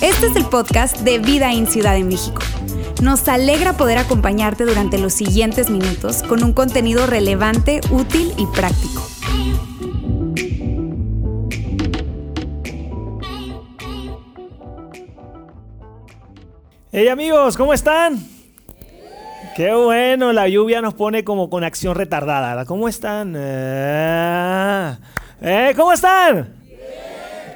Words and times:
Este 0.00 0.26
es 0.26 0.36
el 0.36 0.44
podcast 0.46 0.98
de 1.00 1.18
Vida 1.18 1.52
en 1.52 1.66
Ciudad 1.66 1.94
de 1.94 2.04
México. 2.04 2.40
Nos 3.02 3.28
alegra 3.28 3.72
poder 3.74 3.98
acompañarte 3.98 4.64
durante 4.64 4.98
los 4.98 5.12
siguientes 5.12 5.70
minutos 5.70 6.22
con 6.22 6.44
un 6.44 6.52
contenido 6.52 7.06
relevante, 7.06 7.80
útil 7.90 8.32
y 8.36 8.46
práctico. 8.46 9.02
Hey 16.92 17.08
amigos, 17.08 17.56
¿cómo 17.56 17.74
están? 17.74 18.18
Qué 19.56 19.72
bueno, 19.72 20.32
la 20.32 20.48
lluvia 20.48 20.82
nos 20.82 20.94
pone 20.94 21.24
como 21.24 21.48
con 21.48 21.64
acción 21.64 21.94
retardada. 21.94 22.64
¿Cómo 22.66 22.88
están? 22.88 23.34
Eh, 23.36 24.96
¿eh? 25.40 25.72
¿Cómo 25.76 25.92
están? 25.92 26.55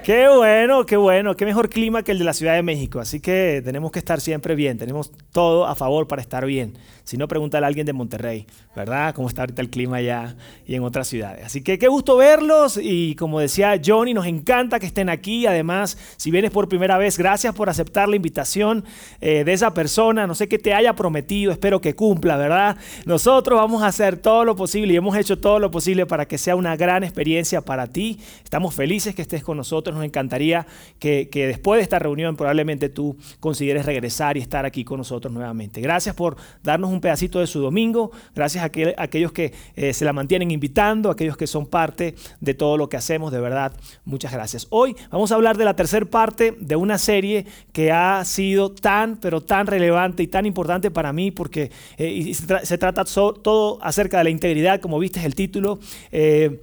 Qué 0.03 0.29
bueno, 0.29 0.87
qué 0.87 0.97
bueno, 0.97 1.37
qué 1.37 1.45
mejor 1.45 1.69
clima 1.69 2.03
que 2.03 2.13
el 2.13 2.19
de 2.19 2.25
la 2.25 2.33
Ciudad 2.33 2.55
de 2.55 2.63
México. 2.63 3.01
Así 3.01 3.21
que 3.21 3.61
tenemos 3.63 3.93
que 3.93 3.99
estar 3.99 4.19
siempre 4.23 4.55
bien, 4.55 4.79
tenemos 4.79 5.13
todo 5.31 5.67
a 5.67 5.75
favor 5.75 6.09
para 6.09 6.23
estar 6.23 6.47
bien. 6.47 6.79
Si 7.05 7.17
no, 7.17 7.29
pregúntale 7.29 7.67
a 7.67 7.69
alguien 7.69 7.87
de 7.87 7.93
Monterrey, 7.93 8.47
¿verdad? 8.75 9.15
¿Cómo 9.15 9.29
está 9.29 9.43
ahorita 9.43 9.61
el 9.61 9.69
clima 9.69 9.97
allá 9.97 10.37
y 10.65 10.77
en 10.77 10.85
otras 10.85 11.09
ciudades? 11.09 11.45
Así 11.45 11.61
que 11.61 11.79
qué 11.79 11.89
gusto 11.89 12.17
verlos 12.17 12.79
y 12.81 13.15
como 13.17 13.41
decía 13.41 13.81
Johnny, 13.85 14.15
nos 14.15 14.27
encanta 14.27 14.79
que 14.79 14.87
estén 14.87 15.09
aquí. 15.09 15.45
Además, 15.47 15.99
si 16.17 16.31
vienes 16.31 16.51
por 16.51 16.69
primera 16.69 16.97
vez, 16.97 17.19
gracias 17.19 17.55
por 17.55 17.69
aceptar 17.69 18.09
la 18.09 18.17
invitación 18.17 18.85
eh, 19.21 19.45
de 19.45 19.53
esa 19.53 19.75
persona. 19.75 20.27
No 20.27 20.35
sé 20.35 20.49
qué 20.49 20.59
te 20.59 20.73
haya 20.73 20.95
prometido, 20.95 21.53
espero 21.53 21.81
que 21.81 21.95
cumpla, 21.95 22.37
¿verdad? 22.37 22.77
Nosotros 23.07 23.59
vamos 23.59 23.83
a 23.83 23.89
hacer 23.89 24.17
todo 24.17 24.45
lo 24.45 24.57
posible 24.57 24.95
y 24.95 24.97
hemos 24.97 25.17
hecho 25.17 25.39
todo 25.39 25.59
lo 25.59 25.71
posible 25.71 26.07
para 26.07 26.27
que 26.27 26.39
sea 26.39 26.55
una 26.57 26.77
gran 26.77 27.03
experiencia 27.03 27.61
para 27.61 27.89
ti. 27.89 28.21
Estamos 28.45 28.75
felices 28.75 29.15
que 29.15 29.23
estés 29.23 29.43
con 29.43 29.57
nosotros. 29.57 29.90
Nos 29.95 30.05
encantaría 30.05 30.67
que, 30.99 31.29
después 31.33 31.79
de 31.79 31.83
esta 31.83 31.99
reunión 31.99 32.37
probablemente 32.37 32.89
tú 32.89 33.17
consideres 33.41 33.87
regresar 33.87 34.37
y 34.37 34.41
estar 34.41 34.67
aquí 34.67 34.85
con 34.85 34.99
nosotros 34.99 35.33
nuevamente. 35.33 35.81
Gracias 35.81 36.15
por 36.15 36.37
darnos 36.63 36.91
un 36.91 37.01
pedacito 37.01 37.41
de 37.41 37.47
su 37.47 37.61
domingo, 37.61 38.11
gracias 38.35 38.65
a, 38.65 38.71
aquellos 38.97 39.33
que 39.33 39.53
eh, 39.77 39.93
se 39.93 40.05
la 40.05 40.13
mantienen 40.13 40.51
invitando, 40.51 41.09
a 41.09 41.13
aquellos 41.13 41.37
que 41.37 41.47
son 41.47 41.67
parte 41.67 42.15
de 42.41 42.55
todo 42.55 42.77
lo 42.77 42.89
que 42.89 42.97
hacemos, 42.97 43.33
de 43.33 43.41
verdad, 43.41 43.73
muchas 44.05 44.33
gracias. 44.33 44.67
Hoy 44.71 44.97
vamos 45.11 45.33
a 45.33 45.35
hablar 45.35 45.57
de 45.57 45.65
la 45.65 45.75
tercera 45.75 46.01
parte 46.07 46.55
de 46.59 46.77
una 46.77 46.99
serie 46.99 47.47
que 47.73 47.93
ha 47.93 48.25
sido 48.25 48.71
tan, 48.73 49.17
pero 49.17 49.41
tan 49.41 49.67
relevante 49.67 50.23
y 50.23 50.27
tan 50.27 50.47
importante 50.47 50.91
para 50.91 51.13
mí 51.13 51.31
porque 51.31 51.71
eh, 51.99 52.33
se, 52.35 52.79
trata 52.79 53.05
todo 53.05 53.79
acerca 53.83 54.19
de 54.19 54.25
la 54.25 54.31
integridad, 54.31 54.81
como 54.81 54.99
viste 54.99 55.25
el 55.25 55.35
título. 55.35 55.79
Eh, 56.13 56.61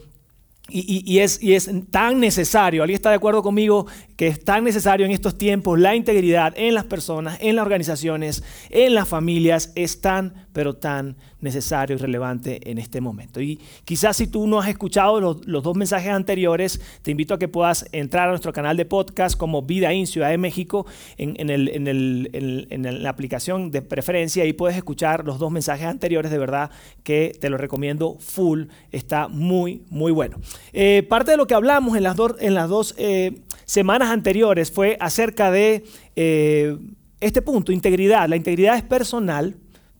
y, 0.70 1.20
es, 1.20 1.42
y, 1.42 1.54
es, 1.56 1.70
tan 1.92 2.20
necesario, 2.20 2.84
¿alguien 2.84 2.96
está 2.96 3.10
de 3.10 3.16
acuerdo 3.16 3.42
conmigo 3.42 3.88
que 4.16 4.28
es 4.28 4.44
tan 4.44 4.64
necesario 4.64 5.06
en 5.06 5.12
estos 5.12 5.38
tiempos 5.38 5.80
la 5.80 5.96
integridad 5.96 6.54
en 6.58 6.74
las 6.74 6.86
personas, 6.86 7.38
en 7.42 7.56
las 7.56 7.64
organizaciones, 7.64 8.44
en 8.70 8.94
las 8.94 9.08
familias, 9.08 9.72
es 9.76 10.02
tan 10.02 10.47
pero 10.58 10.74
tan 10.74 11.16
necesario 11.40 11.96
y 11.96 12.00
relevante 12.00 12.72
en 12.72 12.80
este 12.80 13.00
momento. 13.00 13.40
Y 13.40 13.60
quizás 13.86 14.18
si 14.18 14.26
tú 14.26 14.48
no 14.48 14.60
has 14.60 14.68
escuchado 14.68 15.22
los, 15.22 15.40
dos 15.46 15.78
mensajes 15.78 16.10
anteriores, 16.10 16.82
te 17.04 17.12
invito 17.12 17.36
a 17.36 17.38
que 17.38 17.48
puedas 17.48 17.86
entrar 17.92 18.28
a 18.28 18.32
nuestro 18.32 18.52
canal 18.52 18.76
de 18.76 18.86
podcast 18.86 19.38
como 19.38 19.62
Vida 19.62 19.94
en 19.94 20.08
Ciudad 20.08 20.32
de 20.32 20.40
México 20.40 20.88
en, 21.20 21.52
el, 21.52 21.70
en, 21.70 21.88
el, 21.88 22.68
en, 22.72 23.04
la 23.04 23.08
aplicación 23.08 23.70
de 23.70 23.84
preferencia 23.84 24.46
y 24.46 24.54
puedes 24.54 24.76
escuchar 24.76 25.26
los 25.26 25.38
dos 25.38 25.52
mensajes 25.52 25.86
anteriores, 25.86 26.32
de 26.32 26.40
verdad 26.40 26.72
que 27.04 27.38
te 27.40 27.52
lo 27.52 27.60
recomiendo 27.60 28.18
full, 28.20 28.64
está 28.92 29.28
muy, 29.28 29.84
muy 29.92 30.12
bueno. 30.12 30.38
Eh, 30.74 31.06
parte 31.08 31.30
de 31.30 31.38
lo 31.38 31.46
que 31.46 31.54
hablamos 31.54 31.96
en 31.96 32.02
las, 32.02 32.18
en 32.40 32.56
las 32.56 32.68
dos 32.68 32.96
eh, 32.98 33.44
semanas 33.66 34.10
anteriores 34.10 34.72
fue 34.72 34.98
acerca 35.00 35.52
de... 35.52 35.84
Eh, 36.16 36.76
este 37.20 37.42
punto, 37.42 37.72
integridad. 37.72 38.30
La 38.30 38.36
integridad 38.36 38.78
es 38.78 38.84
personal, 38.84 39.56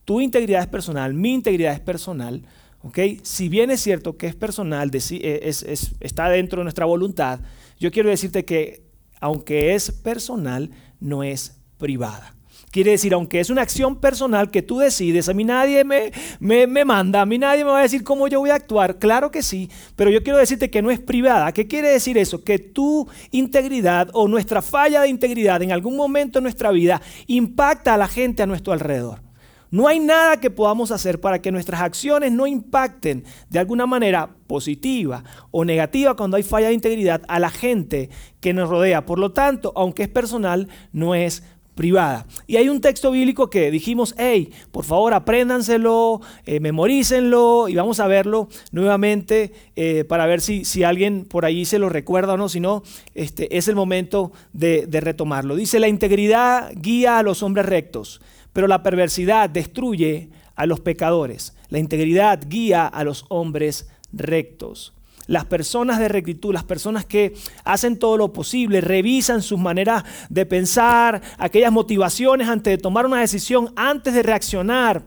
tu 0.08 0.22
integridad 0.22 0.62
es 0.62 0.68
personal, 0.68 1.12
mi 1.12 1.34
integridad 1.34 1.74
es 1.74 1.80
personal. 1.80 2.40
¿okay? 2.80 3.20
Si 3.24 3.50
bien 3.50 3.70
es 3.70 3.82
cierto 3.82 4.16
que 4.16 4.26
es 4.26 4.34
personal, 4.34 4.90
eh, 4.94 5.52
está 6.00 6.30
dentro 6.30 6.60
de 6.60 6.64
nuestra 6.64 6.86
voluntad, 6.86 7.40
yo 7.78 7.90
quiero 7.90 8.08
decirte 8.08 8.46
que 8.46 8.84
aunque 9.20 9.74
es 9.74 9.92
personal, 9.92 10.70
no 10.98 11.22
es 11.22 11.60
privada. 11.76 12.34
Quiere 12.70 12.92
decir, 12.92 13.12
aunque 13.12 13.38
es 13.40 13.50
una 13.50 13.60
acción 13.60 14.00
personal 14.00 14.50
que 14.50 14.62
tú 14.62 14.78
decides, 14.78 15.28
a 15.28 15.34
mí 15.34 15.44
nadie 15.44 15.84
me, 15.84 16.10
me, 16.40 16.66
me, 16.66 16.86
manda, 16.86 17.20
a 17.20 17.26
mí 17.26 17.36
nadie 17.36 17.62
me 17.66 17.72
va 17.72 17.80
a 17.80 17.82
decir 17.82 18.02
cómo 18.02 18.28
yo 18.28 18.40
voy 18.40 18.48
a 18.48 18.54
actuar, 18.54 18.98
claro 18.98 19.30
que 19.30 19.42
sí, 19.42 19.68
pero 19.94 20.10
yo 20.10 20.22
quiero 20.22 20.38
decirte 20.38 20.70
que 20.70 20.80
no 20.80 20.90
es 20.90 21.00
privada. 21.00 21.52
¿Qué 21.52 21.66
quiere 21.66 21.90
decir 21.90 22.16
eso? 22.16 22.44
Que 22.44 22.58
tu 22.58 23.06
integridad 23.30 24.08
o 24.14 24.26
nuestra 24.26 24.62
falla 24.62 25.02
de 25.02 25.08
integridad 25.08 25.60
en 25.60 25.70
algún 25.70 25.96
momento 25.96 26.38
en 26.38 26.44
nuestra 26.44 26.70
vida 26.70 27.02
impacta 27.26 27.92
a 27.92 27.98
la 27.98 28.08
gente 28.08 28.42
a 28.42 28.46
nuestro 28.46 28.72
alrededor. 28.72 29.27
No 29.70 29.86
hay 29.86 30.00
nada 30.00 30.40
que 30.40 30.50
podamos 30.50 30.90
hacer 30.90 31.20
para 31.20 31.42
que 31.42 31.52
nuestras 31.52 31.82
acciones 31.82 32.32
no 32.32 32.46
impacten 32.46 33.24
de 33.50 33.58
alguna 33.58 33.86
manera 33.86 34.30
positiva 34.46 35.24
o 35.50 35.64
negativa 35.64 36.16
cuando 36.16 36.36
hay 36.36 36.42
falla 36.42 36.68
de 36.68 36.74
integridad 36.74 37.22
a 37.28 37.38
la 37.38 37.50
gente 37.50 38.08
que 38.40 38.54
nos 38.54 38.70
rodea. 38.70 39.04
Por 39.04 39.18
lo 39.18 39.32
tanto, 39.32 39.72
aunque 39.76 40.04
es 40.04 40.08
personal, 40.08 40.68
no 40.92 41.14
es 41.14 41.42
privada. 41.78 42.26
Y 42.48 42.56
hay 42.56 42.68
un 42.68 42.80
texto 42.80 43.12
bíblico 43.12 43.50
que 43.50 43.70
dijimos, 43.70 44.14
hey, 44.18 44.50
por 44.72 44.84
favor 44.84 45.14
apréndanselo, 45.14 46.20
eh, 46.44 46.58
memorícenlo 46.58 47.68
y 47.68 47.76
vamos 47.76 48.00
a 48.00 48.08
verlo 48.08 48.48
nuevamente 48.72 49.52
eh, 49.76 50.02
para 50.02 50.26
ver 50.26 50.40
si, 50.40 50.64
si, 50.64 50.82
alguien 50.82 51.24
por 51.24 51.44
ahí 51.44 51.64
se 51.64 51.78
lo 51.78 51.88
recuerda 51.88 52.32
o 52.32 52.36
no, 52.36 52.48
si 52.48 52.58
no, 52.58 52.82
este, 53.14 53.56
es 53.56 53.68
el 53.68 53.76
momento 53.76 54.32
de, 54.52 54.86
de 54.88 55.00
retomarlo. 55.00 55.54
Dice, 55.54 55.78
la 55.78 55.86
integridad 55.86 56.72
guía 56.74 57.18
a 57.18 57.22
los 57.22 57.44
hombres 57.44 57.66
rectos 57.66 58.20
pero 58.52 58.66
la 58.66 58.82
perversidad 58.82 59.50
destruye 59.50 60.30
a 60.54 60.66
los 60.66 60.80
pecadores. 60.80 61.54
La 61.68 61.78
integridad 61.78 62.40
guía 62.46 62.86
a 62.86 63.04
los 63.04 63.24
hombres 63.28 63.88
rectos. 64.12 64.94
Las 65.26 65.44
personas 65.44 65.98
de 65.98 66.08
rectitud, 66.08 66.54
las 66.54 66.64
personas 66.64 67.04
que 67.04 67.34
hacen 67.62 67.98
todo 67.98 68.16
lo 68.16 68.32
posible, 68.32 68.80
revisan 68.80 69.42
sus 69.42 69.58
maneras 69.58 70.04
de 70.30 70.46
pensar, 70.46 71.20
aquellas 71.36 71.70
motivaciones 71.70 72.48
antes 72.48 72.72
de 72.72 72.78
tomar 72.78 73.04
una 73.04 73.20
decisión, 73.20 73.70
antes 73.76 74.14
de 74.14 74.22
reaccionar, 74.22 75.04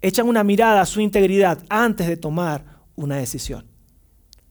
echan 0.00 0.28
una 0.28 0.42
mirada 0.42 0.80
a 0.80 0.86
su 0.86 1.00
integridad 1.00 1.62
antes 1.68 2.08
de 2.08 2.16
tomar 2.16 2.64
una 2.96 3.16
decisión 3.16 3.67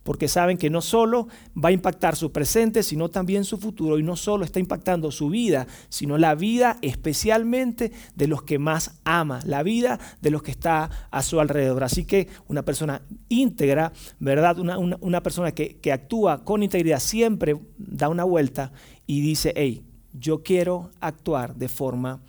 porque 0.07 0.29
saben 0.29 0.57
que 0.57 0.69
no 0.69 0.81
solo 0.81 1.27
va 1.53 1.67
a 1.67 1.73
impactar 1.73 2.15
su 2.15 2.31
presente, 2.31 2.81
sino 2.81 3.09
también 3.09 3.43
su 3.43 3.57
futuro, 3.57 3.99
y 3.99 4.03
no 4.03 4.15
solo 4.15 4.45
está 4.45 4.57
impactando 4.57 5.11
su 5.11 5.27
vida, 5.27 5.67
sino 5.89 6.17
la 6.17 6.33
vida 6.33 6.77
especialmente 6.81 7.91
de 8.15 8.27
los 8.27 8.41
que 8.41 8.57
más 8.57 9.01
ama, 9.03 9.41
la 9.43 9.63
vida 9.63 9.99
de 10.21 10.31
los 10.31 10.43
que 10.43 10.51
está 10.51 10.89
a 11.11 11.21
su 11.21 11.41
alrededor. 11.41 11.83
Así 11.83 12.05
que 12.05 12.29
una 12.47 12.63
persona 12.63 13.01
íntegra, 13.27 13.91
¿verdad? 14.17 14.57
Una, 14.59 15.21
persona 15.21 15.51
que, 15.51 15.75
que 15.75 15.91
actúa 15.91 16.45
con 16.45 16.63
integridad 16.63 17.01
siempre 17.01 17.57
da 17.77 18.07
una 18.07 18.23
vuelta 18.23 18.71
y 19.07 19.19
dice, 19.19 19.51
hey, 19.57 19.83
yo 20.13 20.41
quiero 20.41 20.89
actuar 21.01 21.53
de 21.57 21.67
forma 21.67 22.21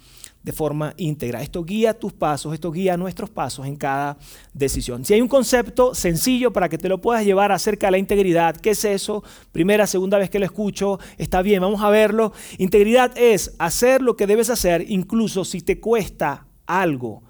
de 0.49 0.53
forma 0.53 0.95
íntegra. 0.97 1.43
Esto 1.43 1.63
guía 1.63 1.93
tus 1.93 2.15
pasos, 2.15 2.55
esto 2.55 2.73
guía 2.73 2.97
nuestros 2.97 3.29
pasos 3.29 3.67
en 3.67 3.77
cada 3.77 4.17
decisión. 4.55 5.05
Si 5.05 5.13
hay 5.13 5.21
un 5.21 5.29
concepto 5.29 5.95
sencillo 5.95 6.55
para 6.55 6.71
que 6.71 6.79
te 6.79 6.89
lo 6.89 7.03
puedas 7.03 7.23
llevar 7.23 7.53
acerca 7.53 7.89
de 7.89 7.91
la 7.91 7.99
integridad, 7.99 8.57
¿qué 8.57 8.71
es 8.71 8.83
eso? 8.87 9.23
Primera, 9.53 9.87
segunda 9.87 10.17
vez 10.17 10.31
que 10.31 10.39
lo 10.39 10.47
escucho, 10.47 11.01
está 11.19 11.43
bien, 11.43 11.61
vamos 11.61 11.83
a 11.83 11.91
verlo. 11.91 12.33
Integridad 12.57 13.13
es 13.19 13.57
hacer 13.59 14.01
lo 14.01 14.17
que 14.17 14.27
debes 14.27 14.49
hacer, 14.49 14.87
incluso 14.89 15.45
si 15.45 15.61
te 15.61 15.81
cuesta 15.81 16.47
algo 16.65 17.23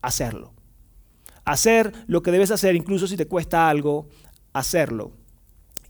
hacerlo. 0.00 0.54
Hacer 1.44 1.92
lo 2.06 2.22
que 2.22 2.30
debes 2.30 2.52
hacer, 2.52 2.76
incluso 2.76 3.08
si 3.08 3.16
te 3.16 3.26
cuesta 3.26 3.68
algo 3.68 4.06
hacerlo. 4.52 5.10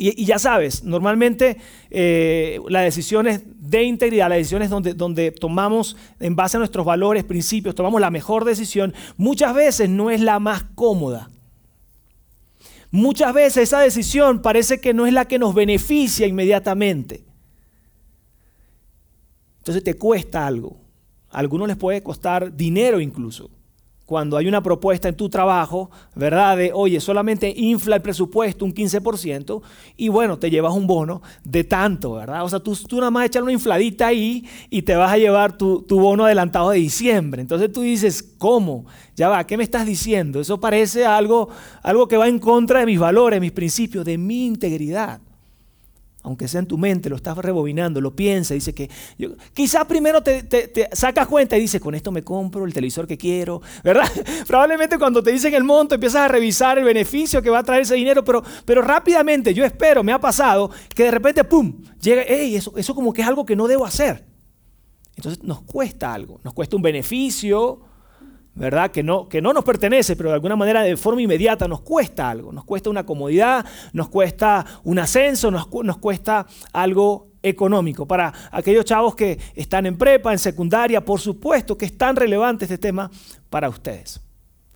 Y, 0.04 0.24
ya 0.24 0.40
sabes, 0.40 0.82
normalmente 0.82 1.58
eh, 1.88 2.58
las 2.68 2.82
decisiones 2.82 3.42
de 3.46 3.84
integridad, 3.84 4.28
las 4.28 4.38
decisiones 4.38 4.68
donde, 4.68 4.94
donde 4.94 5.30
tomamos 5.30 5.96
en 6.18 6.34
base 6.34 6.56
a 6.56 6.58
nuestros 6.58 6.84
valores, 6.84 7.22
principios, 7.22 7.76
tomamos 7.76 8.00
la 8.00 8.10
mejor 8.10 8.44
decisión, 8.44 8.94
muchas 9.16 9.54
veces 9.54 9.88
no 9.88 10.10
es 10.10 10.20
la 10.20 10.40
más 10.40 10.64
cómoda. 10.74 11.30
Muchas 12.90 13.32
veces 13.32 13.62
esa 13.62 13.78
decisión 13.78 14.42
parece 14.42 14.80
que 14.80 14.92
no 14.92 15.06
es 15.06 15.12
la 15.12 15.26
que 15.26 15.38
nos 15.38 15.54
beneficia 15.54 16.26
inmediatamente. 16.26 17.22
Entonces 19.58 19.84
te 19.84 19.94
cuesta 19.94 20.48
algo. 20.48 20.80
A 21.30 21.38
algunos 21.38 21.68
les 21.68 21.76
puede 21.76 22.02
costar 22.02 22.56
dinero 22.56 23.00
incluso 23.00 23.52
cuando 24.12 24.36
hay 24.36 24.46
una 24.46 24.62
propuesta 24.62 25.08
en 25.08 25.16
tu 25.16 25.30
trabajo, 25.30 25.90
¿verdad? 26.14 26.58
De, 26.58 26.70
oye, 26.74 27.00
solamente 27.00 27.50
infla 27.56 27.96
el 27.96 28.02
presupuesto 28.02 28.62
un 28.66 28.74
15% 28.74 29.62
y 29.96 30.10
bueno, 30.10 30.38
te 30.38 30.50
llevas 30.50 30.74
un 30.74 30.86
bono 30.86 31.22
de 31.44 31.64
tanto, 31.64 32.12
¿verdad? 32.12 32.44
O 32.44 32.48
sea, 32.50 32.60
tú, 32.60 32.76
tú 32.76 32.96
nada 32.98 33.10
más 33.10 33.24
echar 33.24 33.42
una 33.42 33.52
infladita 33.52 34.08
ahí 34.08 34.46
y 34.68 34.82
te 34.82 34.96
vas 34.96 35.10
a 35.10 35.16
llevar 35.16 35.56
tu, 35.56 35.80
tu 35.80 35.98
bono 35.98 36.26
adelantado 36.26 36.68
de 36.68 36.78
diciembre. 36.78 37.40
Entonces 37.40 37.72
tú 37.72 37.80
dices, 37.80 38.22
¿cómo? 38.36 38.84
Ya 39.16 39.30
va, 39.30 39.46
¿qué 39.46 39.56
me 39.56 39.64
estás 39.64 39.86
diciendo? 39.86 40.42
Eso 40.42 40.60
parece 40.60 41.06
algo, 41.06 41.48
algo 41.82 42.06
que 42.06 42.18
va 42.18 42.28
en 42.28 42.38
contra 42.38 42.80
de 42.80 42.84
mis 42.84 42.98
valores, 42.98 43.40
mis 43.40 43.52
principios, 43.52 44.04
de 44.04 44.18
mi 44.18 44.44
integridad 44.44 45.22
aunque 46.22 46.46
sea 46.48 46.60
en 46.60 46.66
tu 46.66 46.78
mente, 46.78 47.08
lo 47.08 47.16
estás 47.16 47.36
rebobinando, 47.38 48.00
lo 48.00 48.14
piensas, 48.14 48.54
dice 48.54 48.74
que 48.74 48.88
quizás 49.52 49.84
primero 49.86 50.22
te, 50.22 50.88
sacas 50.92 51.26
cuenta 51.26 51.56
y 51.56 51.60
dices, 51.62 51.80
con 51.80 51.94
esto 51.94 52.12
me 52.12 52.22
compro 52.22 52.64
el 52.64 52.72
televisor 52.72 53.06
que 53.06 53.18
quiero, 53.18 53.60
¿verdad? 53.82 54.08
Probablemente 54.46 54.98
cuando 54.98 55.22
te 55.22 55.32
dicen 55.32 55.52
el 55.54 55.64
monto 55.64 55.94
empiezas 55.94 56.22
a 56.22 56.28
revisar 56.28 56.78
el 56.78 56.84
beneficio 56.84 57.42
que 57.42 57.50
va 57.50 57.58
a 57.58 57.64
traer 57.64 57.82
ese 57.82 57.94
dinero, 57.94 58.24
pero, 58.24 58.42
pero 58.64 58.82
rápidamente, 58.82 59.52
yo 59.52 59.64
espero, 59.64 60.02
me 60.02 60.12
ha 60.12 60.20
pasado, 60.20 60.70
que 60.94 61.04
de 61.04 61.10
repente, 61.10 61.44
¡pum!, 61.44 61.82
llega, 62.00 62.22
¡ey! 62.22 62.56
Eso, 62.56 62.72
eso 62.76 62.94
como 62.94 63.12
que 63.12 63.22
es 63.22 63.28
algo 63.28 63.44
que 63.44 63.56
no 63.56 63.66
debo 63.66 63.84
hacer. 63.84 64.24
Entonces 65.16 65.42
nos 65.42 65.62
cuesta 65.62 66.14
algo, 66.14 66.40
nos 66.42 66.54
cuesta 66.54 66.76
un 66.76 66.82
beneficio, 66.82 67.80
¿verdad? 68.54 68.90
Que 68.90 69.02
no, 69.02 69.28
que 69.28 69.40
no 69.40 69.52
nos 69.52 69.64
pertenece, 69.64 70.16
pero 70.16 70.30
de 70.30 70.34
alguna 70.34 70.56
manera 70.56 70.82
de 70.82 70.96
forma 70.96 71.22
inmediata 71.22 71.66
nos 71.66 71.80
cuesta 71.80 72.28
algo, 72.30 72.52
nos 72.52 72.64
cuesta 72.64 72.90
una 72.90 73.04
comodidad, 73.04 73.64
nos 73.92 74.08
cuesta 74.08 74.64
un 74.84 74.98
ascenso, 74.98 75.50
nos, 75.50 75.68
nos 75.82 75.98
cuesta 75.98 76.46
algo 76.72 77.28
económico. 77.42 78.06
Para 78.06 78.32
aquellos 78.50 78.84
chavos 78.84 79.14
que 79.14 79.38
están 79.54 79.86
en 79.86 79.96
prepa, 79.96 80.32
en 80.32 80.38
secundaria, 80.38 81.04
por 81.04 81.20
supuesto 81.20 81.76
que 81.76 81.86
es 81.86 81.96
tan 81.96 82.16
relevante 82.16 82.64
este 82.66 82.78
tema 82.78 83.10
para 83.48 83.68
ustedes. 83.68 84.20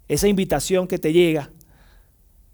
Esa 0.09 0.29
invitación 0.29 0.87
que 0.87 0.99
te 0.99 1.13
llega 1.13 1.51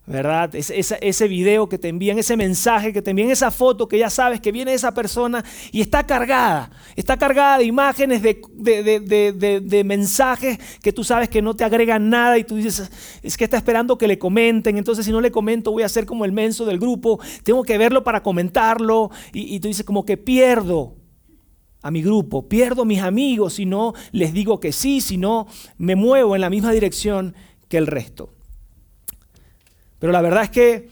¿verdad? 0.05 0.53
Ese, 0.55 1.29
video 1.29 1.69
que 1.69 1.79
te 1.79 1.89
envían, 1.89 2.19
ese 2.19 2.37
mensaje 2.37 2.93
que 2.93 3.03
te 3.03 3.11
envían, 3.11 3.31
esa 3.31 3.53
foto 3.53 3.87
que 3.87 3.99
ya 3.99 4.11
sabes 4.11 4.41
que 4.41 4.51
viene 4.51 4.75
esa 4.75 4.93
persona 4.95 5.45
y 5.71 5.81
está 5.81 6.05
cargada, 6.05 6.71
está 6.97 7.17
cargada 7.17 7.59
de 7.59 7.65
imágenes, 7.65 8.21
de, 8.23 9.83
mensajes 9.85 10.59
que 10.83 10.93
tú 10.93 11.05
sabes 11.05 11.29
que 11.29 11.41
no 11.41 11.55
te 11.55 11.63
agregan 11.63 12.11
nada 12.11 12.37
y 12.37 12.45
tú 12.45 12.57
dices, 12.57 12.91
es 13.23 13.37
que 13.37 13.45
está 13.45 13.57
esperando 13.57 13.97
que 13.97 14.09
le 14.09 14.19
comenten, 14.19 14.77
entonces 14.77 15.07
si 15.07 15.13
no 15.13 15.21
le 15.21 15.31
comento 15.31 15.71
voy 15.71 15.85
a 15.85 15.89
ser 15.89 16.05
como 16.05 16.25
el 16.25 16.33
menso 16.33 16.65
del 16.65 16.81
grupo, 16.81 17.21
tengo 17.45 17.63
que 17.63 17.79
verlo 17.79 18.03
para 18.03 18.25
comentarlo 18.25 19.11
y, 19.33 19.55
y 19.55 19.61
tú 19.61 19.69
dices 19.69 19.87
como 19.87 20.05
que 20.05 20.17
pierdo 20.17 20.97
a 21.81 21.93
mi 21.93 22.03
grupo, 22.03 22.49
pierdo 22.49 22.83
a 22.83 22.87
mis 22.87 23.03
amigos 23.03 23.55
si 23.55 23.67
no 23.67 23.95
les 24.11 24.33
digo 24.33 24.59
que 24.59 24.73
sí, 24.73 25.01
si 25.01 25.17
no 25.17 25.47
me 25.79 25.95
muevo 25.95 26.35
en 26.35 26.41
la 26.41 26.51
misma 26.51 26.73
dirección 26.73 27.37
que 27.69 27.79
el 27.79 27.87
resto. 27.87 28.42
Pero 30.03 30.13
la 30.13 30.21
verdad 30.21 30.43
es 30.43 30.51
que 30.51 30.89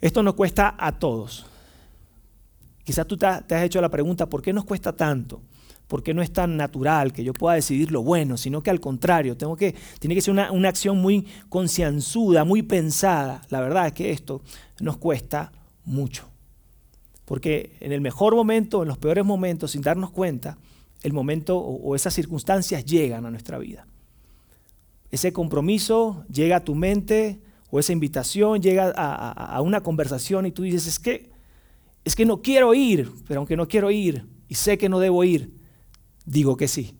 esto 0.00 0.24
nos 0.24 0.34
cuesta 0.34 0.74
a 0.76 0.98
todos. 0.98 1.46
Quizás 2.82 3.06
tú 3.06 3.16
te 3.16 3.26
has 3.26 3.62
hecho 3.62 3.80
la 3.80 3.90
pregunta, 3.90 4.28
¿por 4.28 4.42
qué 4.42 4.52
nos 4.52 4.64
cuesta 4.64 4.92
tanto? 4.92 5.40
¿Por 5.86 6.02
qué 6.02 6.12
no 6.12 6.20
es 6.20 6.32
tan 6.32 6.56
natural 6.56 7.12
que 7.12 7.22
yo 7.22 7.32
pueda 7.32 7.54
decidir 7.54 7.92
lo 7.92 8.02
bueno? 8.02 8.36
Sino 8.36 8.60
que 8.60 8.70
al 8.70 8.80
contrario, 8.80 9.36
tengo 9.36 9.54
que, 9.54 9.72
tiene 10.00 10.16
que 10.16 10.20
ser 10.20 10.32
una, 10.32 10.50
una 10.50 10.68
acción 10.68 10.98
muy 11.00 11.28
concienzuda, 11.48 12.42
muy 12.44 12.62
pensada. 12.62 13.42
La 13.50 13.60
verdad 13.60 13.86
es 13.86 13.92
que 13.92 14.10
esto 14.10 14.42
nos 14.80 14.96
cuesta 14.96 15.52
mucho. 15.84 16.28
Porque 17.24 17.76
en 17.78 17.92
el 17.92 18.00
mejor 18.00 18.34
momento, 18.34 18.82
en 18.82 18.88
los 18.88 18.98
peores 18.98 19.24
momentos, 19.24 19.70
sin 19.70 19.82
darnos 19.82 20.10
cuenta, 20.10 20.58
el 21.04 21.12
momento 21.12 21.56
o 21.56 21.94
esas 21.94 22.14
circunstancias 22.14 22.84
llegan 22.84 23.26
a 23.26 23.30
nuestra 23.30 23.58
vida. 23.58 23.86
Ese 25.12 25.32
compromiso 25.32 26.24
llega 26.28 26.56
a 26.56 26.64
tu 26.64 26.74
mente, 26.74 27.42
o 27.70 27.78
esa 27.78 27.92
invitación 27.92 28.62
llega 28.62 28.92
a, 28.96 29.60
una 29.60 29.82
conversación 29.82 30.46
y 30.46 30.52
tú 30.52 30.62
dices, 30.62 30.86
es 30.86 30.98
que, 30.98 31.30
es 32.04 32.16
que 32.16 32.24
no 32.24 32.40
quiero 32.40 32.74
ir, 32.74 33.10
pero 33.26 33.40
aunque 33.40 33.56
no 33.56 33.68
quiero 33.68 33.90
ir 33.90 34.26
y 34.48 34.54
sé 34.54 34.78
que 34.78 34.88
no 34.88 34.98
debo 34.98 35.22
ir, 35.24 35.54
digo 36.24 36.56
que 36.56 36.68
sí. 36.68 36.94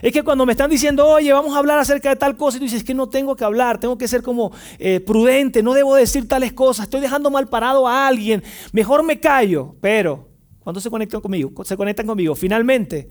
Es 0.00 0.12
que 0.12 0.22
cuando 0.22 0.46
me 0.46 0.52
están 0.52 0.70
diciendo, 0.70 1.06
oye, 1.06 1.32
vamos 1.32 1.54
a 1.54 1.58
hablar 1.58 1.78
acerca 1.78 2.08
de 2.08 2.16
tal 2.16 2.36
cosa, 2.36 2.56
y 2.56 2.60
tú 2.60 2.64
dices, 2.64 2.80
es 2.80 2.84
que 2.84 2.94
no 2.94 3.08
tengo 3.08 3.36
que 3.36 3.44
hablar, 3.44 3.78
tengo 3.78 3.98
que 3.98 4.08
ser 4.08 4.22
como 4.22 4.50
eh, 4.78 5.00
prudente, 5.00 5.62
no 5.62 5.74
debo 5.74 5.94
decir 5.94 6.26
tales 6.26 6.54
cosas, 6.54 6.84
estoy 6.84 7.00
dejando 7.00 7.30
mal 7.30 7.48
parado 7.48 7.86
a 7.86 8.06
alguien, 8.06 8.42
mejor 8.72 9.02
me 9.02 9.20
callo. 9.20 9.76
Pero, 9.80 10.30
cuando 10.60 10.80
se 10.80 10.88
conectan 10.88 11.20
conmigo, 11.20 11.64
se 11.64 11.76
conectan 11.76 12.06
conmigo, 12.06 12.34
finalmente 12.34 13.10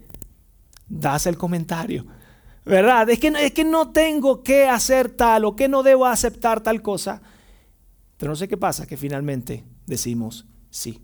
das 0.87 1.27
el 1.27 1.37
comentario. 1.37 2.05
¿Verdad? 2.65 3.09
Es 3.09 3.19
que, 3.19 3.27
es 3.27 3.51
que 3.51 3.63
no 3.63 3.91
tengo 3.91 4.43
que 4.43 4.67
hacer 4.67 5.09
tal 5.09 5.45
o 5.45 5.55
que 5.55 5.67
no 5.67 5.83
debo 5.83 6.05
aceptar 6.05 6.61
tal 6.61 6.81
cosa. 6.81 7.21
Pero 8.17 8.31
no 8.31 8.35
sé 8.35 8.47
qué 8.47 8.57
pasa, 8.57 8.85
que 8.85 8.97
finalmente 8.97 9.63
decimos 9.87 10.45
sí. 10.69 11.01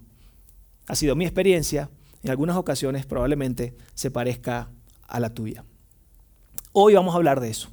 Ha 0.88 0.95
sido 0.95 1.15
mi 1.15 1.25
experiencia, 1.25 1.89
en 2.24 2.30
algunas 2.30 2.57
ocasiones 2.57 3.06
probablemente 3.06 3.75
se 3.94 4.12
parezca 4.12 4.69
a 5.07 5.19
la 5.19 5.33
tuya. 5.33 5.65
Hoy 6.71 6.94
vamos 6.94 7.13
a 7.13 7.18
hablar 7.18 7.39
de 7.39 7.50
eso. 7.50 7.69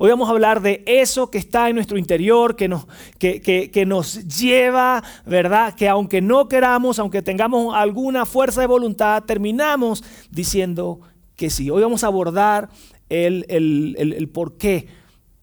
Hoy 0.00 0.10
vamos 0.10 0.28
a 0.28 0.32
hablar 0.32 0.60
de 0.62 0.84
eso 0.86 1.28
que 1.28 1.38
está 1.38 1.68
en 1.68 1.74
nuestro 1.74 1.98
interior, 1.98 2.54
que 2.54 2.68
nos, 2.68 2.86
que, 3.18 3.40
que, 3.40 3.86
nos 3.86 4.28
lleva, 4.28 5.02
¿verdad? 5.26 5.74
Que 5.74 5.88
aunque 5.88 6.20
no 6.20 6.48
queramos, 6.48 7.00
aunque 7.00 7.20
tengamos 7.20 7.74
alguna 7.74 8.24
fuerza 8.24 8.60
de 8.60 8.68
voluntad, 8.68 9.24
terminamos 9.24 10.04
diciendo 10.30 11.00
que 11.34 11.50
sí. 11.50 11.68
Hoy 11.68 11.82
vamos 11.82 12.04
a 12.04 12.08
abordar 12.08 12.68
el, 13.08 14.30
por 14.32 14.56
qué, 14.56 14.86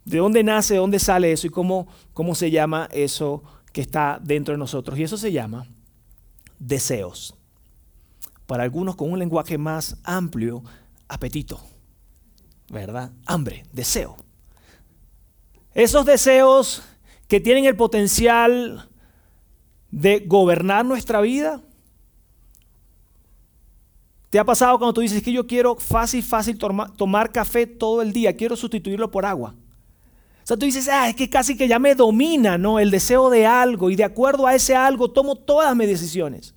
de 0.05 0.19
dónde 0.19 0.43
nace, 0.43 0.75
de 0.75 0.79
dónde 0.79 0.99
sale 0.99 1.31
eso 1.31 1.47
y 1.47 1.49
cómo, 1.49 1.87
cómo 2.13 2.35
se 2.35 2.51
llama 2.51 2.87
eso 2.91 3.43
que 3.71 3.81
está 3.81 4.19
dentro 4.23 4.53
de 4.53 4.57
nosotros. 4.57 4.97
Y 4.97 5.03
eso 5.03 5.17
se 5.17 5.31
llama 5.31 5.67
deseos. 6.59 7.35
Para 8.45 8.63
algunos 8.63 8.95
con 8.95 9.11
un 9.11 9.19
lenguaje 9.19 9.57
más 9.57 9.97
amplio, 10.03 10.63
apetito, 11.07 11.59
¿verdad? 12.69 13.11
Hambre, 13.25 13.63
deseo. 13.73 14.17
Esos 15.73 16.05
deseos 16.05 16.83
que 17.27 17.39
tienen 17.39 17.65
el 17.65 17.75
potencial 17.75 18.87
de 19.91 20.19
gobernar 20.19 20.85
nuestra 20.85 21.21
vida, 21.21 21.61
¿Te 24.35 24.39
ha 24.39 24.43
pasado 24.43 24.77
cuando 24.77 24.95
tú 24.95 24.99
dices 24.99 25.23
que 25.23 25.31
yo 25.31 25.47
quiero 25.47 25.77
fácil, 25.77 26.21
fácil 26.21 26.57
tomar 26.57 27.31
café 27.31 27.65
todo 27.65 28.01
el 28.01 28.11
día, 28.11 28.35
quiero 28.35 28.57
sustituirlo 28.57 29.09
por 29.09 29.25
agua? 29.25 29.55
O 29.55 30.45
sea, 30.45 30.57
tú 30.57 30.65
dices, 30.65 30.89
ah, 30.89 31.07
es 31.07 31.15
que 31.15 31.29
casi 31.29 31.55
que 31.55 31.69
ya 31.69 31.79
me 31.79 31.95
domina, 31.95 32.57
¿no? 32.57 32.77
El 32.77 32.91
deseo 32.91 33.29
de 33.29 33.45
algo 33.45 33.89
y 33.89 33.95
de 33.95 34.03
acuerdo 34.03 34.45
a 34.45 34.53
ese 34.53 34.75
algo 34.75 35.09
tomo 35.09 35.37
todas 35.37 35.73
mis 35.77 35.87
decisiones. 35.87 36.53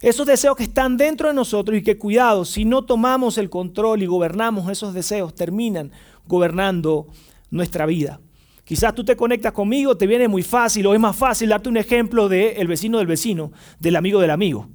Esos 0.00 0.28
deseos 0.28 0.54
que 0.56 0.62
están 0.62 0.96
dentro 0.96 1.26
de 1.26 1.34
nosotros 1.34 1.76
y 1.76 1.82
que 1.82 1.98
cuidado, 1.98 2.44
si 2.44 2.64
no 2.64 2.84
tomamos 2.84 3.36
el 3.36 3.50
control 3.50 4.04
y 4.04 4.06
gobernamos 4.06 4.70
esos 4.70 4.94
deseos, 4.94 5.34
terminan 5.34 5.90
gobernando 6.28 7.08
nuestra 7.50 7.84
vida. 7.84 8.20
Quizás 8.62 8.94
tú 8.94 9.04
te 9.04 9.16
conectas 9.16 9.52
conmigo, 9.52 9.96
te 9.96 10.06
viene 10.06 10.28
muy 10.28 10.44
fácil 10.44 10.86
o 10.86 10.94
es 10.94 11.00
más 11.00 11.16
fácil 11.16 11.48
darte 11.48 11.68
un 11.68 11.78
ejemplo 11.78 12.28
del 12.28 12.68
vecino 12.68 12.98
del 12.98 13.08
vecino, 13.08 13.50
del 13.80 13.96
amigo 13.96 14.20
del 14.20 14.30
amigo. 14.30 14.68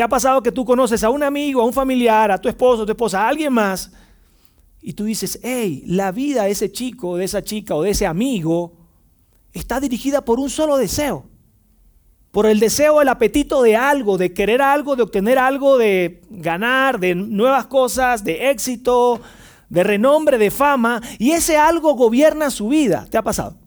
¿Te 0.00 0.04
ha 0.04 0.08
pasado 0.08 0.42
que 0.42 0.50
tú 0.50 0.64
conoces 0.64 1.04
a 1.04 1.10
un 1.10 1.22
amigo, 1.22 1.60
a 1.60 1.66
un 1.66 1.74
familiar, 1.74 2.30
a 2.30 2.38
tu 2.38 2.48
esposo, 2.48 2.84
a 2.84 2.86
tu 2.86 2.92
esposa, 2.92 3.20
a 3.20 3.28
alguien 3.28 3.52
más? 3.52 3.92
Y 4.80 4.94
tú 4.94 5.04
dices, 5.04 5.38
hey, 5.42 5.84
la 5.86 6.10
vida 6.10 6.44
de 6.44 6.52
ese 6.52 6.72
chico, 6.72 7.18
de 7.18 7.26
esa 7.26 7.44
chica 7.44 7.74
o 7.74 7.82
de 7.82 7.90
ese 7.90 8.06
amigo 8.06 8.72
está 9.52 9.78
dirigida 9.78 10.24
por 10.24 10.40
un 10.40 10.48
solo 10.48 10.78
deseo. 10.78 11.26
Por 12.30 12.46
el 12.46 12.60
deseo, 12.60 13.02
el 13.02 13.08
apetito 13.08 13.60
de 13.60 13.76
algo, 13.76 14.16
de 14.16 14.32
querer 14.32 14.62
algo, 14.62 14.96
de 14.96 15.02
obtener 15.02 15.38
algo, 15.38 15.76
de 15.76 16.22
ganar, 16.30 16.98
de 16.98 17.14
nuevas 17.14 17.66
cosas, 17.66 18.24
de 18.24 18.48
éxito, 18.48 19.20
de 19.68 19.84
renombre, 19.84 20.38
de 20.38 20.50
fama. 20.50 21.02
Y 21.18 21.32
ese 21.32 21.58
algo 21.58 21.92
gobierna 21.92 22.48
su 22.48 22.68
vida. 22.68 23.06
¿Te 23.10 23.18
ha 23.18 23.22
pasado? 23.22 23.58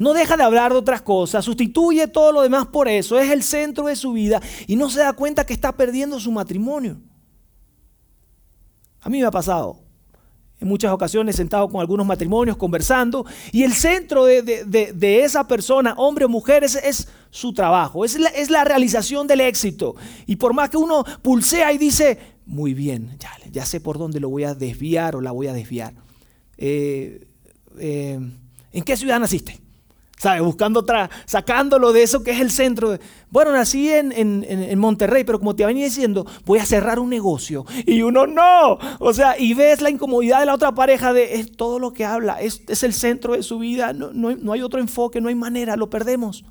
No 0.00 0.14
deja 0.14 0.38
de 0.38 0.42
hablar 0.42 0.72
de 0.72 0.78
otras 0.78 1.02
cosas, 1.02 1.44
sustituye 1.44 2.08
todo 2.08 2.32
lo 2.32 2.40
demás 2.40 2.66
por 2.66 2.88
eso, 2.88 3.18
es 3.18 3.30
el 3.30 3.42
centro 3.42 3.84
de 3.84 3.96
su 3.96 4.14
vida 4.14 4.40
y 4.66 4.76
no 4.76 4.88
se 4.88 5.00
da 5.00 5.12
cuenta 5.12 5.44
que 5.44 5.52
está 5.52 5.76
perdiendo 5.76 6.18
su 6.18 6.32
matrimonio. 6.32 6.96
A 9.02 9.10
mí 9.10 9.20
me 9.20 9.26
ha 9.26 9.30
pasado 9.30 9.76
en 10.58 10.68
muchas 10.68 10.90
ocasiones 10.90 11.36
sentado 11.36 11.68
con 11.68 11.82
algunos 11.82 12.06
matrimonios 12.06 12.56
conversando 12.56 13.26
y 13.52 13.62
el 13.62 13.74
centro 13.74 14.24
de, 14.24 15.20
esa 15.22 15.46
persona, 15.46 15.92
hombre 15.98 16.24
o 16.24 16.30
mujer, 16.30 16.64
es, 16.64 17.08
su 17.28 17.52
trabajo, 17.52 18.02
es 18.02 18.18
la, 18.18 18.30
es 18.30 18.48
la, 18.48 18.64
realización 18.64 19.26
del 19.26 19.42
éxito. 19.42 19.96
Y 20.24 20.36
por 20.36 20.54
más 20.54 20.70
que 20.70 20.78
uno 20.78 21.04
pulsea 21.20 21.74
y 21.74 21.78
dice, 21.78 22.18
muy 22.46 22.72
bien, 22.72 23.18
ya, 23.18 23.32
ya 23.52 23.66
sé 23.66 23.82
por 23.82 23.98
dónde 23.98 24.18
lo 24.18 24.30
voy 24.30 24.44
a 24.44 24.54
desviar 24.54 25.14
o 25.14 25.20
la 25.20 25.32
voy 25.32 25.48
a 25.48 25.52
desviar. 25.52 25.92
Eh, 26.56 27.28
eh, 27.78 28.18
¿En 28.72 28.82
qué 28.82 28.96
ciudad 28.96 29.20
naciste? 29.20 29.59
¿Sabes? 30.20 30.42
Buscando, 30.42 30.84
sacándolo 31.24 31.94
de 31.94 32.02
eso 32.02 32.22
que 32.22 32.32
es 32.32 32.40
el 32.40 32.50
centro. 32.50 32.98
bueno, 33.30 33.52
nací 33.52 33.88
en, 33.88 34.12
en, 34.12 34.78
Monterrey, 34.78 35.24
pero 35.24 35.38
como 35.38 35.56
te 35.56 35.64
venía 35.64 35.86
diciendo, 35.86 36.26
voy 36.44 36.58
a 36.58 36.66
cerrar 36.66 36.98
un 36.98 37.08
negocio. 37.08 37.64
Y 37.86 38.02
uno 38.02 38.26
no. 38.26 38.78
O 38.98 39.14
sea, 39.14 39.38
y 39.38 39.54
ves 39.54 39.80
la 39.80 39.88
incomodidad 39.88 40.40
de 40.40 40.46
la 40.46 40.54
otra 40.54 40.72
pareja 40.72 41.14
de 41.14 41.36
es 41.36 41.52
todo 41.52 41.78
lo 41.78 41.94
que 41.94 42.04
habla, 42.04 42.38
es, 42.38 42.62
es 42.68 42.82
el 42.82 42.92
centro 42.92 43.32
de 43.32 43.42
su 43.42 43.58
vida, 43.58 43.94
no, 43.94 44.12
no, 44.12 44.52
hay 44.52 44.60
otro 44.60 44.78
enfoque, 44.78 45.22
no 45.22 45.30
hay 45.30 45.34
manera, 45.34 45.74
lo 45.76 45.88
perdemos. 45.88 46.44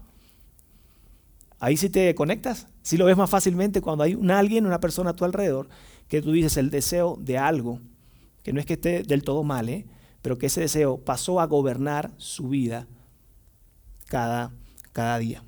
Ahí 1.59 1.77
sí 1.77 1.91
te 1.91 2.15
conectas, 2.15 2.65
sí 2.81 2.97
lo 2.97 3.05
ves 3.05 3.17
más 3.17 3.29
fácilmente 3.29 3.81
cuando 3.81 4.03
hay 4.03 4.15
un 4.15 4.31
alguien, 4.31 4.65
una 4.65 4.79
persona 4.79 5.11
a 5.11 5.15
tu 5.15 5.25
alrededor, 5.25 5.69
que 6.07 6.23
tú 6.23 6.31
dices 6.31 6.57
el 6.57 6.71
deseo 6.71 7.19
de 7.21 7.37
algo, 7.37 7.81
que 8.41 8.51
no 8.51 8.59
es 8.59 8.65
que 8.65 8.73
esté 8.73 9.03
del 9.03 9.23
todo 9.23 9.43
mal, 9.43 9.69
¿eh? 9.69 9.85
pero 10.23 10.39
que 10.39 10.47
ese 10.47 10.61
deseo 10.61 10.97
pasó 10.97 11.39
a 11.39 11.45
gobernar 11.45 12.09
su 12.17 12.49
vida 12.49 12.87
cada, 14.09 14.51
cada 14.91 15.17
día. 15.19 15.43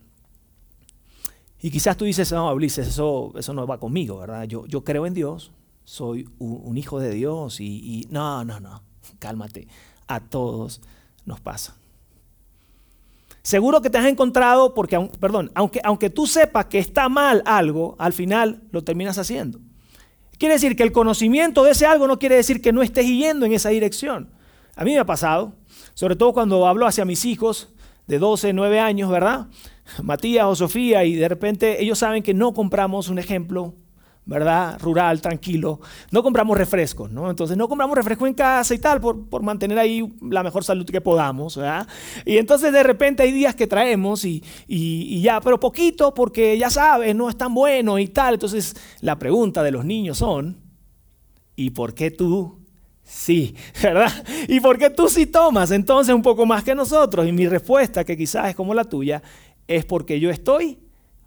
Y 1.61 1.69
quizás 1.69 1.97
tú 1.97 2.05
dices, 2.05 2.31
no, 2.31 2.51
Ulises, 2.53 2.87
eso, 2.87 3.33
eso 3.37 3.53
no 3.53 3.67
va 3.67 3.79
conmigo, 3.79 4.17
¿verdad? 4.17 4.45
Yo, 4.45 4.65
yo 4.65 4.83
creo 4.83 5.05
en 5.05 5.13
Dios, 5.13 5.51
soy 5.83 6.27
un, 6.39 6.77
hijo 6.77 6.99
de 6.99 7.11
Dios 7.11 7.59
y, 7.59 8.07
no, 8.09 8.43
no, 8.45 8.59
no, 8.59 8.81
cálmate, 9.19 9.67
a 10.07 10.19
todos 10.19 10.81
nos 11.25 11.39
pasa. 11.39 11.75
Seguro 13.43 13.81
que 13.81 13.89
te 13.89 13.97
has 13.97 14.05
encontrado, 14.05 14.73
porque, 14.73 14.99
perdón, 15.19 15.51
aunque, 15.53 15.81
aunque 15.83 16.09
tú 16.09 16.25
sepas 16.27 16.65
que 16.65 16.79
está 16.79 17.09
mal 17.09 17.43
algo, 17.45 17.95
al 17.99 18.13
final 18.13 18.61
lo 18.71 18.83
terminas 18.83 19.17
haciendo. 19.17 19.59
Quiere 20.37 20.55
decir 20.55 20.75
que 20.75 20.83
el 20.83 20.91
conocimiento 20.91 21.63
de 21.63 21.71
ese 21.71 21.85
algo 21.85 22.07
no 22.07 22.17
quiere 22.17 22.35
decir 22.35 22.61
que 22.61 22.71
no 22.71 22.81
estés 22.81 23.05
yendo 23.05 23.45
en 23.45 23.53
esa 23.53 23.69
dirección. 23.69 24.31
A 24.75 24.83
mí 24.83 24.93
me 24.93 24.99
ha 24.99 25.05
pasado, 25.05 25.53
sobre 25.93 26.15
todo 26.15 26.33
cuando 26.33 26.65
hablo 26.65 26.87
hacia 26.87 27.05
mis 27.05 27.25
hijos, 27.25 27.69
de 28.11 28.19
12, 28.19 28.51
9 28.51 28.79
años, 28.81 29.09
¿verdad? 29.09 29.47
Matías 30.03 30.45
o 30.45 30.53
Sofía, 30.53 31.05
y 31.05 31.15
de 31.15 31.29
repente 31.29 31.81
ellos 31.81 31.97
saben 31.97 32.21
que 32.21 32.33
no 32.33 32.53
compramos 32.53 33.07
un 33.07 33.19
ejemplo, 33.19 33.73
¿verdad? 34.25 34.77
Rural, 34.81 35.21
tranquilo. 35.21 35.79
No 36.11 36.21
compramos 36.21 36.57
refrescos, 36.57 37.09
¿no? 37.09 37.29
Entonces 37.29 37.55
no 37.55 37.69
compramos 37.69 37.95
refresco 37.95 38.27
en 38.27 38.33
casa 38.33 38.75
y 38.75 38.79
tal, 38.79 38.99
por, 38.99 39.41
mantener 39.41 39.79
ahí 39.79 40.13
la 40.29 40.43
mejor 40.43 40.65
salud 40.65 40.85
que 40.85 40.99
podamos, 40.99 41.55
¿verdad? 41.55 41.87
Y 42.25 42.35
entonces 42.35 42.73
de 42.73 42.83
repente 42.83 43.23
hay 43.23 43.31
días 43.31 43.55
que 43.55 43.65
traemos 43.65 44.25
y, 44.25 44.43
y 44.67 45.21
ya, 45.21 45.39
pero 45.39 45.57
poquito 45.57 46.13
porque 46.13 46.57
ya 46.57 46.69
sabes, 46.69 47.15
no 47.15 47.29
es 47.29 47.37
tan 47.37 47.53
bueno 47.53 47.97
y 47.97 48.09
tal. 48.09 48.33
Entonces 48.33 48.75
la 48.99 49.17
pregunta 49.17 49.63
de 49.63 49.71
los 49.71 49.85
niños 49.85 50.17
son, 50.17 50.57
¿y 51.55 51.69
por 51.69 51.93
qué 51.93 52.11
tú 52.11 52.60
Sí, 53.11 53.53
¿verdad? 53.83 54.11
¿Y 54.47 54.61
por 54.61 54.77
qué 54.77 54.89
tú 54.89 55.09
sí 55.09 55.25
tomas 55.25 55.71
entonces 55.71 56.15
un 56.15 56.21
poco 56.21 56.45
más 56.45 56.63
que 56.63 56.73
nosotros? 56.73 57.27
Y 57.27 57.33
mi 57.33 57.45
respuesta, 57.45 58.05
que 58.05 58.15
quizás 58.15 58.49
es 58.49 58.55
como 58.55 58.73
la 58.73 58.85
tuya, 58.85 59.21
es 59.67 59.83
porque 59.83 60.17
yo 60.17 60.29
estoy 60.29 60.79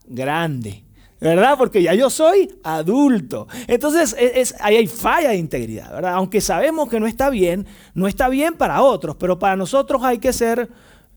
grande, 0.06 0.82
¿verdad? 1.20 1.56
Porque 1.58 1.82
ya 1.82 1.92
yo 1.92 2.08
soy 2.08 2.58
adulto. 2.64 3.48
Entonces, 3.66 4.16
es, 4.18 4.54
ahí 4.60 4.76
hay 4.76 4.86
falla 4.86 5.28
de 5.28 5.36
integridad, 5.36 5.92
¿verdad? 5.92 6.14
Aunque 6.14 6.40
sabemos 6.40 6.88
que 6.88 6.98
no 6.98 7.06
está 7.06 7.28
bien, 7.28 7.66
no 7.92 8.08
está 8.08 8.30
bien 8.30 8.54
para 8.54 8.80
otros, 8.80 9.16
pero 9.16 9.38
para 9.38 9.54
nosotros 9.54 10.02
hay 10.02 10.18
que 10.18 10.32
ser 10.32 10.70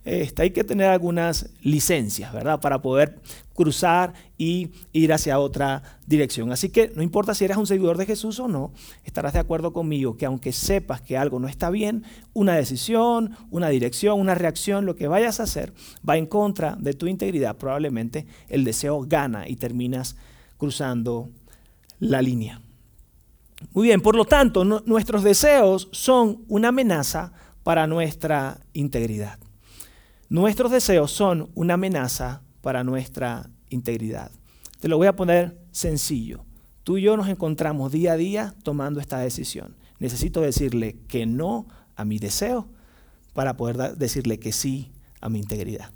este, 0.07 0.43
hay 0.43 0.51
que 0.51 0.63
tener 0.63 0.87
algunas 0.87 1.49
licencias, 1.61 2.31
¿verdad? 2.31 2.61
Para 2.61 2.81
poder 2.81 3.19
cruzar 3.53 4.13
y 4.37 4.71
ir 4.93 5.11
hacia 5.11 5.37
otra 5.37 5.83
dirección. 6.05 6.49
Así 6.53 6.69
que 6.69 6.93
no 6.95 7.03
importa 7.03 7.33
si 7.33 7.43
eres 7.43 7.57
un 7.57 7.67
seguidor 7.67 7.97
de 7.97 8.05
Jesús 8.05 8.39
o 8.39 8.47
no, 8.47 8.71
estarás 9.03 9.33
de 9.33 9.39
acuerdo 9.39 9.73
conmigo 9.73 10.15
que 10.15 10.25
aunque 10.25 10.53
sepas 10.53 11.01
que 11.01 11.17
algo 11.17 11.41
no 11.41 11.49
está 11.49 11.69
bien, 11.69 12.05
una 12.31 12.55
decisión, 12.55 13.35
una 13.51 13.67
dirección, 13.67 14.17
una 14.17 14.33
reacción, 14.33 14.85
lo 14.85 14.95
que 14.95 15.09
vayas 15.09 15.41
a 15.41 15.43
hacer 15.43 15.73
va 16.07 16.15
en 16.15 16.25
contra 16.25 16.77
de 16.79 16.93
tu 16.93 17.07
integridad. 17.07 17.57
Probablemente 17.57 18.27
el 18.47 18.63
deseo 18.63 19.01
gana 19.05 19.49
y 19.49 19.57
terminas 19.57 20.15
cruzando 20.57 21.29
la 21.99 22.21
línea. 22.21 22.61
Muy 23.73 23.87
bien, 23.87 23.99
por 23.99 24.15
lo 24.15 24.23
tanto, 24.23 24.63
nuestros 24.63 25.21
deseos 25.21 25.89
son 25.91 26.45
una 26.47 26.69
amenaza 26.69 27.33
para 27.63 27.87
nuestra 27.87 28.61
integridad. 28.71 29.37
Nuestros 30.29 30.71
deseos 30.71 31.11
son 31.11 31.49
una 31.55 31.75
amenaza 31.75 32.41
para 32.61 32.83
nuestra 32.83 33.49
integridad. 33.69 34.31
Te 34.81 34.89
lo 34.89 34.97
voy 34.97 35.07
a 35.07 35.15
poner 35.15 35.57
sencillo. 35.71 36.43
Tú 36.83 36.97
y 36.97 37.03
yo 37.03 37.15
nos 37.15 37.29
encontramos 37.29 37.91
día 37.91 38.13
a 38.13 38.17
día 38.17 38.53
tomando 38.63 38.99
esta 38.99 39.19
decisión. 39.19 39.75
Necesito 39.99 40.41
decirle 40.41 40.97
que 41.07 41.25
no 41.25 41.65
a 41.95 42.03
mi 42.03 42.19
deseo 42.19 42.67
para 43.33 43.55
poder 43.55 43.95
decirle 43.97 44.37
que 44.37 44.51
sí 44.51 44.91
a 45.21 45.29
mi 45.29 45.39
integridad. 45.39 45.91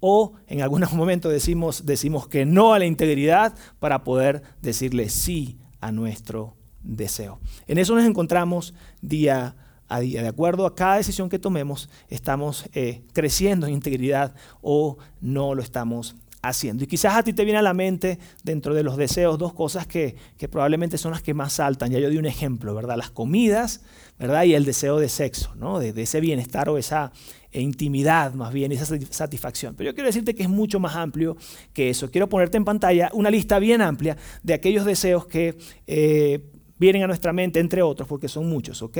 O 0.00 0.34
en 0.48 0.60
algunos 0.60 0.92
momentos 0.94 1.32
decimos, 1.32 1.86
decimos 1.86 2.28
que 2.28 2.44
no 2.44 2.74
a 2.74 2.78
la 2.78 2.86
integridad 2.86 3.54
para 3.78 4.04
poder 4.04 4.42
decirle 4.60 5.08
sí 5.08 5.58
a 5.80 5.92
nuestro 5.92 6.56
deseo. 6.82 7.40
En 7.66 7.78
eso 7.78 7.94
nos 7.94 8.04
encontramos 8.04 8.74
día 9.00 9.56
de 10.00 10.26
acuerdo 10.26 10.66
a 10.66 10.74
cada 10.74 10.96
decisión 10.96 11.28
que 11.28 11.38
tomemos, 11.38 11.88
estamos 12.08 12.66
eh, 12.72 13.02
creciendo 13.12 13.66
en 13.66 13.74
integridad 13.74 14.34
o 14.60 14.98
no 15.20 15.54
lo 15.54 15.62
estamos 15.62 16.16
haciendo. 16.42 16.82
Y 16.82 16.86
quizás 16.88 17.14
a 17.14 17.22
ti 17.22 17.32
te 17.32 17.44
viene 17.44 17.60
a 17.60 17.62
la 17.62 17.72
mente 17.72 18.18
dentro 18.42 18.74
de 18.74 18.82
los 18.82 18.96
deseos 18.96 19.38
dos 19.38 19.54
cosas 19.54 19.86
que, 19.86 20.16
probablemente 20.50 20.98
son 20.98 21.12
las 21.12 21.22
que 21.22 21.34
más 21.34 21.54
saltan. 21.54 21.90
Ya 21.90 22.00
yo 22.00 22.10
di 22.10 22.18
un 22.18 22.26
ejemplo, 22.26 22.74
¿verdad? 22.74 22.96
Las 22.96 23.10
comidas, 23.10 23.82
¿verdad? 24.18 24.42
Y 24.44 24.54
el 24.54 24.64
deseo 24.64 24.98
de 24.98 25.08
sexo, 25.08 25.54
¿no? 25.54 25.78
De, 25.78 25.90
ese 26.02 26.20
bienestar 26.20 26.68
o 26.68 26.78
esa 26.78 27.12
intimidad 27.52 28.34
más 28.34 28.52
bien, 28.52 28.72
esa 28.72 28.86
satisfacción. 29.10 29.74
Pero 29.76 29.90
yo 29.90 29.94
quiero 29.94 30.08
decirte 30.08 30.34
que 30.34 30.42
es 30.42 30.48
mucho 30.48 30.80
más 30.80 30.96
amplio 30.96 31.36
que 31.72 31.90
eso. 31.90 32.10
Quiero 32.10 32.28
ponerte 32.28 32.56
en 32.56 32.64
pantalla 32.64 33.10
una 33.12 33.30
lista 33.30 33.58
bien 33.60 33.80
amplia 33.80 34.16
de 34.42 34.54
aquellos 34.54 34.84
deseos 34.84 35.26
que 35.26 35.56
eh, 35.86 36.50
vienen 36.78 37.04
a 37.04 37.06
nuestra 37.06 37.32
mente, 37.32 37.60
entre 37.60 37.82
otros, 37.82 38.08
porque 38.08 38.26
son 38.26 38.48
muchos, 38.48 38.82
¿ok? 38.82 38.98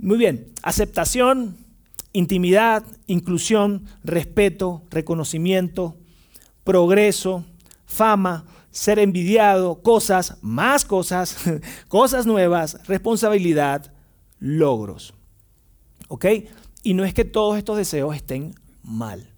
Muy 0.00 0.16
bien, 0.16 0.52
aceptación, 0.62 1.56
intimidad, 2.12 2.84
inclusión, 3.08 3.84
respeto, 4.04 4.82
reconocimiento, 4.90 5.96
progreso, 6.62 7.44
fama, 7.84 8.46
ser 8.70 9.00
envidiado, 9.00 9.82
cosas, 9.82 10.38
más 10.40 10.84
cosas, 10.84 11.36
cosas 11.88 12.26
nuevas, 12.26 12.86
responsabilidad, 12.86 13.92
logros. 14.38 15.14
¿Ok? 16.06 16.26
Y 16.84 16.94
no 16.94 17.04
es 17.04 17.12
que 17.12 17.24
todos 17.24 17.58
estos 17.58 17.76
deseos 17.76 18.14
estén 18.14 18.54
mal, 18.84 19.32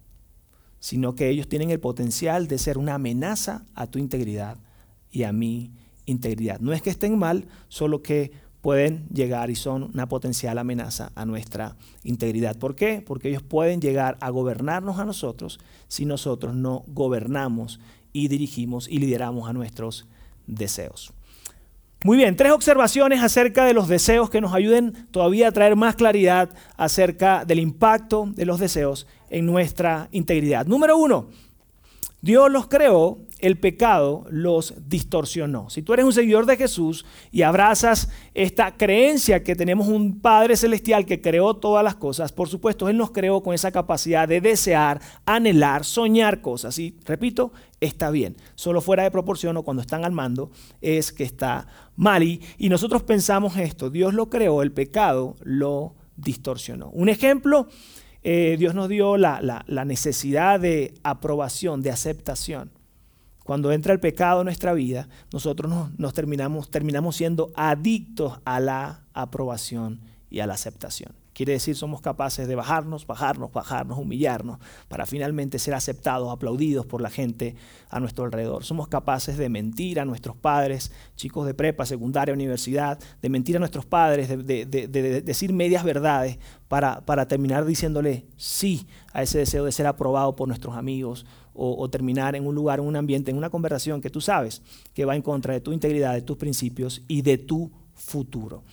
sino 0.79 1.15
que 1.15 1.29
ellos 1.29 1.49
tienen 1.49 1.71
el 1.71 1.79
potencial 1.79 2.47
de 2.47 2.59
ser 2.59 2.77
una 2.77 2.93
amenaza 2.93 3.65
a 3.73 3.87
tu 3.87 3.97
integridad 3.97 4.57
y 5.11 5.23
a 5.23 5.33
mi 5.33 5.71
integridad. 6.05 6.59
No 6.59 6.71
es 6.71 6.83
que 6.83 6.91
estén 6.91 7.17
mal, 7.17 7.47
solo 7.67 8.03
que 8.03 8.31
pueden 8.61 9.07
llegar 9.11 9.49
y 9.49 9.55
son 9.55 9.83
una 9.93 10.07
potencial 10.07 10.57
amenaza 10.57 11.11
a 11.15 11.25
nuestra 11.25 11.75
integridad. 12.03 12.57
¿Por 12.57 12.75
qué? 12.75 13.03
Porque 13.05 13.29
ellos 13.29 13.43
pueden 13.43 13.81
llegar 13.81 14.17
a 14.21 14.29
gobernarnos 14.29 14.99
a 14.99 15.05
nosotros 15.05 15.59
si 15.87 16.05
nosotros 16.05 16.55
no 16.55 16.83
gobernamos 16.87 17.79
y 18.13 18.27
dirigimos 18.27 18.87
y 18.87 18.99
lideramos 18.99 19.49
a 19.49 19.53
nuestros 19.53 20.07
deseos. 20.47 21.11
Muy 22.03 22.17
bien, 22.17 22.35
tres 22.35 22.51
observaciones 22.51 23.21
acerca 23.21 23.63
de 23.65 23.73
los 23.73 23.87
deseos 23.87 24.31
que 24.31 24.41
nos 24.41 24.53
ayuden 24.53 25.07
todavía 25.11 25.47
a 25.47 25.51
traer 25.51 25.75
más 25.75 25.95
claridad 25.95 26.49
acerca 26.75 27.45
del 27.45 27.59
impacto 27.59 28.27
de 28.33 28.45
los 28.45 28.59
deseos 28.59 29.05
en 29.29 29.45
nuestra 29.45 30.07
integridad. 30.11 30.65
Número 30.65 30.97
uno, 30.97 31.27
Dios 32.21 32.51
los 32.51 32.67
creó, 32.67 33.19
el 33.41 33.57
pecado 33.57 34.25
los 34.29 34.73
distorsionó. 34.87 35.69
Si 35.69 35.81
tú 35.81 35.93
eres 35.93 36.05
un 36.05 36.13
seguidor 36.13 36.45
de 36.45 36.57
Jesús 36.57 37.05
y 37.31 37.41
abrazas 37.41 38.09
esta 38.33 38.77
creencia 38.77 39.43
que 39.43 39.55
tenemos 39.55 39.87
un 39.87 40.19
Padre 40.19 40.55
Celestial 40.55 41.05
que 41.05 41.21
creó 41.21 41.55
todas 41.55 41.83
las 41.83 41.95
cosas, 41.95 42.31
por 42.31 42.49
supuesto, 42.49 42.89
Él 42.89 42.97
nos 42.97 43.11
creó 43.11 43.43
con 43.43 43.53
esa 43.53 43.71
capacidad 43.71 44.27
de 44.27 44.41
desear, 44.41 45.01
anhelar, 45.25 45.83
soñar 45.83 46.41
cosas. 46.41 46.77
Y 46.79 46.95
repito, 47.05 47.51
está 47.79 48.11
bien. 48.11 48.37
Solo 48.55 48.81
fuera 48.81 49.03
de 49.03 49.11
proporción 49.11 49.57
o 49.57 49.63
cuando 49.63 49.81
están 49.81 50.05
al 50.05 50.11
mando 50.11 50.51
es 50.81 51.11
que 51.11 51.23
está 51.23 51.67
mal. 51.95 52.23
Y, 52.23 52.41
y 52.57 52.69
nosotros 52.69 53.03
pensamos 53.03 53.57
esto, 53.57 53.89
Dios 53.89 54.13
lo 54.13 54.29
creó, 54.29 54.61
el 54.61 54.71
pecado 54.71 55.35
lo 55.43 55.95
distorsionó. 56.15 56.89
Un 56.89 57.09
ejemplo 57.09 57.67
eh, 58.23 58.55
Dios 58.59 58.75
nos 58.75 58.87
dio 58.87 59.17
la, 59.17 59.63
necesidad 59.85 60.59
de 60.59 60.93
aprobación, 61.03 61.81
de 61.81 61.91
aceptación. 61.91 62.71
Cuando 63.43 63.71
entra 63.71 63.93
el 63.93 63.99
pecado 63.99 64.41
en 64.41 64.45
nuestra 64.45 64.73
vida, 64.73 65.07
nosotros 65.33 65.71
nos, 65.97 66.13
terminamos, 66.13 66.69
terminamos 66.69 67.15
siendo 67.15 67.51
adictos 67.55 68.39
a 68.45 68.59
la 68.59 69.03
aprobación 69.13 69.99
y 70.29 70.39
a 70.39 70.47
la 70.47 70.53
aceptación. 70.53 71.13
Quiere 71.33 71.53
decir, 71.53 71.75
somos 71.77 72.01
capaces 72.01 72.47
de 72.47 72.55
bajarnos, 72.55 73.07
bajarnos, 73.07 73.53
bajarnos, 73.53 73.97
humillarnos, 73.97 74.59
para 74.89 75.05
finalmente 75.05 75.59
ser 75.59 75.73
aceptados, 75.73 76.29
aplaudidos 76.29 76.85
por 76.85 77.01
la 77.01 77.09
gente 77.09 77.55
a 77.89 78.01
nuestro 78.01 78.25
alrededor. 78.25 78.65
Somos 78.65 78.89
capaces 78.89 79.37
de 79.37 79.47
mentir 79.47 80.01
a 80.01 80.05
nuestros 80.05 80.35
padres, 80.35 80.91
chicos 81.15 81.47
de 81.47 81.53
prepa, 81.53 81.85
secundaria, 81.85 82.33
universidad, 82.33 82.99
de 83.21 83.29
mentir 83.29 83.55
a 83.55 83.59
nuestros 83.59 83.85
padres, 83.85 84.27
de, 84.27 84.65
decir 85.25 85.53
medias 85.53 85.85
verdades 85.85 86.37
para, 86.67 87.01
para, 87.01 87.27
terminar 87.27 87.65
diciéndole 87.65 88.25
sí 88.35 88.85
a 89.13 89.23
ese 89.23 89.39
deseo 89.39 89.63
de 89.63 89.71
ser 89.71 89.87
aprobado 89.87 90.35
por 90.35 90.49
nuestros 90.49 90.75
amigos 90.75 91.25
o, 91.53 91.89
terminar 91.89 92.35
en 92.35 92.47
un 92.47 92.55
lugar, 92.55 92.79
en 92.79 92.85
un 92.85 92.95
ambiente, 92.95 93.31
en 93.31 93.37
una 93.37 93.49
conversación 93.49 94.01
que 94.01 94.09
tú 94.09 94.21
sabes 94.21 94.61
que 94.93 95.05
va 95.05 95.15
en 95.15 95.21
contra 95.21 95.53
de 95.53 95.61
tu 95.61 95.73
integridad, 95.73 96.13
de 96.13 96.21
tus 96.21 96.37
principios 96.37 97.03
y 97.07 97.21
de 97.21 97.37
tu 97.37 97.71
futuro. 97.93 98.63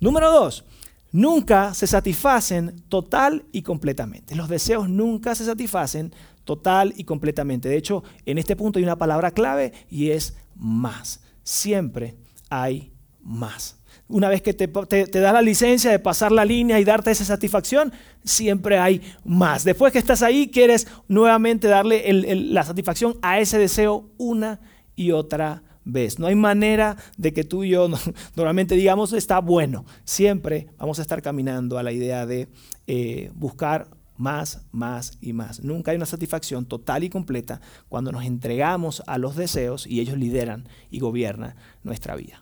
Número 0.00 0.30
dos, 0.30 0.64
nunca 1.12 1.74
se 1.74 1.86
satisfacen 1.86 2.82
total 2.88 3.44
y 3.52 3.62
completamente. 3.62 4.34
Los 4.34 4.48
deseos 4.48 4.88
nunca 4.88 5.34
se 5.34 5.44
satisfacen 5.44 6.12
total 6.44 6.92
y 6.96 7.04
completamente. 7.04 7.68
De 7.68 7.76
hecho, 7.76 8.02
en 8.26 8.38
este 8.38 8.56
punto 8.56 8.78
hay 8.78 8.84
una 8.84 8.98
palabra 8.98 9.30
clave 9.30 9.72
y 9.88 10.10
es 10.10 10.36
más. 10.56 11.22
Siempre 11.42 12.16
hay 12.50 12.92
más. 13.20 13.81
Una 14.08 14.28
vez 14.28 14.42
que 14.42 14.52
te, 14.54 14.66
da 14.66 15.32
la 15.32 15.42
licencia 15.42 15.90
de 15.90 15.98
pasar 15.98 16.32
la 16.32 16.44
línea 16.44 16.78
y 16.78 16.84
darte 16.84 17.10
esa 17.10 17.24
satisfacción, 17.24 17.92
siempre 18.24 18.78
hay 18.78 19.00
más. 19.24 19.64
Después 19.64 19.92
que 19.92 19.98
estás 19.98 20.22
ahí, 20.22 20.48
quieres 20.48 20.86
nuevamente 21.08 21.68
darle 21.68 22.04
la 22.12 22.62
satisfacción 22.64 23.16
a 23.22 23.40
ese 23.40 23.58
deseo 23.58 24.10
una 24.18 24.60
y 24.96 25.12
otra 25.12 25.62
ves. 25.84 26.18
No 26.18 26.26
hay 26.26 26.34
manera 26.34 26.96
de 27.16 27.32
que 27.32 27.44
tú 27.44 27.64
y 27.64 27.70
yo 27.70 27.88
normalmente 28.36 28.74
digamos 28.74 29.12
está 29.12 29.40
bueno. 29.40 29.84
Siempre 30.04 30.68
vamos 30.78 30.98
a 30.98 31.02
estar 31.02 31.22
caminando 31.22 31.78
a 31.78 31.82
la 31.82 31.92
idea 31.92 32.26
de 32.26 32.48
eh, 32.86 33.30
buscar 33.34 33.88
más, 34.16 34.64
más 34.70 35.18
y 35.20 35.32
más. 35.32 35.62
Nunca 35.64 35.90
hay 35.90 35.96
una 35.96 36.06
satisfacción 36.06 36.66
total 36.66 37.04
y 37.04 37.10
completa 37.10 37.60
cuando 37.88 38.12
nos 38.12 38.24
entregamos 38.24 39.02
a 39.06 39.18
los 39.18 39.36
deseos 39.36 39.86
y 39.86 40.00
ellos 40.00 40.18
lideran 40.18 40.68
y 40.90 41.00
gobiernan 41.00 41.54
nuestra 41.82 42.14
vida. 42.14 42.41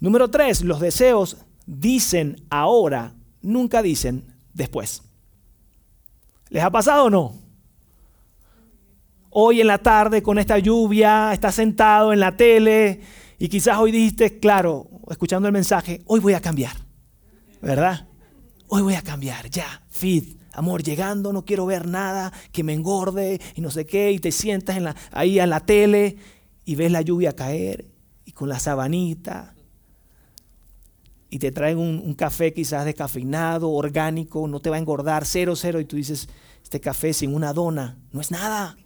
Número 0.00 0.28
tres, 0.30 0.62
los 0.62 0.80
deseos 0.80 1.36
dicen 1.66 2.44
ahora, 2.50 3.14
nunca 3.42 3.82
dicen 3.82 4.34
después. 4.54 5.02
¿Les 6.50 6.62
ha 6.62 6.70
pasado 6.70 7.04
o 7.04 7.10
no? 7.10 7.48
hoy 9.30 9.60
en 9.60 9.66
la 9.66 9.78
tarde 9.78 10.22
con 10.22 10.38
esta 10.38 10.58
lluvia, 10.58 11.32
estás 11.32 11.54
sentado 11.54 12.12
en 12.12 12.20
la 12.20 12.36
tele 12.36 13.00
y 13.38 13.48
quizás 13.48 13.78
hoy 13.78 13.92
dijiste, 13.92 14.38
claro, 14.40 14.88
escuchando 15.10 15.46
el 15.46 15.52
mensaje, 15.52 16.02
hoy 16.06 16.20
voy 16.20 16.34
a 16.34 16.40
cambiar, 16.40 16.76
¿verdad? 17.62 18.08
Hoy 18.68 18.82
voy 18.82 18.94
a 18.94 19.02
cambiar, 19.02 19.48
ya, 19.48 19.82
fit, 19.90 20.40
amor, 20.52 20.82
llegando, 20.82 21.32
no 21.32 21.44
quiero 21.44 21.66
ver 21.66 21.86
nada 21.86 22.32
que 22.52 22.64
me 22.64 22.72
engorde 22.72 23.40
y 23.54 23.60
no 23.60 23.70
sé 23.70 23.86
qué, 23.86 24.10
y 24.10 24.18
te 24.18 24.32
sientas 24.32 24.76
en 24.76 24.84
la, 24.84 24.96
ahí 25.12 25.38
en 25.38 25.50
la 25.50 25.60
tele 25.60 26.16
y 26.64 26.74
ves 26.74 26.90
la 26.90 27.02
lluvia 27.02 27.36
caer 27.36 27.86
y 28.24 28.32
con 28.32 28.48
la 28.48 28.58
sabanita 28.58 29.54
y 31.30 31.38
te 31.38 31.52
traen 31.52 31.78
un, 31.78 32.00
un, 32.04 32.14
café 32.14 32.52
quizás 32.52 32.84
descafeinado, 32.84 33.70
orgánico, 33.70 34.48
no 34.48 34.60
te 34.60 34.70
va 34.70 34.76
a 34.76 34.78
engordar, 34.78 35.26
cero, 35.26 35.54
cero, 35.56 35.80
y 35.80 35.84
tú 35.84 35.96
dices, 35.96 36.28
este 36.62 36.80
café 36.80 37.12
sin 37.12 37.34
una 37.34 37.52
dona 37.52 37.98
no 38.12 38.20
es 38.20 38.30
nada 38.30 38.76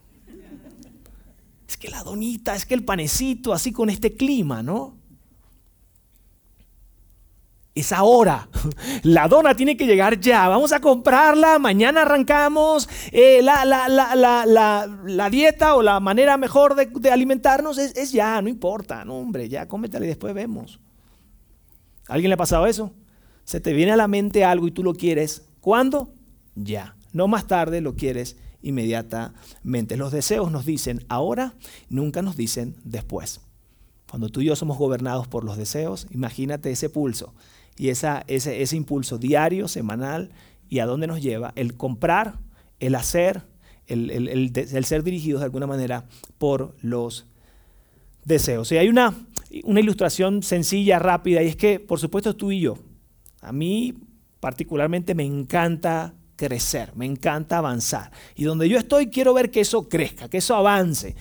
es 1.73 1.79
que 1.79 1.89
la 1.89 2.03
donita, 2.03 2.55
es 2.55 2.67
que 2.67 2.75
el 2.75 2.85
panecito, 2.85 3.53
así 3.53 3.73
con 3.73 3.89
este 3.89 4.15
clima, 4.15 4.63
¿no? 4.63 4.99
Es 7.75 7.93
ahora. 7.93 8.49
La 9.03 9.27
dona 9.29 9.55
tiene 9.55 9.79
que 9.79 9.87
llegar 9.87 10.21
ya. 10.21 10.47
Vamos 10.49 10.73
a 10.73 10.81
comprarla. 10.81 11.59
Mañana 11.59 12.03
arrancamos. 12.03 12.87
Eh, 13.11 13.41
la, 13.43 13.65
la, 13.65 15.31
dieta 15.31 15.75
o 15.75 15.81
la 15.81 15.99
manera 15.99 16.37
mejor 16.37 16.75
de, 16.75 17.11
alimentarnos 17.11 17.79
es, 17.79 18.13
ya. 18.13 18.43
No 18.43 18.51
importa. 18.51 19.07
No, 19.07 19.17
hombre, 19.17 19.49
ya 19.49 19.67
cómetela 19.67 20.05
y 20.05 20.09
después 20.09 20.35
vemos. 20.35 20.81
¿A 22.09 22.15
alguien 22.15 22.31
le 22.31 22.35
ha 22.35 22.39
pasado 22.39 22.67
eso? 22.67 22.93
Se 23.45 23.61
te 23.61 23.73
viene 23.73 23.93
a 23.93 23.97
la 23.97 24.09
mente 24.09 24.45
algo 24.45 24.67
y 24.67 24.71
tú 24.71 24.83
lo 24.83 24.95
quieres. 24.95 25.47
¿Cuándo? 25.61 26.13
Ya. 26.55 26.97
No 27.13 27.29
más 27.29 27.47
tarde 27.47 27.81
lo 27.81 27.95
quieres 27.95 28.37
inmediatamente. 28.63 29.97
Los 29.97 30.13
deseos 30.13 30.51
nos 30.51 30.65
dicen 30.65 31.05
ahora, 31.09 31.55
nunca 31.89 32.23
nos 32.23 32.37
dicen 32.37 32.77
después. 32.85 33.41
Cuando 34.09 34.29
tú 34.29 34.41
y 34.41 34.47
yo 34.47 34.57
somos 34.57 34.79
gobernados 34.79 35.27
por 35.27 35.45
los 35.45 35.57
deseos, 35.57 36.07
imagínate 36.11 36.71
ese 36.71 36.91
pulso 36.91 37.35
y 37.77 37.89
esa, 37.89 38.25
ese, 38.27 38.63
ese 38.63 38.77
impulso 38.77 39.19
diario, 39.19 39.69
semanal, 39.69 40.31
y 40.69 40.79
a 40.79 40.87
dónde 40.87 41.07
nos 41.07 41.23
lleva 41.23 41.53
el 41.57 41.77
comprar, 41.77 42.39
el 42.81 42.95
hacer, 42.95 43.43
el, 43.87 44.11
el, 44.11 44.85
ser 44.85 45.03
dirigidos 45.03 45.41
de 45.41 45.47
alguna 45.47 45.67
manera 45.67 46.07
por 46.39 46.77
los 46.81 47.27
deseos. 48.25 48.71
Y 48.73 48.79
hay 48.79 48.89
una, 48.89 49.15
una 49.65 49.81
ilustración 49.81 50.43
sencilla, 50.43 50.99
rápida, 50.99 51.43
y 51.43 51.49
es 51.49 51.57
que, 51.57 51.81
por 51.81 51.99
supuesto, 51.99 52.35
tú 52.37 52.53
y 52.53 52.61
yo, 52.61 52.79
a 53.41 53.53
mí 53.53 53.95
particularmente 54.41 55.15
me 55.15 55.25
encanta 55.25 56.15
crecer, 56.37 56.95
me 56.97 57.07
encanta 57.07 57.59
avanzar. 57.59 58.11
Y 58.35 58.45
donde 58.45 58.69
yo 58.69 58.79
estoy 58.79 59.07
quiero 59.07 59.35
ver 59.35 59.51
que 59.51 59.61
eso 59.61 59.89
crezca, 59.89 60.29
que 60.29 60.39
eso 60.39 60.57
avance. 60.57 61.15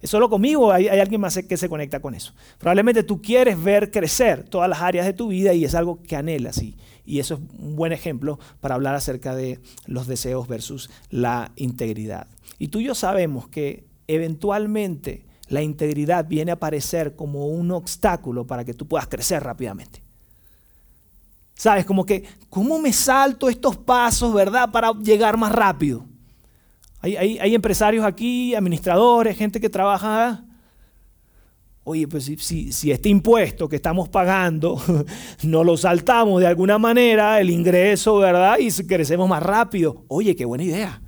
¿Es 0.00 0.10
solo 0.10 0.30
conmigo 0.30 0.70
hay, 0.70 0.86
hay 0.86 1.00
alguien 1.00 1.20
más 1.20 1.36
que 1.36 1.56
se 1.56 1.68
conecta 1.68 1.98
con 1.98 2.14
eso? 2.14 2.32
Probablemente 2.58 3.02
tú 3.02 3.20
quieres 3.20 3.60
ver 3.60 3.90
crecer 3.90 4.44
todas 4.44 4.68
las 4.68 4.80
áreas 4.80 5.06
de 5.06 5.12
tu 5.12 5.28
vida 5.28 5.52
y 5.54 5.64
es 5.64 5.74
algo 5.74 6.00
que 6.02 6.14
anhelas. 6.14 6.62
Y, 6.62 6.76
y 7.04 7.18
eso 7.18 7.34
es 7.34 7.40
un 7.58 7.74
buen 7.74 7.92
ejemplo 7.92 8.38
para 8.60 8.76
hablar 8.76 8.94
acerca 8.94 9.34
de 9.34 9.58
los 9.86 10.06
deseos 10.06 10.46
versus 10.46 10.90
la 11.10 11.50
integridad. 11.56 12.28
Y 12.60 12.68
tú 12.68 12.78
y 12.78 12.84
yo 12.84 12.94
sabemos 12.94 13.48
que 13.48 13.86
eventualmente 14.06 15.24
la 15.48 15.62
integridad 15.62 16.26
viene 16.26 16.50
a 16.50 16.54
aparecer 16.54 17.16
como 17.16 17.46
un 17.46 17.70
obstáculo 17.70 18.46
para 18.46 18.64
que 18.64 18.74
tú 18.74 18.86
puedas 18.86 19.08
crecer 19.08 19.42
rápidamente. 19.42 20.02
¿Sabes? 21.54 21.84
Como 21.84 22.06
que, 22.06 22.24
¿cómo 22.48 22.78
me 22.78 22.92
salto 22.92 23.48
estos 23.48 23.76
pasos, 23.76 24.32
verdad, 24.32 24.70
para 24.70 24.92
llegar 24.92 25.36
más 25.36 25.50
rápido? 25.50 26.04
Hay, 27.00 27.54
empresarios 27.54 28.04
aquí, 28.04 28.54
administradores, 28.54 29.36
gente 29.36 29.60
que 29.60 29.68
trabaja. 29.68 30.44
Oye, 31.84 32.06
pues 32.06 32.24
si, 32.24 32.72
si, 32.72 32.90
este 32.90 33.08
impuesto 33.08 33.68
que 33.68 33.76
estamos 33.76 34.08
pagando 34.08 34.80
no 35.42 35.64
lo 35.64 35.76
saltamos 35.76 36.40
de 36.40 36.46
alguna 36.46 36.78
manera, 36.78 37.40
el 37.40 37.50
ingreso, 37.50 38.18
¿verdad? 38.18 38.58
Y 38.58 38.70
crecemos 38.84 39.28
más 39.28 39.42
rápido. 39.42 40.04
Oye, 40.08 40.36
qué 40.36 40.44
buena 40.44 40.64
idea. 40.64 41.00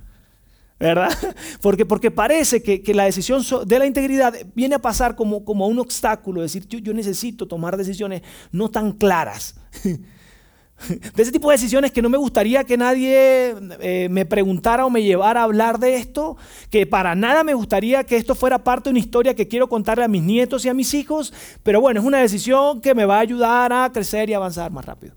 ¿Verdad? 0.81 1.11
Porque, 1.61 1.85
porque 1.85 2.09
parece 2.09 2.63
que, 2.63 2.93
la 2.93 3.05
decisión 3.05 3.43
de 3.65 3.79
la 3.79 3.85
integridad 3.85 4.33
viene 4.55 4.75
a 4.75 4.79
pasar 4.79 5.15
como, 5.15 5.45
como 5.45 5.67
un 5.67 5.79
obstáculo, 5.79 6.41
decir, 6.41 6.67
yo, 6.67 6.79
yo 6.79 6.93
necesito 6.93 7.47
tomar 7.47 7.77
decisiones 7.77 8.23
no 8.51 8.69
tan 8.69 8.93
claras. 8.93 9.55
de 11.13 11.21
ese 11.21 11.31
tipo 11.31 11.49
de 11.49 11.55
decisiones 11.55 11.91
que 11.91 12.01
no 12.01 12.09
me 12.09 12.17
gustaría 12.17 12.63
que 12.63 12.77
nadie 12.77 13.55
eh, 13.79 14.07
me 14.09 14.25
preguntara 14.25 14.85
o 14.85 14.89
me 14.89 15.03
llevara 15.03 15.41
a 15.41 15.43
hablar 15.43 15.77
de 15.77 15.95
esto, 15.95 16.37
que 16.71 16.87
para 16.87 17.13
nada 17.13 17.43
me 17.43 17.53
gustaría 17.53 18.03
que 18.03 18.17
esto 18.17 18.33
fuera 18.33 18.63
parte 18.63 18.89
de 18.89 18.91
una 18.91 18.99
historia 18.99 19.35
que 19.35 19.47
quiero 19.47 19.69
contarle 19.69 20.03
a 20.03 20.07
mis 20.07 20.23
nietos 20.23 20.65
y 20.65 20.69
a 20.69 20.73
mis 20.73 20.93
hijos, 20.95 21.31
pero 21.61 21.79
bueno, 21.79 21.99
es 21.99 22.05
una 22.05 22.17
decisión 22.17 22.81
que 22.81 22.95
me 22.95 23.05
va 23.05 23.17
a 23.17 23.21
ayudar 23.21 23.71
a 23.71 23.91
crecer 23.91 24.29
y 24.31 24.33
avanzar 24.33 24.71
más 24.71 24.85
rápido. 24.85 25.13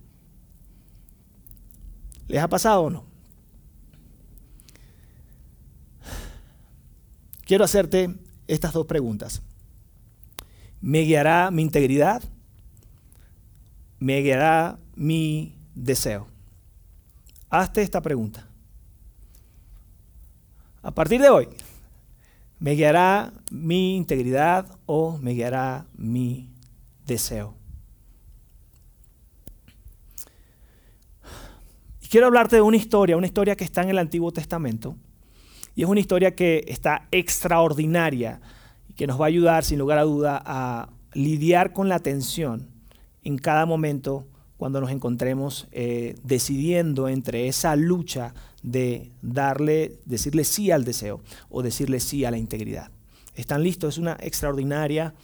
¿Les 2.29 2.42
ha 2.42 2.48
pasado 2.48 2.83
o 2.83 2.90
no? 2.90 3.13
Quiero 7.44 7.64
hacerte 7.64 8.14
estas 8.48 8.72
dos 8.72 8.87
preguntas. 8.87 9.42
¿Me 10.80 11.00
guiará 11.00 11.50
mi 11.50 11.62
integridad? 11.62 12.22
¿Me 13.98 14.20
guiará 14.20 14.78
mi 14.94 15.57
deseo? 15.74 16.26
Hazte 17.50 17.83
esta 17.83 18.00
pregunta. 18.00 18.48
A 20.83 20.90
partir 20.90 21.20
de 21.20 21.30
hoy, 21.30 21.48
¿me 22.59 22.72
guiará 22.72 23.33
mi 23.50 23.96
integridad 23.96 24.66
o 24.87 25.16
me 25.18 25.33
guiará 25.33 25.87
mi 25.96 26.50
deseo? 27.07 27.54
Quiero 32.11 32.26
hablarte 32.26 32.57
de 32.57 32.62
una 32.62 32.76
historia, 32.76 33.16
una 33.16 33.26
historia 33.26 33.57
que 33.57 33.64
está 33.64 33.83
en 33.83 33.88
el 33.88 33.98
Antiguo 33.98 34.30
Testamento. 34.30 34.96
Y 35.74 35.82
es 35.82 35.88
una 35.88 36.00
historia 36.00 36.34
que 36.34 36.64
está 36.68 37.08
extraordinaria 37.10 38.40
y 38.88 38.94
que 38.94 39.06
nos 39.06 39.20
va 39.20 39.24
a 39.24 39.28
ayudar, 39.28 39.64
sin 39.64 39.78
lugar 39.78 39.98
a 39.98 40.02
duda, 40.02 40.42
a 40.44 40.88
lidiar 41.14 41.72
con 41.72 41.88
la 41.88 41.98
tensión 41.98 42.68
en 43.22 43.38
cada 43.38 43.66
momento 43.66 44.26
cuando 44.56 44.80
nos 44.80 44.90
encontremos 44.90 45.66
eh, 45.72 46.16
decidiendo 46.22 47.08
entre 47.08 47.48
esa 47.48 47.76
lucha 47.76 48.34
de 48.62 49.12
darle, 49.20 49.98
decirle 50.04 50.44
sí 50.44 50.70
al 50.70 50.84
deseo 50.84 51.20
o 51.50 51.62
decirle 51.62 52.00
sí 52.00 52.24
a 52.24 52.30
la 52.30 52.38
integridad. 52.38 52.90
¿Están 53.34 53.62
listos? 53.62 53.94
Es 53.94 53.98
una 53.98 54.16
extraordinaria 54.20 55.14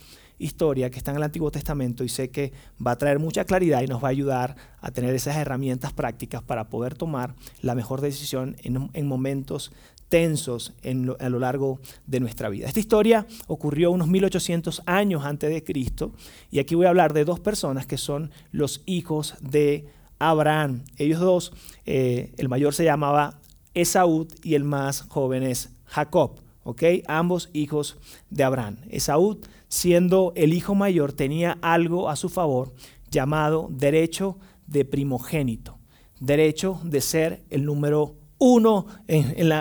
historia 0.41 0.91
que 0.91 0.99
está 0.99 1.11
en 1.13 1.19
el 1.19 1.23
Antiguo 1.23 1.51
Testamento 1.51 2.03
y 2.03 2.09
sé 2.09 2.31
que 2.31 2.53
va 2.85 2.93
a 2.93 2.99
traer 2.99 3.19
mucha 3.19 3.45
claridad 3.45 3.83
y 3.83 3.87
nos 3.87 4.03
va 4.03 4.09
a 4.09 4.11
ayudar 4.11 4.57
a 4.81 4.91
tener 4.91 5.15
esas 5.15 5.37
herramientas 5.37 5.93
prácticas 5.93 6.43
para 6.43 6.69
poder 6.69 6.95
tomar 6.95 7.35
la 7.61 7.75
mejor 7.75 8.01
decisión 8.01 8.57
en, 8.63 9.07
momentos 9.07 9.71
tensos 10.11 10.75
a 11.19 11.29
lo 11.31 11.39
largo 11.39 11.81
de 12.07 12.21
nuestra 12.21 12.51
vida. 12.51 12.67
Esta 12.67 12.81
historia 12.81 13.27
ocurrió 13.47 13.91
unos 13.91 14.09
1800 14.09 14.83
años 14.85 15.25
antes 15.25 15.49
de 15.49 15.65
Cristo 15.65 16.13
y 16.51 16.59
aquí 16.59 16.75
voy 16.75 16.87
a 16.87 16.91
hablar 16.91 17.15
de 17.15 17.25
dos 17.25 17.41
personas 17.41 17.87
que 17.87 17.97
son 17.97 18.31
los 18.53 18.83
hijos 18.85 19.37
de 19.41 19.87
Abraham. 20.19 20.85
Ellos 20.99 21.21
dos, 21.21 21.53
eh, 21.87 22.35
el 22.37 22.49
mayor 22.49 22.75
se 22.75 22.85
llamaba 22.85 23.41
Esaú 23.73 24.29
y 24.43 24.57
el 24.57 24.65
más 24.65 25.03
joven 25.03 25.45
es 25.45 25.71
Jacob. 25.87 26.41
¿ok? 26.65 26.83
Ambos 27.07 27.49
hijos 27.53 27.97
de 28.31 28.45
Abraham. 28.45 28.79
Esaú, 28.91 29.41
siendo 29.69 30.33
el 30.35 30.53
hijo 30.53 30.75
mayor, 30.75 31.13
tenía 31.13 31.57
algo 31.63 32.11
a 32.11 32.17
su 32.17 32.29
favor 32.29 32.75
llamado 33.11 33.69
derecho 33.71 34.39
de 34.67 34.85
primogénito, 34.85 35.79
derecho 36.19 36.81
de 36.85 37.01
ser 37.01 37.45
el 37.51 37.65
número 37.65 38.20
uno 38.41 38.87
en, 39.07 39.53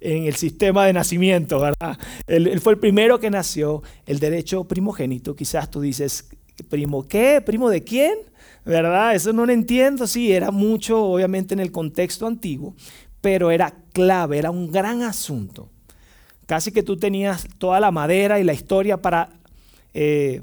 el 0.00 0.34
sistema 0.34 0.86
de 0.86 0.94
nacimiento, 0.94 1.60
¿verdad? 1.60 1.98
Él, 2.26 2.58
fue 2.60 2.72
el 2.72 2.78
primero 2.78 3.20
que 3.20 3.30
nació, 3.30 3.82
el 4.06 4.18
derecho 4.18 4.64
primogénito. 4.64 5.36
Quizás 5.36 5.70
tú 5.70 5.82
dices, 5.82 6.28
¿primo 6.68 7.06
qué? 7.06 7.42
¿Primo 7.44 7.68
de 7.68 7.84
quién? 7.84 8.18
¿Verdad? 8.64 9.14
Eso 9.14 9.34
no 9.34 9.44
lo 9.44 9.52
entiendo. 9.52 10.06
Sí, 10.06 10.32
era 10.32 10.50
mucho, 10.50 11.04
obviamente, 11.04 11.52
en 11.52 11.60
el 11.60 11.70
contexto 11.70 12.26
antiguo, 12.26 12.74
pero 13.20 13.50
era 13.50 13.74
clave, 13.92 14.38
era 14.38 14.50
un 14.50 14.72
gran 14.72 15.02
asunto. 15.02 15.68
Casi 16.46 16.72
que 16.72 16.82
tú 16.82 16.96
tenías 16.96 17.46
toda 17.58 17.80
la 17.80 17.90
madera 17.90 18.40
y 18.40 18.44
la 18.44 18.54
historia 18.54 19.02
para 19.02 19.28
eh, 19.92 20.42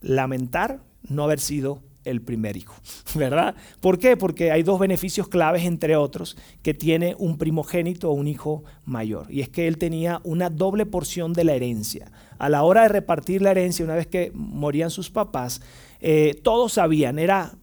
lamentar 0.00 0.80
no 1.08 1.24
haber 1.24 1.38
sido 1.38 1.82
el 2.06 2.22
primer 2.22 2.56
hijo, 2.56 2.74
¿verdad? 3.14 3.54
¿Por 3.80 3.98
qué? 3.98 4.16
Porque 4.16 4.50
hay 4.52 4.62
dos 4.62 4.78
beneficios 4.78 5.28
claves, 5.28 5.64
entre 5.64 5.96
otros, 5.96 6.36
que 6.62 6.74
tiene 6.74 7.14
un 7.18 7.36
primogénito 7.36 8.10
o 8.10 8.14
un 8.14 8.28
hijo 8.28 8.64
mayor. 8.84 9.26
Y 9.30 9.40
es 9.40 9.48
que 9.48 9.68
él 9.68 9.78
tenía 9.78 10.20
una 10.24 10.50
doble 10.50 10.86
porción 10.86 11.32
de 11.32 11.44
la 11.44 11.54
herencia. 11.54 12.10
A 12.38 12.48
la 12.48 12.62
hora 12.62 12.82
de 12.82 12.88
repartir 12.88 13.42
la 13.42 13.50
herencia, 13.50 13.84
una 13.84 13.94
vez 13.94 14.06
que 14.06 14.30
morían 14.34 14.90
sus 14.90 15.10
papás, 15.10 15.60
eh, 16.00 16.38
todos 16.42 16.74
sabían, 16.74 17.18
era 17.18 17.54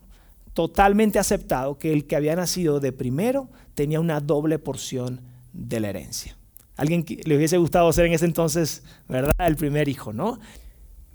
totalmente 0.54 1.20
aceptado 1.20 1.78
que 1.78 1.94
el 1.94 2.06
que 2.06 2.16
había 2.16 2.36
nacido 2.36 2.80
de 2.80 2.92
primero 2.92 3.50
tenía 3.74 4.00
una 4.00 4.20
doble 4.20 4.60
porción 4.60 5.22
de 5.52 5.80
la 5.80 5.90
herencia. 5.90 6.38
Alguien 6.76 7.06
le 7.26 7.38
hubiese 7.38 7.58
gustado 7.58 7.92
ser 7.94 8.06
en 8.06 8.14
ese 8.14 8.26
entonces, 8.26 8.84
¿verdad? 9.08 9.34
El 9.40 9.56
primer 9.56 9.88
hijo, 9.88 10.12
¿no? 10.12 10.40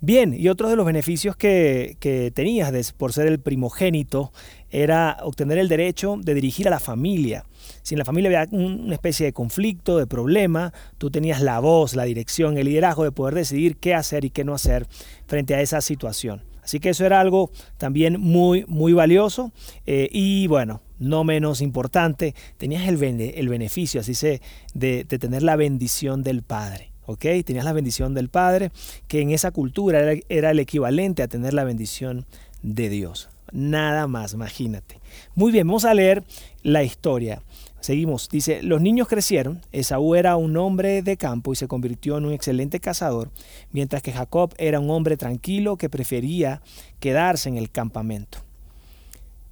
Bien, 0.00 0.32
y 0.32 0.48
otro 0.48 0.68
de 0.68 0.76
los 0.76 0.86
beneficios 0.86 1.34
que, 1.36 1.96
que 1.98 2.30
tenías 2.30 2.92
por 2.92 3.12
ser 3.12 3.26
el 3.26 3.40
primogénito 3.40 4.32
era 4.70 5.16
obtener 5.22 5.58
el 5.58 5.68
derecho 5.68 6.16
de 6.20 6.34
dirigir 6.34 6.68
a 6.68 6.70
la 6.70 6.78
familia. 6.78 7.44
Si 7.82 7.94
en 7.94 7.98
la 7.98 8.04
familia 8.04 8.42
había 8.42 8.56
una 8.56 8.94
especie 8.94 9.26
de 9.26 9.32
conflicto, 9.32 9.98
de 9.98 10.06
problema, 10.06 10.72
tú 10.98 11.10
tenías 11.10 11.40
la 11.40 11.58
voz, 11.58 11.96
la 11.96 12.04
dirección, 12.04 12.58
el 12.58 12.66
liderazgo 12.66 13.04
de 13.04 13.12
poder 13.12 13.34
decidir 13.34 13.76
qué 13.76 13.94
hacer 13.94 14.24
y 14.24 14.30
qué 14.30 14.44
no 14.44 14.54
hacer 14.54 14.86
frente 15.26 15.54
a 15.54 15.60
esa 15.62 15.80
situación. 15.80 16.42
Así 16.62 16.80
que 16.80 16.90
eso 16.90 17.06
era 17.06 17.18
algo 17.18 17.50
también 17.78 18.20
muy, 18.20 18.66
muy 18.68 18.92
valioso. 18.92 19.52
Eh, 19.86 20.08
y 20.12 20.46
bueno, 20.48 20.82
no 20.98 21.24
menos 21.24 21.62
importante, 21.62 22.34
tenías 22.58 22.86
el, 22.86 23.02
el 23.02 23.48
beneficio, 23.48 24.02
así 24.02 24.14
se, 24.14 24.42
de, 24.74 25.04
tener 25.04 25.42
la 25.42 25.56
bendición 25.56 26.22
del 26.22 26.42
Padre. 26.42 26.92
¿Ok? 27.08 27.24
Tenías 27.44 27.64
la 27.64 27.72
bendición 27.72 28.12
del 28.12 28.28
Padre, 28.28 28.70
que 29.08 29.22
en 29.22 29.30
esa 29.30 29.50
cultura 29.50 30.12
era, 30.28 30.50
el 30.50 30.58
equivalente 30.58 31.22
a 31.22 31.28
tener 31.28 31.54
la 31.54 31.64
bendición 31.64 32.26
de 32.62 32.90
Dios. 32.90 33.30
Nada 33.50 34.06
más, 34.06 34.34
imagínate. 34.34 35.00
Muy 35.34 35.50
bien, 35.50 35.66
vamos 35.66 35.86
a 35.86 35.94
leer 35.94 36.22
la 36.62 36.84
historia. 36.84 37.40
Seguimos, 37.80 38.28
dice, 38.28 38.62
los 38.62 38.82
niños 38.82 39.08
crecieron, 39.08 39.62
Esaú 39.72 40.16
era 40.16 40.36
un 40.36 40.54
hombre 40.58 41.00
de 41.00 41.16
campo 41.16 41.52
y 41.52 41.56
se 41.56 41.66
convirtió 41.66 42.18
en 42.18 42.26
un 42.26 42.32
excelente 42.32 42.78
cazador, 42.78 43.30
mientras 43.72 44.02
que 44.02 44.12
Jacob 44.12 44.52
era 44.58 44.78
un 44.78 44.90
hombre 44.90 45.16
tranquilo 45.16 45.78
que 45.78 45.88
prefería 45.88 46.60
quedarse 47.00 47.48
en 47.48 47.56
el 47.56 47.70
campamento. 47.70 48.38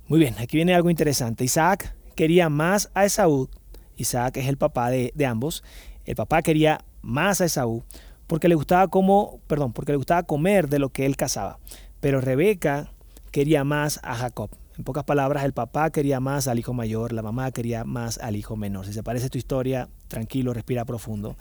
Muy 0.08 0.18
bien, 0.18 0.34
aquí 0.38 0.58
viene 0.58 0.74
algo 0.74 0.90
interesante. 0.90 1.44
Isaac 1.44 1.94
quería 2.16 2.50
más 2.50 2.90
a 2.92 3.06
Esaú, 3.06 3.48
Isaac 3.96 4.36
es 4.36 4.46
el 4.46 4.58
papá 4.58 4.90
de, 4.90 5.12
de 5.14 5.24
ambos, 5.24 5.64
el 6.04 6.16
papá 6.16 6.42
quería 6.42 6.84
más 7.06 7.40
a 7.40 7.46
Esaú 7.46 7.84
porque 8.26 8.48
le 8.48 8.54
gustaba 8.54 8.88
como, 8.88 9.40
perdón, 9.46 9.72
porque 9.72 9.92
le 9.92 9.96
gustaba 9.96 10.24
comer 10.24 10.68
de 10.68 10.78
lo 10.78 10.90
que 10.90 11.06
él 11.06 11.16
cazaba, 11.16 11.58
pero 12.00 12.20
Rebeca 12.20 12.90
quería 13.30 13.64
más 13.64 14.00
a 14.02 14.14
Jacob. 14.14 14.50
En 14.78 14.84
pocas 14.84 15.04
palabras, 15.04 15.44
el 15.44 15.52
papá 15.52 15.90
quería 15.90 16.20
más 16.20 16.48
al 16.48 16.58
hijo 16.58 16.74
mayor, 16.74 17.12
la 17.12 17.22
mamá 17.22 17.50
quería 17.50 17.84
más 17.84 18.18
al 18.18 18.36
hijo 18.36 18.56
menor. 18.56 18.84
Si 18.84 18.92
se 18.92 19.02
parece 19.02 19.30
tu 19.30 19.38
historia, 19.38 19.88
tranquilo, 20.08 20.52
respira 20.52 20.84
profundo. 20.84 21.36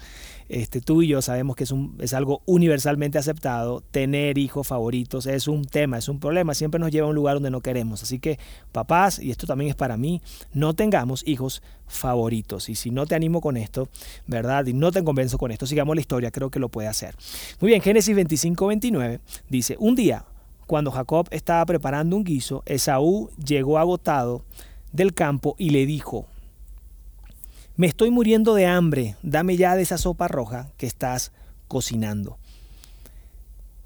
Este, 0.47 0.79
tú 0.79 1.01
y 1.01 1.07
yo 1.07 1.21
sabemos 1.21 1.57
que 1.57 1.65
es, 1.65 1.71
un, 1.71 1.97
es 1.99 2.13
algo 2.13 2.41
universalmente 2.45 3.17
aceptado. 3.17 3.81
Tener 3.81 4.37
hijos 4.37 4.67
favoritos 4.67 5.27
es 5.27 5.49
un 5.49 5.65
tema, 5.65 5.97
es 5.97 6.07
un 6.07 6.19
problema. 6.19 6.53
Siempre 6.53 6.79
nos 6.79 6.91
lleva 6.91 7.07
a 7.07 7.09
un 7.09 7.15
lugar 7.15 7.35
donde 7.35 7.49
no 7.49 7.59
queremos. 7.59 8.03
Así 8.03 8.19
que, 8.19 8.39
papás, 8.71 9.19
y 9.19 9.31
esto 9.31 9.47
también 9.47 9.69
es 9.69 9.75
para 9.75 9.97
mí, 9.97 10.21
no 10.53 10.73
tengamos 10.73 11.27
hijos 11.27 11.61
favoritos. 11.87 12.69
Y 12.69 12.75
si 12.75 12.89
no 12.89 13.05
te 13.05 13.15
animo 13.15 13.41
con 13.41 13.57
esto, 13.57 13.89
¿verdad? 14.27 14.65
Y 14.65 14.73
no 14.73 14.93
te 14.93 15.03
convenzo 15.03 15.37
con 15.37 15.51
esto, 15.51 15.67
sigamos 15.67 15.95
la 15.95 16.01
historia, 16.01 16.31
creo 16.31 16.49
que 16.49 16.59
lo 16.59 16.69
puede 16.69 16.87
hacer. 16.87 17.15
Muy 17.59 17.69
bien, 17.69 17.81
Génesis 17.81 18.15
25, 18.15 18.67
29 18.67 19.19
dice, 19.49 19.75
un 19.77 19.95
día 19.95 20.25
cuando 20.67 20.91
Jacob 20.91 21.27
estaba 21.31 21.65
preparando 21.65 22.15
un 22.15 22.23
guiso, 22.23 22.63
Esaú 22.65 23.29
llegó 23.43 23.77
agotado 23.77 24.43
del 24.91 25.13
campo 25.13 25.55
y 25.57 25.71
le 25.71 25.85
dijo, 25.85 26.25
me 27.75 27.87
estoy 27.87 28.09
muriendo 28.09 28.55
de 28.55 28.65
hambre, 28.65 29.15
dame 29.21 29.57
ya 29.57 29.75
de 29.75 29.81
esa 29.83 29.97
sopa 29.97 30.27
roja 30.27 30.69
que 30.77 30.87
estás 30.87 31.31
cocinando. 31.67 32.37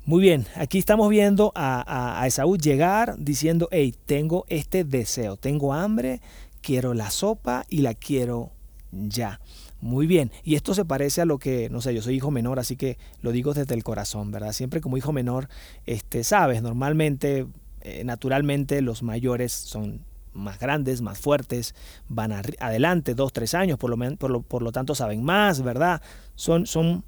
Muy 0.05 0.21
bien, 0.21 0.45
aquí 0.55 0.79
estamos 0.79 1.09
viendo 1.09 1.51
a, 1.55 2.23
Esaú 2.25 2.57
llegar 2.57 3.15
diciendo, 3.19 3.67
hey, 3.71 3.93
tengo 4.05 4.45
este 4.47 4.83
deseo, 4.83 5.37
tengo 5.37 5.73
hambre, 5.73 6.21
quiero 6.61 6.93
la 6.93 7.11
sopa 7.11 7.65
y 7.69 7.81
la 7.81 7.93
quiero 7.93 8.51
ya. 8.91 9.39
Muy 9.81 10.07
bien, 10.07 10.31
y 10.43 10.55
esto 10.55 10.73
se 10.73 10.83
parece 10.83 11.21
a 11.21 11.25
lo 11.25 11.39
que, 11.39 11.69
no 11.69 11.79
sé, 11.79 11.93
yo 11.95 12.01
soy 12.01 12.15
hijo 12.15 12.31
menor, 12.31 12.59
así 12.59 12.75
que 12.75 12.97
lo 13.21 13.31
digo 13.31 13.53
desde 13.53 13.73
el 13.75 13.83
corazón, 13.83 14.29
¿verdad? 14.29 14.51
Siempre 14.51 14.81
como 14.81 14.97
hijo 14.97 15.13
menor, 15.13 15.47
este, 15.85 16.25
sabes, 16.25 16.61
normalmente, 16.61 17.47
eh, 17.81 18.03
naturalmente 18.03 18.81
los 18.81 19.03
mayores 19.03 19.53
son 19.53 20.01
más 20.33 20.59
grandes, 20.59 21.01
más 21.01 21.19
fuertes, 21.19 21.75
van 22.09 22.33
adelante 22.33 23.15
dos, 23.15 23.31
tres 23.31 23.53
años, 23.53 23.79
por 23.79 23.89
lo, 23.89 24.17
por 24.17 24.31
lo, 24.31 24.41
por 24.41 24.61
lo 24.61 24.73
tanto 24.73 24.95
saben 24.95 25.23
más, 25.23 25.61
¿verdad? 25.61 26.01
Son, 26.35 26.65
son, 26.65 27.05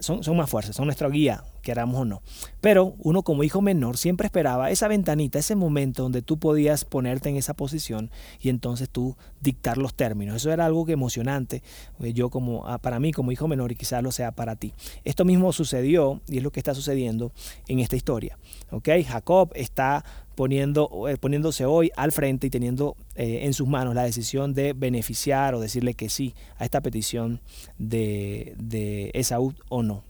son, 0.00 0.36
más 0.36 0.50
fuertes, 0.50 0.76
son 0.76 0.86
nuestra 0.86 1.08
guía, 1.08 1.44
queramos 1.62 2.00
o 2.00 2.04
no. 2.04 2.22
Pero 2.60 2.94
uno 2.98 3.22
como 3.22 3.42
hijo 3.42 3.62
menor 3.62 3.96
siempre 3.96 4.26
esperaba 4.26 4.70
esa 4.70 4.88
ventanita, 4.88 5.38
ese 5.38 5.56
momento 5.56 6.02
donde 6.02 6.20
tú 6.20 6.38
podías 6.38 6.84
ponerte 6.84 7.30
en 7.30 7.36
esa 7.36 7.54
posición 7.54 8.10
y 8.40 8.50
entonces 8.50 8.90
tú 8.90 9.16
dictar 9.40 9.78
los 9.78 9.94
términos. 9.94 10.36
Eso 10.36 10.52
era 10.52 10.66
algo 10.66 10.84
que 10.84 10.92
emocionante, 10.92 11.62
eh, 12.00 12.12
yo 12.12 12.28
como 12.28 12.66
ah, 12.68 12.78
para 12.78 13.00
mí 13.00 13.12
como 13.12 13.32
hijo 13.32 13.48
menor 13.48 13.72
y 13.72 13.76
quizás 13.76 14.02
lo 14.02 14.12
sea 14.12 14.32
para 14.32 14.56
ti. 14.56 14.74
Esto 15.04 15.24
mismo 15.24 15.52
sucedió 15.52 16.20
y 16.28 16.38
es 16.38 16.42
lo 16.42 16.52
que 16.52 16.60
está 16.60 16.74
sucediendo 16.74 17.32
en 17.66 17.78
esta 17.78 17.96
historia. 17.96 18.38
¿ok? 18.70 18.88
Jacob 19.06 19.52
está 19.54 20.04
eh, 20.46 21.16
poniéndose 21.18 21.64
hoy 21.64 21.90
al 21.96 22.12
frente 22.12 22.46
y 22.46 22.50
teniendo 22.50 22.96
eh, 23.14 23.40
en 23.42 23.54
sus 23.54 23.68
manos 23.68 23.94
la 23.94 24.04
decisión 24.04 24.54
de 24.54 24.72
beneficiar 24.72 25.54
o 25.54 25.60
decirle 25.60 25.94
que 25.94 26.08
sí 26.08 26.34
a 26.58 26.64
esta 26.64 26.80
petición 26.80 27.40
de, 27.78 28.54
de 28.58 29.10
Esaú 29.14 29.54
o 29.68 29.82
no. 29.82 30.02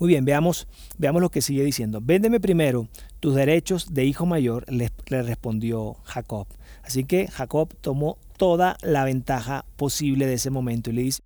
Muy 0.00 0.08
bien, 0.08 0.24
veamos, 0.24 0.66
veamos 0.96 1.20
lo 1.20 1.28
que 1.28 1.42
sigue 1.42 1.62
diciendo. 1.62 2.00
Véndeme 2.02 2.40
primero 2.40 2.88
tus 3.20 3.34
derechos 3.34 3.92
de 3.92 4.06
hijo 4.06 4.24
mayor, 4.24 4.64
le, 4.72 4.90
respondió 5.22 5.98
Jacob. 6.04 6.46
Así 6.82 7.04
que 7.04 7.28
Jacob 7.28 7.74
tomó 7.82 8.16
toda 8.38 8.78
la 8.80 9.04
ventaja 9.04 9.66
posible 9.76 10.26
de 10.26 10.34
ese 10.34 10.48
momento 10.48 10.88
y 10.88 10.94
le 10.94 11.02
dice, 11.02 11.22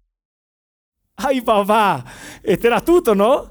ay 1.14 1.40
papá, 1.40 2.04
este 2.42 2.66
era 2.66 2.78
astuto, 2.78 3.14
¿no? 3.14 3.48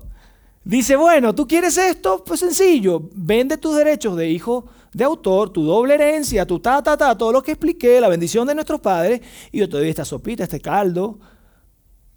Dice, 0.65 0.95
bueno, 0.95 1.35
¿tú 1.35 1.45
quieres 1.45 1.77
esto? 1.77 2.23
Pues 2.23 2.39
sencillo, 2.39 3.09
vende 3.13 3.57
tus 3.57 3.75
derechos 3.75 4.15
de 4.15 4.29
hijo 4.29 4.65
de 4.93 5.03
autor, 5.03 5.49
tu 5.49 5.63
doble 5.63 5.95
herencia, 5.95 6.45
tu 6.45 6.59
ta, 6.59 6.81
ta, 6.81 6.95
ta, 6.95 7.17
todo 7.17 7.31
lo 7.33 7.41
que 7.41 7.51
expliqué, 7.51 7.99
la 7.99 8.07
bendición 8.07 8.47
de 8.47 8.55
nuestros 8.55 8.79
padres, 8.79 9.21
y 9.51 9.59
yo 9.59 9.67
te 9.67 9.77
doy 9.77 9.89
esta 9.89 10.05
sopita, 10.05 10.43
este 10.43 10.61
caldo, 10.61 11.19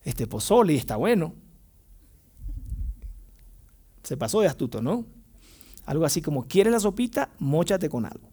este 0.05 0.27
pozole, 0.27 0.75
y 0.75 0.77
está 0.77 0.97
bueno. 0.97 1.35
Se 4.05 4.17
pasó 4.17 4.41
de 4.41 4.47
astuto, 4.47 4.81
¿no? 4.81 5.05
Algo 5.85 6.05
así 6.05 6.23
como, 6.23 6.47
¿quieres 6.47 6.73
la 6.73 6.79
sopita? 6.79 7.31
Móchate 7.39 7.89
con 7.89 8.05
algo. 8.05 8.29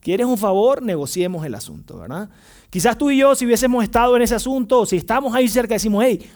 ¿Quieres 0.00 0.26
un 0.26 0.38
favor? 0.38 0.82
Negociemos 0.82 1.44
el 1.44 1.54
asunto, 1.54 1.98
¿verdad? 1.98 2.30
Quizás 2.70 2.96
tú 2.96 3.10
y 3.10 3.18
yo, 3.18 3.34
si 3.34 3.44
hubiésemos 3.44 3.84
estado 3.84 4.16
en 4.16 4.22
ese 4.22 4.34
asunto, 4.34 4.86
si 4.86 4.96
estamos 4.96 5.34
ahí 5.34 5.48
cerca, 5.48 5.74
decimos, 5.74 6.04
hey, 6.06 6.28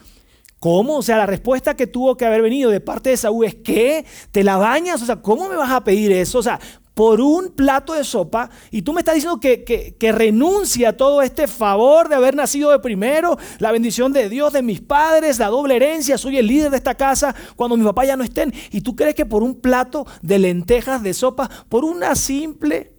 ¿Cómo? 0.66 0.96
O 0.96 1.02
sea, 1.02 1.16
la 1.16 1.26
respuesta 1.26 1.76
que 1.76 1.86
tuvo 1.86 2.16
que 2.16 2.26
haber 2.26 2.42
venido 2.42 2.72
de 2.72 2.80
parte 2.80 3.10
de 3.10 3.16
Saúl 3.16 3.44
es, 3.44 3.54
¿qué? 3.54 4.04
¿Te 4.32 4.42
la 4.42 4.56
bañas? 4.56 5.00
O 5.00 5.06
sea, 5.06 5.22
¿cómo 5.22 5.48
me 5.48 5.54
vas 5.54 5.70
a 5.70 5.84
pedir 5.84 6.10
eso? 6.10 6.40
O 6.40 6.42
sea, 6.42 6.58
por 6.92 7.20
un 7.20 7.52
plato 7.52 7.92
de 7.92 8.02
sopa 8.02 8.50
y 8.72 8.82
tú 8.82 8.92
me 8.92 9.00
estás 9.00 9.14
diciendo 9.14 9.38
que, 9.38 9.62
que, 9.62 10.10
renuncia 10.10 10.88
a 10.88 10.92
todo 10.96 11.22
este 11.22 11.46
favor 11.46 12.08
de 12.08 12.16
haber 12.16 12.34
nacido 12.34 12.72
de 12.72 12.80
primero, 12.80 13.38
la 13.60 13.70
bendición 13.70 14.12
de 14.12 14.28
Dios, 14.28 14.52
de 14.52 14.62
mis 14.62 14.80
padres, 14.80 15.38
la 15.38 15.50
doble 15.50 15.76
herencia, 15.76 16.18
soy 16.18 16.36
el 16.38 16.48
líder 16.48 16.72
de 16.72 16.78
esta 16.78 16.96
casa 16.96 17.32
cuando 17.54 17.76
mi 17.76 17.84
papá 17.84 18.04
ya 18.04 18.16
no 18.16 18.24
estén. 18.24 18.52
Y 18.72 18.80
tú 18.80 18.96
crees 18.96 19.14
que 19.14 19.24
por 19.24 19.44
un 19.44 19.60
plato 19.60 20.04
de 20.20 20.40
lentejas 20.40 21.00
de 21.00 21.14
sopa, 21.14 21.48
por 21.68 21.84
una 21.84 22.16
simple 22.16 22.92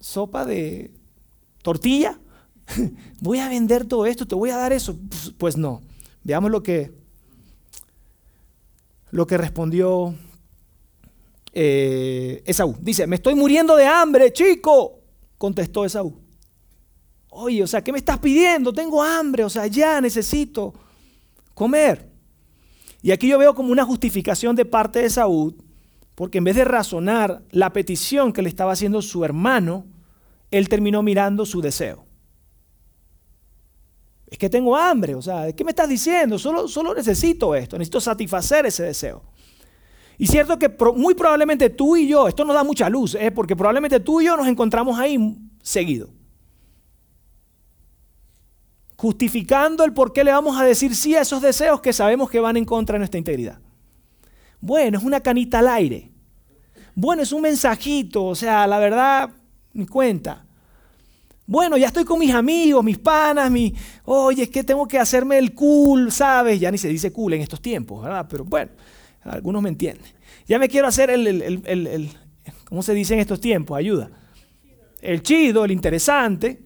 sopa 0.00 0.44
de 0.44 0.90
tortilla, 1.62 2.18
voy 3.20 3.38
a 3.38 3.48
vender 3.48 3.84
todo 3.86 4.06
esto, 4.06 4.26
te 4.26 4.34
voy 4.34 4.50
a 4.50 4.56
dar 4.56 4.72
eso. 4.72 4.96
Pues, 5.08 5.32
pues 5.36 5.56
no. 5.56 5.82
Veamos 6.24 6.50
lo 6.50 6.62
que 6.62 6.92
lo 9.10 9.26
que 9.26 9.38
respondió 9.38 10.14
eh, 11.52 12.42
Esaú. 12.44 12.76
Dice, 12.80 13.06
me 13.06 13.16
estoy 13.16 13.34
muriendo 13.34 13.76
de 13.76 13.86
hambre, 13.86 14.32
chico, 14.32 15.00
contestó 15.38 15.84
Esaú. 15.84 16.14
Oye, 17.30 17.62
o 17.62 17.66
sea, 17.66 17.82
¿qué 17.82 17.92
me 17.92 17.98
estás 17.98 18.18
pidiendo? 18.18 18.72
Tengo 18.72 19.02
hambre, 19.02 19.44
o 19.44 19.50
sea, 19.50 19.66
ya 19.66 20.00
necesito 20.00 20.74
comer. 21.54 22.10
Y 23.02 23.10
aquí 23.10 23.28
yo 23.28 23.38
veo 23.38 23.54
como 23.54 23.70
una 23.70 23.84
justificación 23.84 24.56
de 24.56 24.64
parte 24.64 25.00
de 25.00 25.06
Esaú, 25.06 25.56
porque 26.14 26.38
en 26.38 26.44
vez 26.44 26.56
de 26.56 26.64
razonar 26.64 27.42
la 27.50 27.72
petición 27.72 28.32
que 28.32 28.42
le 28.42 28.48
estaba 28.48 28.72
haciendo 28.72 29.00
su 29.02 29.24
hermano, 29.24 29.86
él 30.50 30.68
terminó 30.68 31.02
mirando 31.02 31.46
su 31.46 31.60
deseo. 31.60 32.05
Es 34.28 34.38
que 34.38 34.50
tengo 34.50 34.76
hambre, 34.76 35.14
o 35.14 35.22
sea, 35.22 35.52
¿qué 35.52 35.62
me 35.62 35.70
estás 35.70 35.88
diciendo? 35.88 36.38
Solo, 36.38 36.66
solo 36.66 36.94
necesito 36.94 37.54
esto, 37.54 37.78
necesito 37.78 38.00
satisfacer 38.00 38.66
ese 38.66 38.82
deseo. 38.82 39.22
Y 40.18 40.26
cierto 40.26 40.58
que 40.58 40.74
muy 40.94 41.14
probablemente 41.14 41.70
tú 41.70 41.96
y 41.96 42.08
yo, 42.08 42.26
esto 42.26 42.44
nos 42.44 42.54
da 42.54 42.64
mucha 42.64 42.88
luz, 42.88 43.14
¿eh? 43.14 43.30
porque 43.30 43.54
probablemente 43.54 44.00
tú 44.00 44.20
y 44.20 44.26
yo 44.26 44.36
nos 44.36 44.48
encontramos 44.48 44.98
ahí 44.98 45.36
seguido. 45.62 46.08
Justificando 48.96 49.84
el 49.84 49.92
por 49.92 50.12
qué 50.14 50.24
le 50.24 50.32
vamos 50.32 50.58
a 50.58 50.64
decir 50.64 50.94
sí 50.94 51.14
a 51.14 51.20
esos 51.20 51.42
deseos 51.42 51.80
que 51.82 51.92
sabemos 51.92 52.30
que 52.30 52.40
van 52.40 52.56
en 52.56 52.64
contra 52.64 52.94
de 52.94 53.00
nuestra 53.00 53.18
integridad. 53.18 53.60
Bueno, 54.58 54.98
es 54.98 55.04
una 55.04 55.20
canita 55.20 55.58
al 55.58 55.68
aire. 55.68 56.10
Bueno, 56.94 57.22
es 57.22 57.30
un 57.30 57.42
mensajito, 57.42 58.24
o 58.24 58.34
sea, 58.34 58.66
la 58.66 58.78
verdad, 58.78 59.30
ni 59.74 59.86
cuenta. 59.86 60.45
Bueno, 61.46 61.76
ya 61.76 61.86
estoy 61.86 62.04
con 62.04 62.18
mis 62.18 62.34
amigos, 62.34 62.84
mis 62.84 62.98
panas, 62.98 63.50
mi, 63.50 63.72
oye, 64.04 64.44
es 64.44 64.50
que 64.50 64.64
tengo 64.64 64.86
que 64.88 64.98
hacerme 64.98 65.38
el 65.38 65.54
cool, 65.54 66.10
¿sabes? 66.10 66.58
Ya 66.58 66.70
ni 66.72 66.78
se 66.78 66.88
dice 66.88 67.12
cool 67.12 67.34
en 67.34 67.42
estos 67.42 67.60
tiempos, 67.60 68.02
¿verdad? 68.02 68.26
Pero 68.28 68.44
bueno, 68.44 68.72
algunos 69.22 69.62
me 69.62 69.68
entienden. 69.68 70.10
Ya 70.48 70.58
me 70.58 70.68
quiero 70.68 70.88
hacer 70.88 71.10
el, 71.10 71.26
el, 71.26 71.62
el, 71.66 72.10
¿cómo 72.68 72.82
se 72.82 72.94
dice 72.94 73.14
en 73.14 73.20
estos 73.20 73.40
tiempos? 73.40 73.78
Ayuda. 73.78 74.10
El 75.00 75.22
chido, 75.22 75.64
el 75.64 75.70
interesante, 75.70 76.60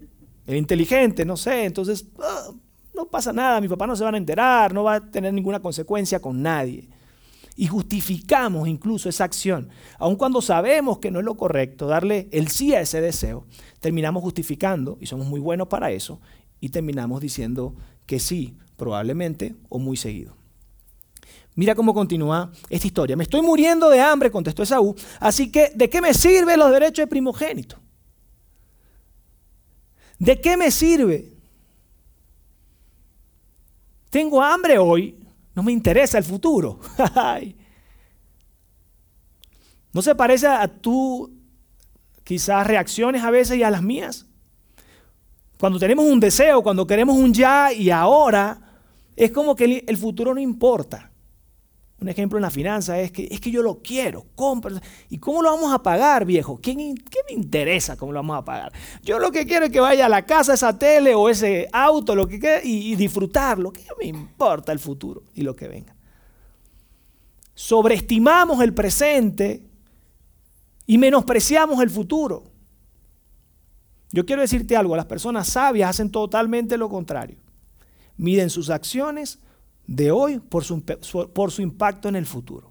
el 0.46 0.56
inteligente, 0.56 1.26
no 1.26 1.36
sé. 1.36 1.64
Entonces, 1.64 2.06
ah, 2.18 2.50
no 2.94 3.06
pasa 3.06 3.34
nada, 3.34 3.60
mi 3.60 3.68
papá 3.68 3.86
no 3.86 3.96
se 3.96 4.04
van 4.04 4.14
a 4.14 4.18
enterar, 4.18 4.72
no 4.72 4.84
va 4.84 4.94
a 4.94 5.10
tener 5.10 5.34
ninguna 5.34 5.60
consecuencia 5.60 6.20
con 6.20 6.40
nadie 6.40 6.88
y 7.60 7.66
justificamos 7.66 8.66
incluso 8.68 9.10
esa 9.10 9.24
acción, 9.24 9.68
aun 9.98 10.16
cuando 10.16 10.40
sabemos 10.40 10.98
que 10.98 11.10
no 11.10 11.18
es 11.18 11.26
lo 11.26 11.36
correcto 11.36 11.86
darle 11.86 12.26
el 12.32 12.48
sí 12.48 12.74
a 12.74 12.80
ese 12.80 13.02
deseo, 13.02 13.44
terminamos 13.80 14.22
justificando, 14.22 14.96
y 14.98 15.04
somos 15.04 15.26
muy 15.26 15.40
buenos 15.40 15.68
para 15.68 15.90
eso, 15.90 16.22
y 16.58 16.70
terminamos 16.70 17.20
diciendo 17.20 17.74
que 18.06 18.18
sí, 18.18 18.56
probablemente 18.78 19.56
o 19.68 19.78
muy 19.78 19.98
seguido. 19.98 20.34
Mira 21.54 21.74
cómo 21.74 21.92
continúa 21.92 22.50
esta 22.70 22.86
historia. 22.86 23.14
Me 23.14 23.24
estoy 23.24 23.42
muriendo 23.42 23.90
de 23.90 24.00
hambre, 24.00 24.30
contestó 24.30 24.62
Esaú, 24.62 24.96
así 25.18 25.52
que 25.52 25.70
¿de 25.74 25.90
qué 25.90 26.00
me 26.00 26.14
sirven 26.14 26.58
los 26.58 26.70
derechos 26.70 27.02
de 27.02 27.08
primogénito? 27.08 27.76
¿De 30.18 30.40
qué 30.40 30.56
me 30.56 30.70
sirve? 30.70 31.30
Tengo 34.08 34.42
hambre 34.42 34.78
hoy, 34.78 35.19
no 35.60 35.64
me 35.64 35.72
interesa 35.72 36.16
el 36.16 36.24
futuro. 36.24 36.80
¿No 39.92 40.00
se 40.00 40.14
parece 40.14 40.46
a 40.46 40.66
tú 40.66 41.30
quizás 42.24 42.66
reacciones 42.66 43.22
a 43.22 43.30
veces 43.30 43.58
y 43.58 43.62
a 43.62 43.68
las 43.68 43.82
mías? 43.82 44.24
Cuando 45.58 45.78
tenemos 45.78 46.06
un 46.06 46.18
deseo, 46.18 46.62
cuando 46.62 46.86
queremos 46.86 47.18
un 47.18 47.34
ya 47.34 47.74
y 47.74 47.90
ahora, 47.90 48.58
es 49.14 49.32
como 49.32 49.54
que 49.54 49.84
el 49.86 49.96
futuro 49.98 50.32
no 50.32 50.40
importa. 50.40 51.09
Un 52.00 52.08
ejemplo 52.08 52.38
en 52.38 52.42
la 52.42 52.50
finanza 52.50 52.98
es 52.98 53.12
que 53.12 53.28
es 53.30 53.40
que 53.40 53.50
yo 53.50 53.62
lo 53.62 53.80
quiero, 53.82 54.24
compro. 54.34 54.74
¿Y 55.10 55.18
cómo 55.18 55.42
lo 55.42 55.50
vamos 55.50 55.72
a 55.72 55.82
pagar, 55.82 56.24
viejo? 56.24 56.58
¿Qué, 56.58 56.74
¿Qué, 56.74 57.20
me 57.28 57.34
interesa 57.34 57.96
cómo 57.96 58.12
lo 58.12 58.20
vamos 58.20 58.38
a 58.38 58.44
pagar? 58.44 58.72
Yo 59.02 59.18
lo 59.18 59.30
que 59.30 59.46
quiero 59.46 59.66
es 59.66 59.70
que 59.70 59.80
vaya 59.80 60.06
a 60.06 60.08
la 60.08 60.24
casa 60.24 60.54
esa 60.54 60.78
tele 60.78 61.14
o 61.14 61.28
ese 61.28 61.68
auto, 61.72 62.14
lo 62.14 62.26
que 62.26 62.40
quiera, 62.40 62.60
y, 62.64 62.92
y 62.92 62.96
disfrutarlo. 62.96 63.70
¿Qué 63.70 63.84
me 63.98 64.06
importa 64.06 64.72
el 64.72 64.78
futuro 64.78 65.24
y 65.34 65.42
lo 65.42 65.54
que 65.54 65.68
venga? 65.68 65.94
Sobreestimamos 67.54 68.62
el 68.62 68.72
presente 68.72 69.62
y 70.86 70.96
menospreciamos 70.96 71.82
el 71.82 71.90
futuro. 71.90 72.44
Yo 74.10 74.24
quiero 74.24 74.40
decirte 74.40 74.74
algo, 74.74 74.96
las 74.96 75.04
personas 75.04 75.48
sabias 75.48 75.90
hacen 75.90 76.10
totalmente 76.10 76.78
lo 76.78 76.88
contrario. 76.88 77.36
Miden 78.16 78.48
sus 78.48 78.70
acciones 78.70 79.38
de 79.90 80.12
hoy 80.12 80.38
por 80.38 80.62
su, 80.62 80.82
por 80.82 81.50
su 81.50 81.62
impacto 81.62 82.08
en 82.08 82.14
el 82.14 82.24
futuro. 82.24 82.70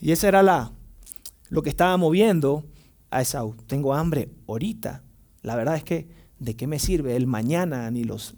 Y 0.00 0.10
esa 0.10 0.26
era 0.26 0.42
la, 0.42 0.72
lo 1.48 1.62
que 1.62 1.70
estaba 1.70 1.96
moviendo 1.96 2.64
a 3.08 3.22
Esaú. 3.22 3.54
Tengo 3.68 3.94
hambre 3.94 4.28
ahorita. 4.48 5.04
La 5.42 5.54
verdad 5.54 5.76
es 5.76 5.84
que, 5.84 6.08
¿de 6.40 6.56
qué 6.56 6.66
me 6.66 6.80
sirve 6.80 7.14
el 7.14 7.28
mañana 7.28 7.88
ni 7.92 8.02
los 8.02 8.34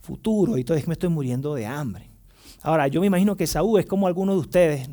futuros? 0.00 0.58
Y 0.58 0.64
todo 0.64 0.78
es 0.78 0.84
que 0.84 0.88
me 0.88 0.94
estoy 0.94 1.10
muriendo 1.10 1.54
de 1.54 1.66
hambre. 1.66 2.08
Ahora, 2.62 2.88
yo 2.88 3.02
me 3.02 3.06
imagino 3.06 3.36
que 3.36 3.44
Esaú 3.44 3.76
es 3.76 3.84
como 3.84 4.06
algunos 4.06 4.36
de 4.36 4.40
ustedes. 4.40 4.90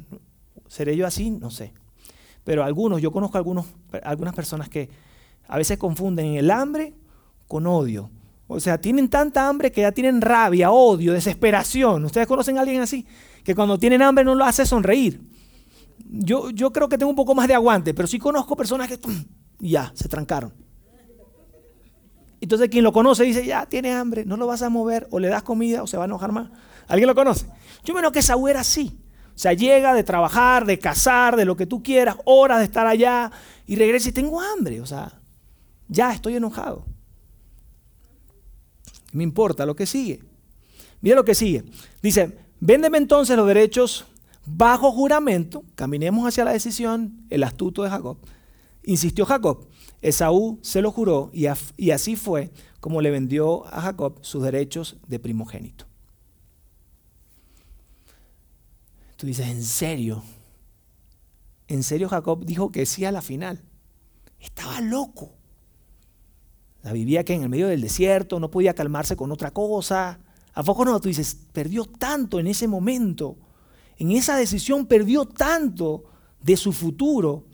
¿Seré 0.67 0.97
yo 0.97 1.07
así? 1.07 1.31
No 1.31 1.49
sé. 1.49 1.71
Pero 2.43 2.65
algunos, 2.65 3.01
yo 3.01 3.09
conozco 3.13 3.37
algunos, 3.37 3.67
algunas 4.03 4.35
personas 4.35 4.67
que 4.67 4.89
a 5.47 5.57
veces 5.57 5.77
confunden 5.77 6.35
el 6.35 6.51
hambre 6.51 6.93
con 7.47 7.65
odio. 7.67 8.11
O 8.53 8.59
sea, 8.59 8.79
tienen 8.79 9.09
tanta 9.09 9.47
hambre 9.47 9.71
que 9.71 9.81
ya 9.81 9.91
tienen 9.91 10.21
rabia, 10.21 10.71
odio, 10.71 11.13
desesperación. 11.13 12.05
¿Ustedes 12.05 12.27
conocen 12.27 12.57
a 12.57 12.61
alguien 12.61 12.81
así? 12.81 13.05
Que 13.43 13.55
cuando 13.55 13.77
tienen 13.77 14.01
hambre 14.01 14.23
no 14.23 14.35
lo 14.35 14.45
hace 14.45 14.65
sonreír. 14.65 15.21
Yo, 16.05 16.51
yo 16.51 16.71
creo 16.71 16.87
que 16.87 16.97
tengo 16.97 17.09
un 17.09 17.15
poco 17.15 17.33
más 17.33 17.47
de 17.47 17.55
aguante, 17.55 17.93
pero 17.93 18.07
sí 18.07 18.19
conozco 18.19 18.55
personas 18.55 18.87
que 18.87 18.99
ya, 19.59 19.91
se 19.95 20.07
trancaron. 20.07 20.53
Entonces 22.39 22.69
quien 22.69 22.83
lo 22.83 22.91
conoce 22.91 23.23
dice, 23.23 23.45
ya, 23.45 23.65
tiene 23.65 23.93
hambre, 23.93 24.25
no 24.25 24.37
lo 24.37 24.45
vas 24.45 24.61
a 24.61 24.69
mover, 24.69 25.07
o 25.11 25.19
le 25.19 25.29
das 25.29 25.43
comida 25.43 25.81
o 25.81 25.87
se 25.87 25.97
va 25.97 26.03
a 26.03 26.05
enojar 26.05 26.31
más. 26.31 26.49
¿Alguien 26.87 27.07
lo 27.07 27.15
conoce? 27.15 27.47
Yo 27.83 27.93
menos 27.93 28.11
que 28.11 28.21
Saúl 28.21 28.49
era 28.49 28.59
así. 28.59 28.99
O 29.35 29.37
sea, 29.37 29.53
llega 29.53 29.93
de 29.93 30.03
trabajar, 30.03 30.65
de 30.65 30.77
cazar, 30.77 31.35
de 31.35 31.45
lo 31.45 31.55
que 31.55 31.65
tú 31.65 31.81
quieras, 31.81 32.17
horas 32.25 32.59
de 32.59 32.65
estar 32.65 32.85
allá, 32.85 33.31
y 33.65 33.77
regresa 33.77 34.09
y 34.09 34.11
tengo 34.11 34.39
hambre. 34.39 34.79
O 34.81 34.85
sea, 34.85 35.19
ya 35.87 36.11
estoy 36.13 36.35
enojado. 36.35 36.85
Me 39.13 39.23
importa 39.23 39.65
lo 39.65 39.75
que 39.75 39.85
sigue. 39.85 40.21
Mira 41.01 41.15
lo 41.15 41.25
que 41.25 41.35
sigue. 41.35 41.63
Dice, 42.01 42.37
véndeme 42.59 42.97
entonces 42.97 43.37
los 43.37 43.47
derechos 43.47 44.05
bajo 44.45 44.91
juramento, 44.91 45.63
caminemos 45.75 46.27
hacia 46.27 46.45
la 46.45 46.51
decisión, 46.51 47.25
el 47.29 47.43
astuto 47.43 47.83
de 47.83 47.89
Jacob. 47.89 48.17
Insistió 48.83 49.25
Jacob, 49.25 49.67
Esaú 50.01 50.59
se 50.61 50.81
lo 50.81 50.91
juró 50.91 51.29
y, 51.33 51.45
y 51.77 51.91
así 51.91 52.15
fue 52.15 52.51
como 52.79 53.01
le 53.01 53.11
vendió 53.11 53.65
a 53.67 53.81
Jacob 53.81 54.19
sus 54.21 54.43
derechos 54.43 54.97
de 55.07 55.19
primogénito. 55.19 55.85
Tú 59.15 59.27
dices, 59.27 59.47
¿en 59.47 59.63
serio? 59.63 60.21
¿En 61.69 61.83
serio 61.83 62.09
Jacob 62.09 62.43
dijo 62.43 62.71
que 62.71 62.85
sí 62.85 63.05
a 63.05 63.11
la 63.11 63.21
final? 63.21 63.63
Estaba 64.39 64.81
loco. 64.81 65.31
La 66.83 66.91
vivía 66.91 67.23
que 67.23 67.33
en 67.33 67.43
el 67.43 67.49
medio 67.49 67.67
del 67.67 67.81
desierto, 67.81 68.39
no 68.39 68.51
podía 68.51 68.75
calmarse 68.75 69.15
con 69.15 69.31
otra 69.31 69.51
cosa. 69.51 70.19
¿A 70.53 70.63
poco 70.63 70.83
no? 70.83 70.99
Tú 70.99 71.07
dices, 71.07 71.35
perdió 71.53 71.85
tanto 71.85 72.39
en 72.39 72.47
ese 72.47 72.67
momento. 72.67 73.37
En 73.97 74.11
esa 74.11 74.35
decisión 74.35 74.85
perdió 74.85 75.25
tanto 75.25 76.03
de 76.41 76.57
su 76.57 76.73
futuro. 76.73 77.45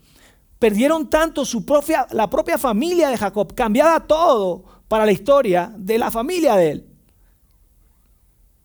Perdieron 0.57 1.09
tanto 1.09 1.45
su 1.45 1.63
propia, 1.63 2.07
la 2.11 2.27
propia 2.29 2.57
familia 2.57 3.09
de 3.09 3.17
Jacob, 3.17 3.53
cambiaba 3.53 4.05
todo 4.07 4.65
para 4.87 5.05
la 5.05 5.11
historia 5.11 5.71
de 5.77 5.99
la 5.99 6.09
familia 6.09 6.55
de 6.55 6.71
él. 6.71 6.89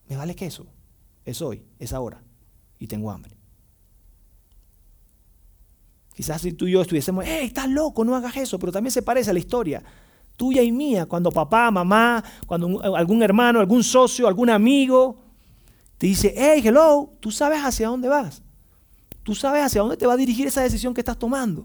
Me 0.08 0.16
vale 0.16 0.34
que 0.34 0.46
eso. 0.46 0.66
Es 1.26 1.42
hoy, 1.42 1.62
es 1.78 1.92
ahora. 1.92 2.22
Y 2.78 2.86
tengo 2.86 3.10
hambre. 3.10 3.36
Quizás 6.14 6.40
si 6.40 6.52
tú 6.52 6.66
y 6.66 6.72
yo 6.72 6.80
estuviésemos, 6.80 7.24
¡hey, 7.26 7.46
estás 7.46 7.68
loco, 7.68 8.04
no 8.04 8.16
hagas 8.16 8.36
eso! 8.36 8.58
Pero 8.58 8.72
también 8.72 8.92
se 8.92 9.02
parece 9.02 9.30
a 9.30 9.32
la 9.32 9.38
historia 9.40 9.82
tuya 10.36 10.62
y 10.62 10.72
mía, 10.72 11.06
cuando 11.06 11.30
papá, 11.30 11.70
mamá, 11.70 12.22
cuando 12.46 12.82
algún 12.96 13.22
hermano, 13.22 13.60
algún 13.60 13.84
socio, 13.84 14.26
algún 14.26 14.50
amigo 14.50 15.16
te 15.98 16.06
dice, 16.06 16.34
hey, 16.36 16.62
hello, 16.64 17.12
tú 17.20 17.30
sabes 17.30 17.60
hacia 17.60 17.88
dónde 17.88 18.08
vas. 18.08 18.42
Tú 19.22 19.34
sabes 19.34 19.64
hacia 19.64 19.80
dónde 19.80 19.96
te 19.96 20.06
va 20.06 20.14
a 20.14 20.16
dirigir 20.16 20.46
esa 20.46 20.62
decisión 20.62 20.92
que 20.92 21.00
estás 21.00 21.18
tomando. 21.18 21.62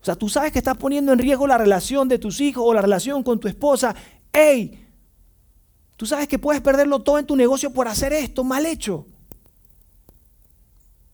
O 0.00 0.04
sea, 0.04 0.16
tú 0.16 0.28
sabes 0.28 0.52
que 0.52 0.58
estás 0.58 0.76
poniendo 0.76 1.12
en 1.12 1.18
riesgo 1.18 1.46
la 1.46 1.58
relación 1.58 2.08
de 2.08 2.18
tus 2.18 2.40
hijos 2.40 2.64
o 2.66 2.74
la 2.74 2.82
relación 2.82 3.22
con 3.22 3.38
tu 3.38 3.46
esposa. 3.46 3.94
Hey, 4.32 4.88
tú 5.96 6.06
sabes 6.06 6.26
que 6.28 6.38
puedes 6.38 6.62
perderlo 6.62 7.00
todo 7.00 7.18
en 7.18 7.26
tu 7.26 7.36
negocio 7.36 7.72
por 7.72 7.86
hacer 7.88 8.12
esto 8.12 8.42
mal 8.42 8.64
hecho. 8.66 9.06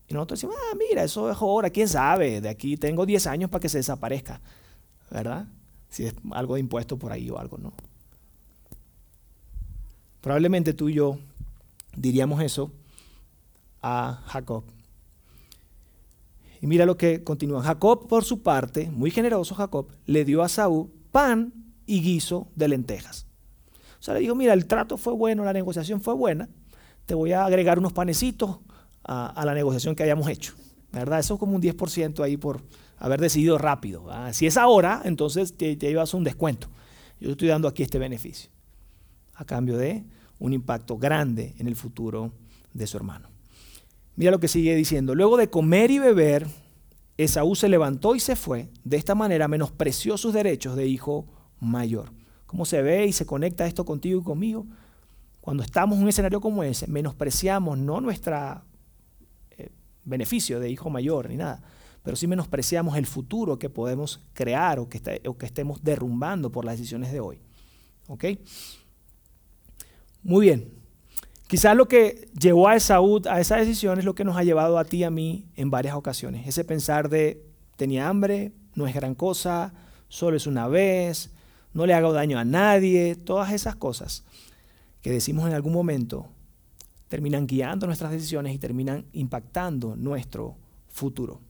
Y 0.07 0.13
nosotros 0.13 0.39
decimos, 0.39 0.55
ah, 0.57 0.75
mira, 0.75 1.03
eso 1.03 1.29
es 1.29 1.37
ahora, 1.37 1.69
quién 1.69 1.87
sabe, 1.87 2.41
de 2.41 2.49
aquí 2.49 2.77
tengo 2.77 3.05
10 3.05 3.27
años 3.27 3.49
para 3.51 3.61
que 3.61 3.69
se 3.69 3.77
desaparezca, 3.77 4.41
¿verdad? 5.11 5.45
Si 5.89 6.05
es 6.05 6.13
algo 6.31 6.55
de 6.55 6.59
impuesto 6.59 6.97
por 6.97 7.11
ahí 7.11 7.29
o 7.29 7.39
algo, 7.39 7.57
¿no? 7.57 7.73
Probablemente 10.21 10.73
tú 10.73 10.89
y 10.89 10.95
yo 10.95 11.17
diríamos 11.95 12.41
eso 12.41 12.71
a 13.81 14.21
Jacob. 14.27 14.63
Y 16.61 16.67
mira 16.67 16.85
lo 16.85 16.97
que 16.97 17.23
continúa. 17.23 17.63
Jacob, 17.63 18.07
por 18.07 18.25
su 18.25 18.41
parte, 18.41 18.89
muy 18.91 19.11
generoso 19.11 19.55
Jacob, 19.55 19.87
le 20.05 20.25
dio 20.25 20.43
a 20.43 20.49
Saúl 20.49 20.91
pan 21.11 21.53
y 21.85 22.01
guiso 22.01 22.47
de 22.55 22.67
lentejas. 22.67 23.25
O 23.99 24.03
sea, 24.03 24.13
le 24.13 24.19
dijo, 24.21 24.35
mira, 24.35 24.53
el 24.53 24.65
trato 24.65 24.97
fue 24.97 25.13
bueno, 25.13 25.43
la 25.43 25.53
negociación 25.53 26.01
fue 26.01 26.13
buena, 26.13 26.49
te 27.05 27.15
voy 27.15 27.31
a 27.33 27.45
agregar 27.45 27.79
unos 27.79 27.93
panecitos 27.93 28.59
a, 29.03 29.43
la 29.45 29.53
negociación 29.53 29.95
que 29.95 30.03
hayamos 30.03 30.29
hecho. 30.29 30.53
¿Verdad? 30.91 31.19
Eso 31.19 31.35
es 31.35 31.39
como 31.39 31.55
un 31.55 31.61
10% 31.61 32.23
ahí 32.23 32.35
por 32.35 32.61
haber 32.99 33.21
decidido 33.21 33.57
rápido. 33.57 34.07
Si 34.31 34.45
es 34.45 34.57
ahora, 34.57 35.01
entonces 35.05 35.55
te, 35.55 35.77
llevas 35.77 36.13
un 36.13 36.23
descuento. 36.23 36.67
Yo 37.19 37.31
estoy 37.31 37.47
dando 37.47 37.67
aquí 37.67 37.83
este 37.83 37.97
beneficio 37.97 38.51
a 39.33 39.45
cambio 39.45 39.77
de 39.77 40.03
un 40.37 40.53
impacto 40.53 40.97
grande 40.97 41.55
en 41.57 41.67
el 41.67 41.75
futuro 41.75 42.31
de 42.73 42.87
su 42.87 42.97
hermano. 42.97 43.29
Mira 44.15 44.31
lo 44.31 44.39
que 44.39 44.49
sigue 44.49 44.75
diciendo. 44.75 45.15
Luego 45.15 45.37
de 45.37 45.49
comer 45.49 45.91
y 45.91 45.99
beber, 45.99 46.45
Esaú 47.17 47.55
se 47.55 47.69
levantó 47.69 48.15
y 48.15 48.19
se 48.19 48.35
fue. 48.35 48.69
De 48.83 48.97
esta 48.97 49.15
manera 49.15 49.47
menospreció 49.47 50.17
sus 50.17 50.33
derechos 50.33 50.75
de 50.75 50.87
hijo 50.87 51.25
mayor. 51.59 52.11
¿Cómo 52.45 52.65
se 52.65 52.81
ve 52.81 53.05
y 53.05 53.13
se 53.13 53.25
conecta 53.25 53.65
esto 53.65 53.85
contigo 53.85 54.19
y 54.19 54.23
conmigo? 54.23 54.65
Cuando 55.39 55.63
estamos 55.63 55.97
en 55.97 56.03
un 56.03 56.09
escenario 56.09 56.41
como 56.41 56.63
ese, 56.63 56.87
menospreciamos 56.87 57.77
no 57.77 58.01
nuestro 58.01 58.61
eh, 59.51 59.69
beneficio 60.03 60.59
de 60.59 60.69
hijo 60.69 60.89
mayor 60.89 61.29
ni 61.29 61.37
nada, 61.37 61.61
pero 62.03 62.15
sí 62.15 62.27
menospreciamos 62.27 62.97
el 62.97 63.05
futuro 63.05 63.59
que 63.59 63.69
podemos 63.69 64.21
crear 64.33 64.79
o 64.79 64.89
que, 64.89 65.21
o 65.27 65.37
que 65.37 65.45
estemos 65.45 65.83
derrumbando 65.83 66.51
por 66.51 66.65
las 66.65 66.77
decisiones 66.77 67.11
de 67.11 67.19
hoy. 67.19 67.39
¿Ok? 68.07 68.25
Muy 70.23 70.47
bien. 70.47 70.79
Quizás 71.47 71.75
lo 71.75 71.87
que 71.87 72.29
llevó 72.39 72.67
a 72.67 72.75
Esaú 72.75 73.21
a 73.27 73.39
esa 73.39 73.57
decisión 73.57 73.97
es 73.97 74.05
lo 74.05 74.13
que 74.13 74.23
nos 74.23 74.37
ha 74.37 74.43
llevado 74.43 74.77
a 74.77 74.85
ti 74.85 74.97
y 74.97 75.03
a 75.03 75.09
mí 75.09 75.47
en 75.55 75.71
varias 75.71 75.95
ocasiones. 75.95 76.47
Ese 76.47 76.63
pensar 76.63 77.09
de, 77.09 77.43
tenía 77.75 78.07
hambre, 78.07 78.51
no 78.75 78.85
es 78.85 78.93
gran 78.93 79.15
cosa, 79.15 79.73
solo 80.09 80.37
es 80.37 80.45
una 80.45 80.67
vez, 80.67 81.31
no 81.73 81.85
le 81.85 81.93
hago 81.93 82.13
daño 82.13 82.37
a 82.37 82.45
nadie, 82.45 83.15
todas 83.15 83.51
esas 83.51 83.75
cosas 83.75 84.23
que 85.01 85.11
decimos 85.11 85.47
en 85.47 85.53
algún 85.53 85.73
momento 85.73 86.27
terminan 87.07 87.47
guiando 87.47 87.87
nuestras 87.87 88.11
decisiones 88.11 88.53
y 88.53 88.59
terminan 88.59 89.05
impactando 89.13 89.95
nuestro 89.95 90.55
futuro. 90.87 91.41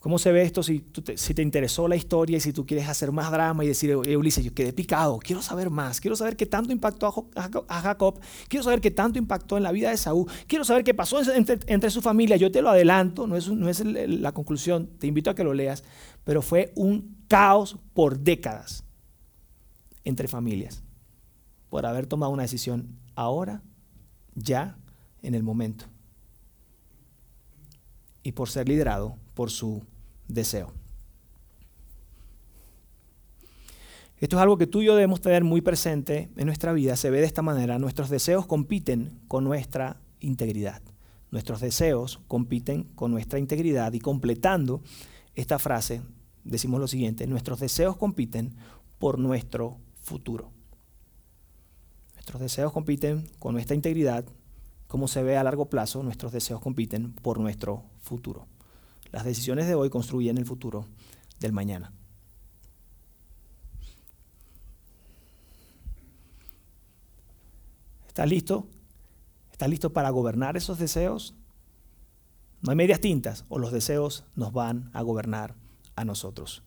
¿Cómo 0.00 0.18
se 0.18 0.32
ve 0.32 0.40
esto 0.40 0.62
si, 0.62 0.80
te, 0.80 1.42
interesó 1.42 1.86
la 1.86 1.94
historia 1.94 2.38
y 2.38 2.40
si 2.40 2.54
tú 2.54 2.64
quieres 2.64 2.88
hacer 2.88 3.12
más 3.12 3.30
drama 3.30 3.64
y 3.64 3.68
decir, 3.68 3.94
Ulises, 3.94 4.42
yo 4.42 4.54
quedé 4.54 4.72
picado, 4.72 5.18
quiero 5.18 5.42
saber 5.42 5.68
más, 5.68 6.00
quiero 6.00 6.16
saber 6.16 6.36
qué 6.36 6.46
tanto 6.46 6.72
impactó 6.72 7.28
a 7.36 7.82
Jacob, 7.82 8.18
quiero 8.48 8.64
saber 8.64 8.80
qué 8.80 8.90
tanto 8.90 9.18
impactó 9.18 9.58
en 9.58 9.62
la 9.62 9.72
vida 9.72 9.90
de 9.90 9.98
Saúl, 9.98 10.26
quiero 10.46 10.64
saber 10.64 10.84
qué 10.84 10.94
pasó 10.94 11.20
entre, 11.34 11.90
su 11.90 12.00
familia, 12.00 12.38
yo 12.38 12.50
te 12.50 12.62
lo 12.62 12.70
adelanto, 12.70 13.26
no 13.26 13.36
es 13.36 13.84
la 13.84 14.32
conclusión, 14.32 14.88
te 14.98 15.06
invito 15.06 15.28
a 15.28 15.34
que 15.34 15.44
lo 15.44 15.52
leas, 15.52 15.84
pero 16.24 16.40
fue 16.40 16.72
un 16.76 17.18
caos 17.28 17.76
por 17.92 18.18
décadas 18.20 18.84
entre 20.04 20.28
familias, 20.28 20.82
por 21.68 21.84
haber 21.84 22.06
tomado 22.06 22.32
una 22.32 22.44
decisión 22.44 22.98
ahora, 23.16 23.62
ya, 24.34 24.78
en 25.20 25.34
el 25.34 25.42
momento, 25.42 25.84
y 28.22 28.32
por 28.32 28.48
ser 28.48 28.66
liderado 28.66 29.18
por 29.34 29.50
su 29.50 29.82
deseo. 30.32 30.72
Esto 34.20 34.36
es 34.36 34.42
algo 34.42 34.58
que 34.58 34.66
tú 34.66 34.82
y 34.82 34.84
yo 34.84 34.94
debemos 34.94 35.22
tener 35.22 35.44
muy 35.44 35.62
presente 35.62 36.30
en 36.36 36.46
nuestra 36.46 36.74
vida. 36.74 36.94
Se 36.96 37.08
ve 37.08 37.20
de 37.20 37.26
esta 37.26 37.40
manera. 37.40 37.78
Nuestros 37.78 38.10
deseos 38.10 38.46
compiten 38.46 39.18
con 39.28 39.44
nuestra 39.44 39.96
integridad. 40.20 40.82
Nuestros 41.30 41.60
deseos 41.60 42.20
compiten 42.28 42.84
con 42.94 43.12
nuestra 43.12 43.38
integridad. 43.38 43.94
Y 43.94 44.00
completando 44.00 44.82
esta 45.34 45.58
frase, 45.58 46.02
decimos 46.44 46.80
lo 46.80 46.86
siguiente. 46.86 47.26
Nuestros 47.26 47.60
deseos 47.60 47.96
compiten 47.96 48.54
por 48.98 49.18
nuestro 49.18 49.78
futuro. 50.02 50.52
Nuestros 52.14 52.42
deseos 52.42 52.72
compiten 52.72 53.26
con 53.38 53.54
nuestra 53.54 53.74
integridad. 53.74 54.26
Como 54.86 55.08
se 55.08 55.22
ve 55.22 55.38
a 55.38 55.44
largo 55.44 55.70
plazo, 55.70 56.02
nuestros 56.02 56.32
deseos 56.32 56.60
compiten 56.60 57.14
por 57.14 57.40
nuestro 57.40 57.84
futuro. 58.02 58.46
Las 59.12 59.24
decisiones 59.24 59.66
de 59.66 59.74
hoy 59.74 59.90
construyen 59.90 60.38
el 60.38 60.46
futuro 60.46 60.86
del 61.40 61.52
mañana. 61.52 61.92
¿Estás 68.06 68.28
listo? 68.28 68.66
¿Estás 69.52 69.68
listo 69.68 69.92
para 69.92 70.10
gobernar 70.10 70.56
esos 70.56 70.78
deseos? 70.78 71.34
No 72.62 72.70
hay 72.70 72.76
medias 72.76 73.00
tintas 73.00 73.44
o 73.48 73.58
los 73.58 73.72
deseos 73.72 74.24
nos 74.36 74.52
van 74.52 74.90
a 74.92 75.02
gobernar 75.02 75.54
a 75.96 76.04
nosotros. 76.04 76.62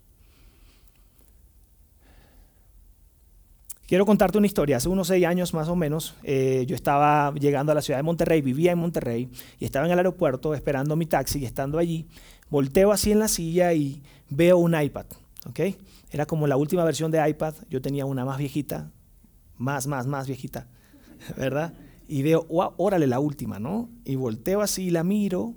Quiero 3.85 4.05
contarte 4.05 4.37
una 4.37 4.47
historia. 4.47 4.77
Hace 4.77 4.87
unos 4.87 5.07
seis 5.07 5.25
años 5.25 5.53
más 5.53 5.67
o 5.67 5.75
menos, 5.75 6.15
eh, 6.23 6.63
yo 6.67 6.75
estaba 6.75 7.33
llegando 7.35 7.73
a 7.73 7.75
la 7.75 7.81
ciudad 7.81 7.99
de 7.99 8.03
Monterrey, 8.03 8.41
vivía 8.41 8.71
en 8.71 8.79
Monterrey 8.79 9.29
y 9.59 9.65
estaba 9.65 9.85
en 9.85 9.91
el 9.91 9.99
aeropuerto 9.99 10.53
esperando 10.53 10.95
mi 10.95 11.05
taxi 11.05 11.39
y 11.39 11.45
estando 11.45 11.77
allí, 11.79 12.07
volteo 12.49 12.93
así 12.93 13.11
en 13.11 13.19
la 13.19 13.27
silla 13.27 13.73
y 13.73 14.01
veo 14.29 14.57
un 14.57 14.79
iPad. 14.79 15.05
¿okay? 15.49 15.77
Era 16.11 16.25
como 16.25 16.47
la 16.47 16.55
última 16.55 16.85
versión 16.85 17.11
de 17.11 17.27
iPad. 17.27 17.55
Yo 17.69 17.81
tenía 17.81 18.05
una 18.05 18.23
más 18.23 18.37
viejita, 18.37 18.89
más, 19.57 19.85
más, 19.85 20.07
más 20.07 20.27
viejita, 20.27 20.67
¿verdad? 21.37 21.73
Y 22.07 22.21
veo, 22.21 22.45
órale, 22.49 23.07
la 23.07 23.19
última, 23.19 23.59
¿no? 23.59 23.89
Y 24.05 24.15
volteo 24.15 24.61
así 24.61 24.91
la 24.91 25.03
miro. 25.03 25.55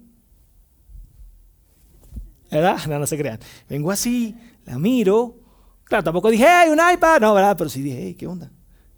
¿Verdad? 2.50 2.78
No, 2.88 2.98
no 2.98 3.06
se 3.06 3.18
crean. 3.18 3.38
Vengo 3.68 3.92
así, 3.92 4.34
la 4.64 4.78
miro 4.78 5.45
Claro, 5.86 6.02
tampoco 6.02 6.30
dije, 6.30 6.46
hey, 6.48 6.70
un 6.70 6.78
iPad, 6.78 7.20
no, 7.20 7.32
¿verdad? 7.32 7.56
Pero 7.56 7.70
sí 7.70 7.80
dije, 7.80 7.98
hey, 8.02 8.14
¿qué 8.14 8.26
onda? 8.26 8.50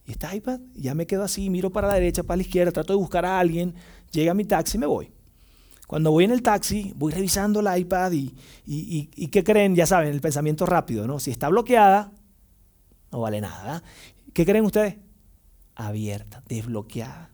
¿Y 0.06 0.12
este 0.12 0.34
iPad? 0.34 0.60
ya 0.74 0.94
me 0.94 1.06
quedo 1.06 1.22
así, 1.22 1.50
miro 1.50 1.70
para 1.70 1.86
la 1.86 1.94
derecha, 1.94 2.22
para 2.22 2.36
la 2.36 2.42
izquierda, 2.42 2.72
trato 2.72 2.94
de 2.94 2.98
buscar 2.98 3.26
a 3.26 3.38
alguien, 3.38 3.74
llega 4.10 4.32
mi 4.32 4.46
taxi 4.46 4.78
y 4.78 4.80
me 4.80 4.86
voy. 4.86 5.12
Cuando 5.86 6.10
voy 6.10 6.24
en 6.24 6.30
el 6.30 6.42
taxi, 6.42 6.92
voy 6.96 7.12
revisando 7.12 7.60
el 7.60 7.78
iPad 7.78 8.12
y, 8.12 9.28
¿qué 9.30 9.44
creen? 9.44 9.74
Ya 9.74 9.86
saben, 9.86 10.08
el 10.08 10.20
pensamiento 10.20 10.64
rápido, 10.64 11.06
¿no? 11.06 11.18
Si 11.18 11.30
está 11.30 11.48
bloqueada, 11.48 12.12
no 13.12 13.20
vale 13.20 13.40
nada. 13.40 13.82
¿Qué 14.32 14.46
creen 14.46 14.64
ustedes? 14.64 14.96
Abierta, 15.74 16.42
desbloqueada, 16.46 17.30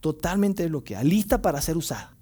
totalmente 0.00 0.62
desbloqueada, 0.62 1.02
lista 1.02 1.40
para 1.40 1.62
ser 1.62 1.78
usada. 1.78 2.14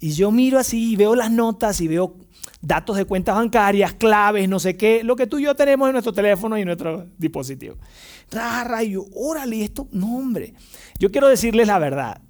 Y 0.00 0.12
yo 0.12 0.30
miro 0.30 0.58
así 0.58 0.92
y 0.92 0.96
veo 0.96 1.14
las 1.14 1.30
notas 1.30 1.80
y 1.80 1.88
veo 1.88 2.16
datos 2.60 2.96
de 2.96 3.04
cuentas 3.04 3.34
bancarias, 3.34 3.92
claves, 3.94 4.48
no 4.48 4.58
sé 4.58 4.76
qué, 4.76 5.02
lo 5.02 5.16
que 5.16 5.26
tú 5.26 5.38
y 5.38 5.44
yo 5.44 5.54
tenemos 5.54 5.88
en 5.88 5.92
nuestro 5.92 6.12
teléfono 6.12 6.56
y 6.56 6.62
en 6.62 6.66
nuestro 6.66 7.06
dispositivo. 7.18 7.76
Rara, 8.30 8.82
y 8.82 8.92
yo, 8.92 9.04
órale, 9.14 9.62
esto, 9.62 9.88
no 9.90 10.16
hombre. 10.16 10.54
Yo 10.98 11.10
quiero 11.10 11.28
decirles 11.28 11.66
la 11.66 11.78
verdad. 11.78 12.22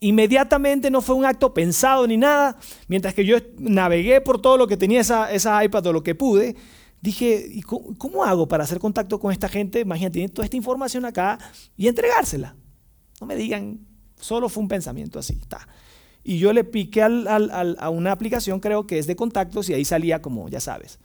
Inmediatamente 0.00 0.90
no 0.90 1.02
fue 1.02 1.14
un 1.14 1.24
acto 1.24 1.52
pensado 1.52 2.06
ni 2.06 2.16
nada. 2.16 2.56
Mientras 2.88 3.14
que 3.14 3.24
yo 3.24 3.36
navegué 3.58 4.20
por 4.20 4.40
todo 4.40 4.56
lo 4.56 4.66
que 4.66 4.76
tenía 4.76 5.00
esa, 5.00 5.30
esa 5.32 5.62
iPad 5.62 5.86
o 5.86 5.92
lo 5.92 6.02
que 6.02 6.14
pude, 6.14 6.56
dije, 7.02 7.60
cómo, 7.66 7.96
cómo, 7.98 8.24
hago 8.24 8.48
para 8.48 8.64
hacer 8.64 8.78
contacto 8.78 9.18
con 9.18 9.32
esta 9.32 9.48
gente? 9.48 9.80
Imagínate, 9.80 10.14
tiene 10.14 10.28
toda 10.28 10.44
esta 10.44 10.56
información 10.56 11.04
acá 11.04 11.38
y 11.76 11.88
entregársela. 11.88 12.56
No 13.20 13.26
me 13.26 13.36
digan, 13.36 13.80
solo 14.16 14.48
fue 14.48 14.62
un 14.62 14.68
pensamiento 14.68 15.18
así. 15.18 15.38
Está. 15.40 15.66
Y 16.22 16.38
yo 16.38 16.52
le 16.52 16.64
piqué 16.64 17.02
a 17.02 17.90
una 17.90 18.12
aplicación, 18.12 18.60
creo 18.60 18.86
que 18.86 18.98
es 18.98 19.06
de 19.06 19.16
contactos, 19.16 19.68
y 19.70 19.74
ahí 19.74 19.84
salía 19.84 20.20
como, 20.20 20.48
ya 20.48 20.60
sabes, 20.60 20.98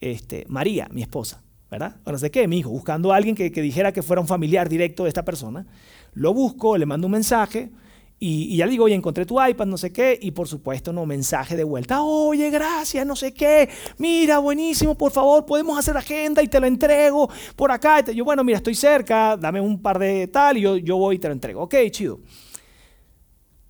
este, 0.00 0.44
María, 0.48 0.88
mi 0.92 1.02
esposa, 1.02 1.42
¿verdad? 1.70 1.96
Bueno, 2.04 2.18
sé 2.18 2.30
qué, 2.30 2.46
mi 2.46 2.58
hijo, 2.58 2.68
buscando 2.68 3.12
a 3.12 3.16
alguien 3.16 3.34
que, 3.34 3.50
dijera 3.50 3.92
que 3.92 4.02
fuera 4.02 4.20
un 4.20 4.28
familiar 4.28 4.68
directo 4.68 5.04
de 5.04 5.08
esta 5.08 5.24
persona. 5.24 5.66
Lo 6.12 6.34
busco, 6.34 6.76
le 6.76 6.84
mando 6.84 7.06
un 7.06 7.12
mensaje 7.12 7.70
Y, 8.18 8.56
ya 8.56 8.66
digo, 8.66 8.84
oye, 8.84 8.94
encontré 8.94 9.26
tu 9.26 9.42
iPad, 9.42 9.66
no 9.66 9.78
sé 9.78 9.92
qué, 9.92 10.18
y 10.20 10.32
por 10.32 10.46
supuesto, 10.48 10.92
no, 10.92 11.06
mensaje 11.06 11.56
de 11.56 11.64
vuelta, 11.64 12.02
oye, 12.02 12.50
gracias, 12.50 13.06
no 13.06 13.16
sé 13.16 13.32
qué, 13.32 13.68
mira, 13.98 14.38
buenísimo, 14.38 14.96
por 14.96 15.12
favor, 15.12 15.44
podemos 15.46 15.78
hacer 15.78 15.96
agenda 15.96 16.42
y 16.42 16.48
te 16.48 16.60
lo 16.60 16.66
entrego 16.66 17.28
por 17.56 17.72
acá. 17.72 18.04
yo, 18.12 18.24
bueno, 18.24 18.44
mira, 18.44 18.58
estoy 18.58 18.74
cerca, 18.74 19.36
dame 19.36 19.60
un 19.60 19.80
par 19.80 19.98
de 19.98 20.28
tal 20.28 20.58
y 20.58 20.60
yo, 20.60 20.76
yo 20.76 20.98
voy 20.98 21.16
y 21.16 21.18
te 21.18 21.28
lo 21.28 21.34
entrego. 21.34 21.62
Ok, 21.62 21.74
chido. 21.90 22.20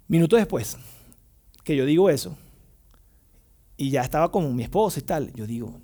Minutos 0.08 0.38
después, 0.38 0.76
que 1.64 1.76
yo 1.76 1.86
digo 1.86 2.10
eso, 2.10 2.36
y 3.76 3.90
ya 3.90 4.02
estaba 4.02 4.30
con 4.30 4.54
mi 4.54 4.62
esposa 4.62 5.00
y 5.00 5.02
tal, 5.02 5.32
yo 5.32 5.46
digo, 5.46 5.80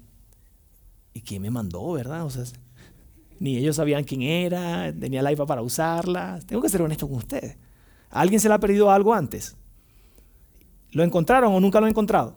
¿y 1.14 1.22
quién 1.22 1.42
me 1.42 1.50
mandó, 1.50 1.92
verdad? 1.92 2.24
O 2.24 2.30
sea, 2.30 2.44
ni 3.40 3.56
ellos 3.56 3.76
sabían 3.76 4.04
quién 4.04 4.22
era, 4.22 4.92
tenía 4.92 5.22
la 5.22 5.32
iPad 5.32 5.46
para 5.46 5.62
usarla. 5.62 6.40
Tengo 6.46 6.62
que 6.62 6.68
ser 6.68 6.82
honesto 6.82 7.08
con 7.08 7.18
ustedes. 7.18 7.56
¿A 8.10 8.20
alguien 8.20 8.40
se 8.40 8.48
le 8.48 8.54
ha 8.54 8.58
perdido 8.58 8.90
algo 8.90 9.14
antes? 9.14 9.56
¿Lo 10.90 11.04
encontraron 11.04 11.54
o 11.54 11.60
nunca 11.60 11.80
lo 11.80 11.86
han 11.86 11.90
encontrado? 11.90 12.34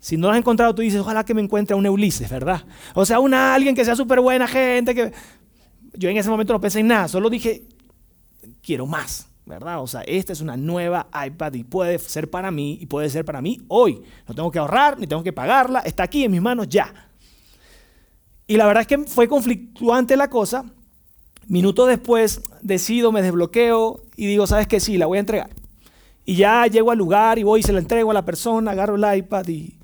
Si 0.00 0.16
no 0.16 0.26
lo 0.26 0.32
has 0.32 0.38
encontrado, 0.38 0.74
tú 0.74 0.82
dices, 0.82 1.00
ojalá 1.00 1.24
que 1.24 1.34
me 1.34 1.42
encuentre 1.42 1.74
a 1.74 1.76
un 1.76 1.86
Ulises, 1.86 2.28
¿verdad? 2.28 2.64
O 2.94 3.06
sea, 3.06 3.20
una, 3.20 3.54
alguien 3.54 3.74
que 3.74 3.84
sea 3.84 3.94
súper 3.94 4.20
buena 4.20 4.48
gente. 4.48 4.94
Que... 4.94 5.12
Yo 5.94 6.08
en 6.08 6.16
ese 6.16 6.28
momento 6.28 6.52
no 6.52 6.60
pensé 6.60 6.80
en 6.80 6.88
nada, 6.88 7.06
solo 7.06 7.30
dije, 7.30 7.62
quiero 8.62 8.86
más, 8.86 9.28
¿verdad? 9.54 9.82
O 9.82 9.86
sea, 9.86 10.02
esta 10.02 10.32
es 10.32 10.40
una 10.40 10.56
nueva 10.56 11.08
iPad 11.26 11.54
y 11.54 11.64
puede 11.64 11.98
ser 11.98 12.30
para 12.30 12.50
mí 12.50 12.78
y 12.80 12.86
puede 12.86 13.08
ser 13.10 13.24
para 13.24 13.40
mí 13.40 13.60
hoy. 13.68 14.02
No 14.28 14.34
tengo 14.34 14.50
que 14.50 14.58
ahorrar, 14.58 14.98
ni 14.98 15.06
tengo 15.06 15.22
que 15.22 15.32
pagarla, 15.32 15.80
está 15.80 16.04
aquí 16.04 16.24
en 16.24 16.32
mis 16.32 16.42
manos 16.42 16.68
ya. 16.68 16.92
Y 18.46 18.56
la 18.56 18.66
verdad 18.66 18.82
es 18.82 18.86
que 18.86 18.98
fue 18.98 19.28
conflictuante 19.28 20.16
la 20.16 20.28
cosa, 20.28 20.64
Minutos 21.48 21.88
después 21.88 22.40
decido, 22.60 23.10
me 23.10 23.22
desbloqueo 23.22 24.00
y 24.16 24.26
digo, 24.26 24.46
¿sabes 24.46 24.66
qué? 24.66 24.80
Sí, 24.80 24.96
la 24.96 25.06
voy 25.06 25.18
a 25.18 25.20
entregar. 25.20 25.50
Y 26.24 26.36
ya 26.36 26.66
llego 26.66 26.92
al 26.92 26.98
lugar 26.98 27.38
y 27.38 27.42
voy 27.42 27.60
y 27.60 27.62
se 27.62 27.72
la 27.72 27.80
entrego 27.80 28.10
a 28.12 28.14
la 28.14 28.24
persona, 28.24 28.70
agarro 28.70 28.94
el 28.94 29.18
iPad 29.18 29.48
y 29.48 29.74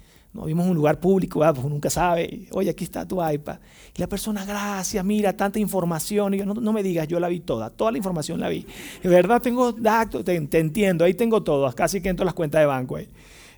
vimos 0.44 0.66
un 0.66 0.74
lugar 0.74 1.00
público, 1.00 1.40
pues 1.40 1.58
uno 1.58 1.68
nunca 1.70 1.90
sabe, 1.90 2.48
oye, 2.52 2.70
aquí 2.70 2.84
está 2.84 3.06
tu 3.06 3.26
iPad. 3.26 3.58
Y 3.96 4.00
la 4.00 4.06
persona, 4.08 4.44
gracias, 4.44 5.04
mira, 5.04 5.36
tanta 5.36 5.58
información. 5.58 6.34
Y 6.34 6.38
yo, 6.38 6.46
no, 6.46 6.72
me 6.72 6.82
digas, 6.82 7.08
yo 7.08 7.20
la 7.20 7.28
vi 7.28 7.40
toda, 7.40 7.70
toda 7.70 7.92
la 7.92 7.98
información 7.98 8.40
la 8.40 8.48
vi. 8.48 8.66
De 9.02 9.08
verdad, 9.08 9.40
tengo 9.42 9.72
datos, 9.72 10.24
te, 10.24 10.40
te, 10.42 10.58
entiendo, 10.58 11.04
ahí 11.04 11.14
tengo 11.14 11.42
todo, 11.42 11.70
casi 11.74 12.00
que 12.00 12.08
entro 12.08 12.24
a 12.24 12.26
las 12.26 12.34
cuentas 12.34 12.60
de 12.60 12.66
banco 12.66 12.96
ahí. 12.96 13.08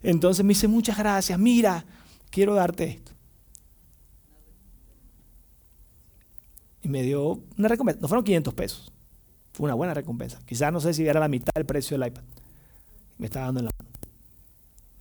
Entonces 0.03 0.45
me 0.45 0.51
dice, 0.51 0.69
muchas 0.69 0.97
gracias, 0.99 1.39
mira, 1.39 1.85
quiero 2.31 2.55
darte 2.55 2.85
esto. 2.85 3.11
y 6.83 6.89
me 6.89 7.03
dio 7.03 7.43
una 7.59 7.69
recompensa. 7.69 8.01
No 8.01 8.09
fueron 8.09 8.25
500 8.25 8.55
pesos. 8.55 8.93
Fue 9.53 9.65
una 9.65 9.75
buena 9.75 9.95
recompensa. 9.95 10.39
Quizás 10.47 10.73
no 10.73 10.81
sé 10.81 10.95
si 10.95 11.07
era 11.07 11.21
la 11.21 11.29
mitad 11.29 11.53
del 11.55 11.67
precio 11.67 11.99
del 11.99 12.09
iPad. 12.09 12.23
Me 13.19 13.27
estaba 13.27 13.47
dando 13.47 13.61
en 13.61 13.67
la 13.67 13.71
mano. 13.79 13.90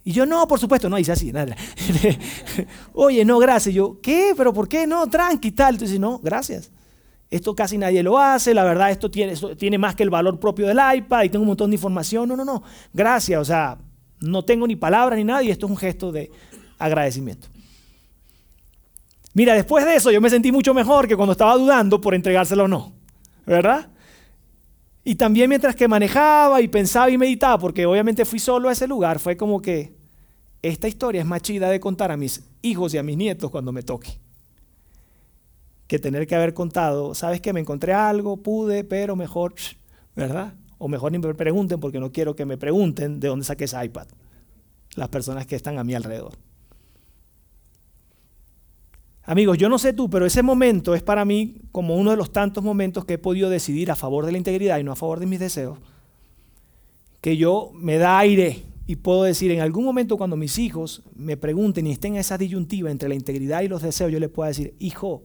Y 0.04 0.14
yo, 0.14 0.26
no, 0.26 0.48
por 0.48 0.60
supuesto, 0.60 0.90
no, 0.90 0.98
hice 0.98 1.12
así, 1.12 1.32
nada. 1.32 1.56
Oye, 2.94 3.26
no, 3.26 3.38
gracias. 3.40 3.76
yo, 3.76 4.00
¿qué? 4.02 4.34
¿Pero 4.36 4.54
por 4.54 4.68
qué? 4.68 4.88
No, 4.88 5.08
tranqui, 5.08 5.52
tal. 5.52 5.76
Entonces, 5.76 6.00
no, 6.00 6.20
gracias. 6.20 6.72
Esto 7.30 7.54
casi 7.54 7.78
nadie 7.78 8.02
lo 8.02 8.18
hace, 8.18 8.56
la 8.56 8.64
verdad, 8.64 8.90
esto 8.90 9.12
tiene, 9.12 9.34
esto 9.34 9.56
tiene 9.56 9.78
más 9.78 9.94
que 9.96 10.02
el 10.02 10.10
valor 10.10 10.40
propio 10.40 10.66
del 10.66 10.80
iPad 10.96 11.24
y 11.24 11.30
tengo 11.30 11.44
un 11.44 11.50
montón 11.50 11.70
de 11.70 11.76
información. 11.76 12.28
No, 12.28 12.36
no, 12.36 12.44
no, 12.44 12.64
gracias. 12.92 13.40
O 13.40 13.46
sea, 13.46 13.78
no 14.22 14.44
tengo 14.44 14.66
ni 14.66 14.76
palabras 14.76 15.18
ni 15.18 15.24
nada 15.24 15.44
y 15.44 15.52
esto 15.52 15.68
es 15.68 15.70
un 15.72 15.78
gesto 15.78 16.12
de 16.12 16.32
agradecimiento. 16.80 17.48
Mira, 19.34 19.54
después 19.54 19.86
de 19.86 19.96
eso 19.96 20.12
yo 20.12 20.22
me 20.22 20.30
sentí 20.30 20.52
mucho 20.52 20.74
mejor 20.74 21.08
que 21.08 21.16
cuando 21.16 21.34
estaba 21.34 21.56
dudando 21.56 22.02
por 22.02 22.16
entregárselo 22.16 22.64
o 22.64 22.68
no, 22.68 22.94
¿verdad? 23.46 23.90
Y 25.04 25.16
también 25.16 25.50
mientras 25.50 25.76
que 25.76 25.88
manejaba 25.88 26.62
y 26.62 26.68
pensaba 26.68 27.10
y 27.10 27.18
meditaba, 27.18 27.58
porque 27.58 27.86
obviamente 27.86 28.26
fui 28.26 28.40
solo 28.40 28.70
a 28.70 28.74
ese 28.74 28.88
lugar, 28.88 29.20
fue 29.20 29.38
como 29.38 29.62
que 29.62 29.94
esta 30.62 30.88
historia 30.88 31.22
es 31.22 31.28
más 31.28 31.42
chida 31.42 31.70
de 31.70 31.80
contar 31.80 32.12
a 32.12 32.18
mis 32.18 32.44
hijos 32.62 32.94
y 32.94 32.98
a 32.98 33.04
mis 33.04 33.18
nietos 33.18 33.50
cuando 33.50 33.72
me 33.72 33.82
toque. 33.82 34.20
Que 35.88 36.00
tener 36.00 36.28
que 36.28 36.36
haber 36.36 36.54
contado, 36.54 37.16
sabes 37.16 37.42
que 37.42 37.54
me 37.54 37.60
encontré 37.60 37.94
algo, 37.94 38.38
pude, 38.38 38.84
pero 38.84 39.16
mejor, 39.16 39.56
¿verdad? 40.16 40.54
O 40.78 40.88
mejor 40.88 41.12
ni 41.12 41.20
me 41.20 41.34
pregunten 41.34 41.80
porque 41.80 42.00
no 42.00 42.12
quiero 42.12 42.36
que 42.36 42.46
me 42.46 42.58
pregunten 42.58 43.20
de 43.20 43.30
dónde 43.30 43.46
saqué 43.46 43.64
ese 43.64 43.84
iPad. 43.84 44.08
Las 44.96 45.10
personas 45.10 45.46
que 45.46 45.56
están 45.56 45.78
a 45.78 45.84
mi 45.84 45.94
alrededor. 45.94 46.34
Amigos, 49.30 49.60
yo 49.60 49.70
no 49.70 49.78
sé 49.78 49.94
tú, 49.94 50.10
pero 50.10 50.26
ese 50.26 50.42
momento 50.42 50.96
es 50.96 51.04
para 51.04 51.24
mí 51.24 51.58
como 51.72 51.96
uno 51.96 52.10
de 52.10 52.18
los 52.18 52.34
tantos 52.34 52.64
momentos 52.64 53.06
que 53.06 53.14
he 53.14 53.18
podido 53.20 53.52
decidir 53.52 53.92
a 53.92 53.96
favor 53.96 54.26
de 54.26 54.32
la 54.32 54.40
integridad 54.40 54.80
y 54.80 54.84
no 54.84 54.92
a 54.92 54.96
favor 54.96 55.20
de 55.20 55.28
mis 55.28 55.40
deseos. 55.40 55.78
Que 57.22 57.38
yo 57.38 57.70
me 57.76 58.00
da 58.00 58.18
aire 58.18 58.64
y 58.88 58.96
puedo 58.96 59.22
decir 59.22 59.52
en 59.52 59.62
algún 59.62 59.86
momento 59.86 60.18
cuando 60.18 60.36
mis 60.36 60.58
hijos 60.58 61.04
me 61.16 61.38
pregunten 61.38 61.86
y 61.86 61.92
estén 61.92 62.16
en 62.16 62.22
esa 62.22 62.40
disyuntiva 62.40 62.90
entre 62.90 63.08
la 63.08 63.14
integridad 63.14 63.62
y 63.62 63.68
los 63.68 63.84
deseos, 63.84 64.12
yo 64.12 64.20
les 64.20 64.32
puedo 64.32 64.48
decir, 64.48 64.74
hijo, 64.80 65.22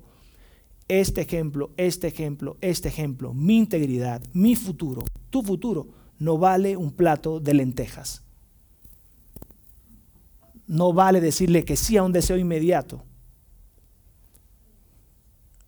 este 0.86 1.22
ejemplo, 1.22 1.70
este 1.78 2.08
ejemplo, 2.08 2.58
este 2.60 2.88
ejemplo, 2.88 3.32
mi 3.32 3.56
integridad, 3.56 4.20
mi 4.34 4.54
futuro, 4.54 5.02
tu 5.30 5.42
futuro, 5.42 5.86
no 6.18 6.36
vale 6.36 6.76
un 6.76 6.92
plato 6.92 7.40
de 7.40 7.54
lentejas. 7.54 8.22
No 10.66 10.92
vale 10.92 11.22
decirle 11.22 11.64
que 11.64 11.76
sí 11.76 11.96
a 11.96 12.02
un 12.02 12.12
deseo 12.12 12.36
inmediato 12.36 13.02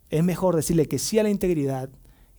es 0.09 0.23
mejor 0.23 0.55
decirle 0.55 0.87
que 0.87 0.99
sí 0.99 1.19
a 1.19 1.23
la 1.23 1.29
integridad 1.29 1.89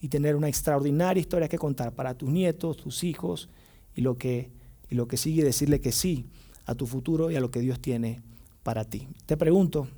y 0.00 0.08
tener 0.08 0.36
una 0.36 0.48
extraordinaria 0.48 1.20
historia 1.20 1.48
que 1.48 1.58
contar 1.58 1.92
para 1.92 2.14
tus 2.14 2.28
nietos, 2.28 2.76
tus 2.76 3.04
hijos 3.04 3.48
y 3.94 4.00
lo 4.00 4.16
que, 4.16 4.50
y 4.88 4.94
lo 4.94 5.08
que 5.08 5.16
sigue, 5.16 5.44
decirle 5.44 5.80
que 5.80 5.92
sí 5.92 6.26
a 6.66 6.74
tu 6.74 6.86
futuro 6.86 7.30
y 7.30 7.36
a 7.36 7.40
lo 7.40 7.50
que 7.50 7.60
Dios 7.60 7.80
tiene 7.80 8.22
para 8.62 8.84
ti. 8.84 9.08
Te 9.26 9.36
pregunto, 9.36 9.88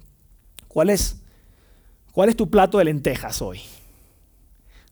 ¿cuál 0.69 0.91
es, 0.91 1.21
cuál 2.13 2.29
es 2.29 2.37
tu 2.37 2.49
plato 2.49 2.79
de 2.79 2.85
lentejas 2.85 3.43
hoy? 3.43 3.61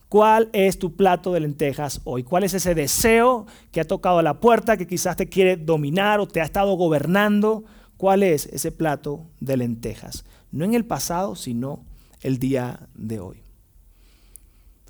¿Cuál 0.09 0.49
es 0.55 0.79
tu 0.79 0.97
plato 0.97 1.33
de 1.35 1.41
lentejas 1.41 2.01
hoy? 2.05 2.23
¿Cuál 2.23 2.45
es 2.45 2.55
ese 2.55 2.75
deseo 2.75 3.47
que 3.71 3.81
ha 3.81 3.87
tocado 3.87 4.23
la 4.23 4.41
puerta, 4.41 4.77
que 4.77 4.87
quizás 4.87 5.17
te 5.17 5.29
quiere 5.29 5.57
dominar 5.57 6.19
o 6.19 6.27
te 6.27 6.41
ha 6.41 6.45
estado 6.45 6.75
gobernando? 6.75 7.65
¿Cuál 7.99 8.23
es 8.23 8.47
ese 8.47 8.73
plato 8.73 9.27
de 9.41 9.59
lentejas? 9.59 10.25
No 10.51 10.65
en 10.65 10.73
el 10.73 10.87
pasado, 10.87 11.37
sino 11.37 11.85
el 12.23 12.39
día 12.39 12.89
de 12.95 13.21
hoy? 13.21 13.43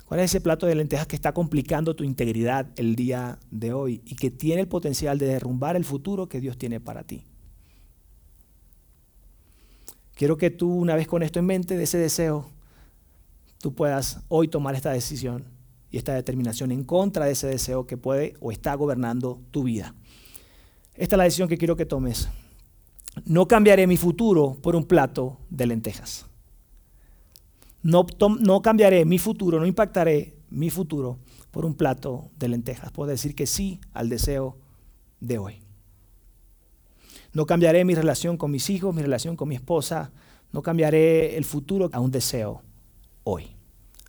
¿Cuál 0.05 0.21
es 0.21 0.31
ese 0.31 0.41
plato 0.41 0.65
de 0.65 0.73
lentejas 0.73 1.05
que 1.05 1.15
está 1.15 1.33
complicando 1.33 1.95
tu 1.95 2.03
integridad 2.03 2.67
el 2.77 2.95
día 2.95 3.37
de 3.51 3.73
hoy 3.73 4.01
y 4.05 4.15
que 4.15 4.31
tiene 4.31 4.61
el 4.61 4.67
potencial 4.67 5.19
de 5.19 5.27
derrumbar 5.27 5.75
el 5.75 5.85
futuro 5.85 6.27
que 6.27 6.39
Dios 6.39 6.57
tiene 6.57 6.79
para 6.79 7.03
ti? 7.03 7.23
Quiero 10.15 10.35
que 10.35 10.49
tú, 10.49 10.73
una 10.73 10.95
vez 10.95 11.07
con 11.07 11.21
esto 11.21 11.37
en 11.37 11.45
mente, 11.45 11.77
de 11.77 11.83
ese 11.83 11.99
deseo, 11.99 12.49
tú 13.59 13.75
puedas 13.75 14.21
hoy 14.29 14.47
tomar 14.47 14.73
esta 14.73 14.91
decisión 14.91 15.45
y 15.91 15.97
esta 15.97 16.13
determinación 16.13 16.71
en 16.71 16.83
contra 16.83 17.25
de 17.25 17.33
ese 17.33 17.47
deseo 17.47 17.85
que 17.85 17.95
puede 17.95 18.33
o 18.39 18.51
está 18.51 18.73
gobernando 18.73 19.39
tu 19.51 19.63
vida. 19.63 19.93
Esta 20.95 21.15
es 21.15 21.17
la 21.17 21.23
decisión 21.25 21.47
que 21.47 21.57
quiero 21.57 21.75
que 21.75 21.85
tomes. 21.85 22.29
No 23.25 23.47
cambiaré 23.47 23.87
mi 23.87 23.95
futuro 23.95 24.57
por 24.61 24.75
un 24.75 24.85
plato 24.85 25.37
de 25.49 25.67
lentejas. 25.67 26.28
No, 27.81 28.05
cambiaré 28.61 29.05
mi 29.05 29.19
futuro, 29.19 29.59
no 29.59 29.65
impactaré 29.65 30.35
mi 30.49 30.69
futuro 30.69 31.19
por 31.51 31.65
un 31.65 31.75
plato 31.75 32.29
de 32.37 32.49
lentejas. 32.49 32.91
Puedo 32.91 33.09
decir 33.09 33.35
que 33.35 33.45
sí 33.45 33.79
al 33.93 34.09
deseo 34.09 34.57
de 35.19 35.37
hoy. 35.37 35.61
No 37.31 37.45
cambiaré 37.45 37.85
mi 37.85 37.95
relación 37.95 38.37
con 38.37 38.51
mis 38.51 38.69
hijos, 38.69 38.93
mi 38.93 39.01
relación 39.01 39.35
con 39.35 39.47
mi 39.47 39.55
esposa. 39.55 40.11
No 40.51 40.61
cambiaré 40.61 41.37
el 41.37 41.45
futuro 41.45 41.89
a 41.93 41.99
un 41.99 42.11
deseo 42.11 42.63
hoy. 43.23 43.55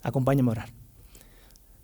Acompáñame 0.02 0.50
a 0.50 0.52
orar. 0.52 0.70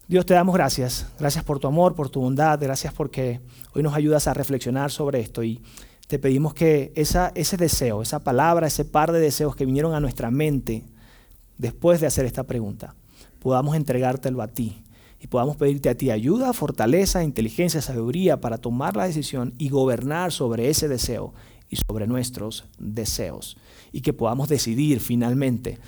Dios, 0.09 0.25
te 0.25 0.35
damos 0.35 0.55
gracias. 0.55 1.07
Gracias 1.19 1.45
por 1.45 1.59
tu 1.59 1.67
amor, 1.69 1.95
por 1.95 2.09
tu 2.09 2.21
bondad. 2.21 2.59
Gracias 2.61 2.95
porque 2.95 3.41
hoy 3.75 3.83
nos 3.83 3.95
ayudas 3.95 4.27
a 4.27 4.35
reflexionar 4.35 4.91
sobre 4.91 5.21
esto. 5.21 5.43
Y 5.43 5.63
te 6.09 6.19
pedimos 6.19 6.55
que 6.55 6.93
ese 6.95 7.57
deseo, 7.57 8.03
esa 8.03 8.21
palabra, 8.21 8.67
ese 8.67 8.85
par 8.85 9.13
de 9.13 9.21
deseos 9.21 9.55
que 9.57 9.67
vinieron 9.67 9.95
a 9.95 10.01
nuestra 10.01 10.31
mente, 10.31 10.85
después 11.59 12.01
de 12.01 12.07
hacer 12.07 12.27
esta 12.27 12.45
pregunta, 12.45 12.95
podamos 13.39 13.77
entregártelo 13.77 14.43
a 14.43 14.49
ti 14.49 14.83
y 15.21 15.29
podamos 15.29 15.57
pedirte 15.57 15.89
a 15.89 15.95
ti 15.97 16.11
ayuda, 16.11 16.53
fortaleza, 16.53 17.25
inteligencia, 17.25 17.81
sabiduría 17.81 18.41
para 18.41 18.59
tomar 18.59 18.97
la 18.97 19.07
decisión 19.07 19.55
y 19.59 19.69
gobernar 19.69 20.33
sobre 20.33 20.69
ese 20.69 20.89
deseo 20.89 21.33
y 21.71 21.77
sobre 21.77 22.07
nuestros 22.07 22.65
deseos. 22.79 23.57
Y 23.93 24.03
que 24.03 24.13
podamos 24.13 24.49
decidir 24.49 25.01
finalmente 25.01 25.79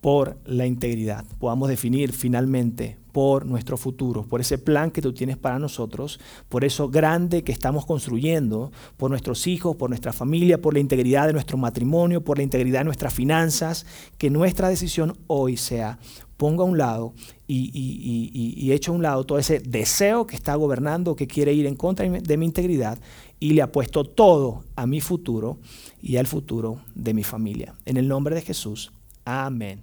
por 0.00 0.38
la 0.44 0.66
integridad, 0.66 1.24
podamos 1.38 1.68
definir 1.68 2.12
finalmente 2.12 2.98
por 3.18 3.46
nuestro 3.46 3.76
futuro, 3.76 4.22
por 4.22 4.40
ese 4.40 4.58
plan 4.58 4.92
que 4.92 5.02
tú 5.02 5.12
tienes 5.12 5.36
para 5.36 5.58
nosotros, 5.58 6.20
por 6.48 6.64
eso 6.64 6.88
grande 6.88 7.42
que 7.42 7.50
estamos 7.50 7.84
construyendo, 7.84 8.70
por 8.96 9.10
nuestros 9.10 9.48
hijos, 9.48 9.74
por 9.74 9.90
nuestra 9.90 10.12
familia, 10.12 10.62
por 10.62 10.72
la 10.72 10.78
integridad 10.78 11.26
de 11.26 11.32
nuestro 11.32 11.58
matrimonio, 11.58 12.22
por 12.22 12.36
la 12.36 12.44
integridad 12.44 12.78
de 12.78 12.84
nuestras 12.84 13.12
finanzas, 13.12 13.86
que 14.18 14.30
nuestra 14.30 14.68
decisión 14.68 15.16
hoy 15.26 15.56
sea 15.56 15.98
pongo 16.36 16.62
a 16.62 16.66
un 16.66 16.78
lado 16.78 17.12
y, 17.48 17.72
y, 17.74 18.70
echo 18.70 18.92
a 18.92 18.94
un 18.94 19.02
lado 19.02 19.24
todo 19.24 19.40
ese 19.40 19.58
deseo 19.58 20.24
que 20.24 20.36
está 20.36 20.54
gobernando, 20.54 21.16
que 21.16 21.26
quiere 21.26 21.52
ir 21.52 21.66
en 21.66 21.74
contra 21.74 22.08
de 22.08 22.36
mi 22.36 22.46
integridad 22.46 23.00
y 23.40 23.54
le 23.54 23.62
apuesto 23.62 24.04
todo 24.04 24.62
a 24.76 24.86
mi 24.86 25.00
futuro 25.00 25.58
y 26.00 26.18
al 26.18 26.28
futuro 26.28 26.78
de 26.94 27.14
mi 27.14 27.24
familia. 27.24 27.74
En 27.84 27.96
el 27.96 28.06
nombre 28.06 28.36
de 28.36 28.42
Jesús. 28.42 28.92
Amén. 29.24 29.82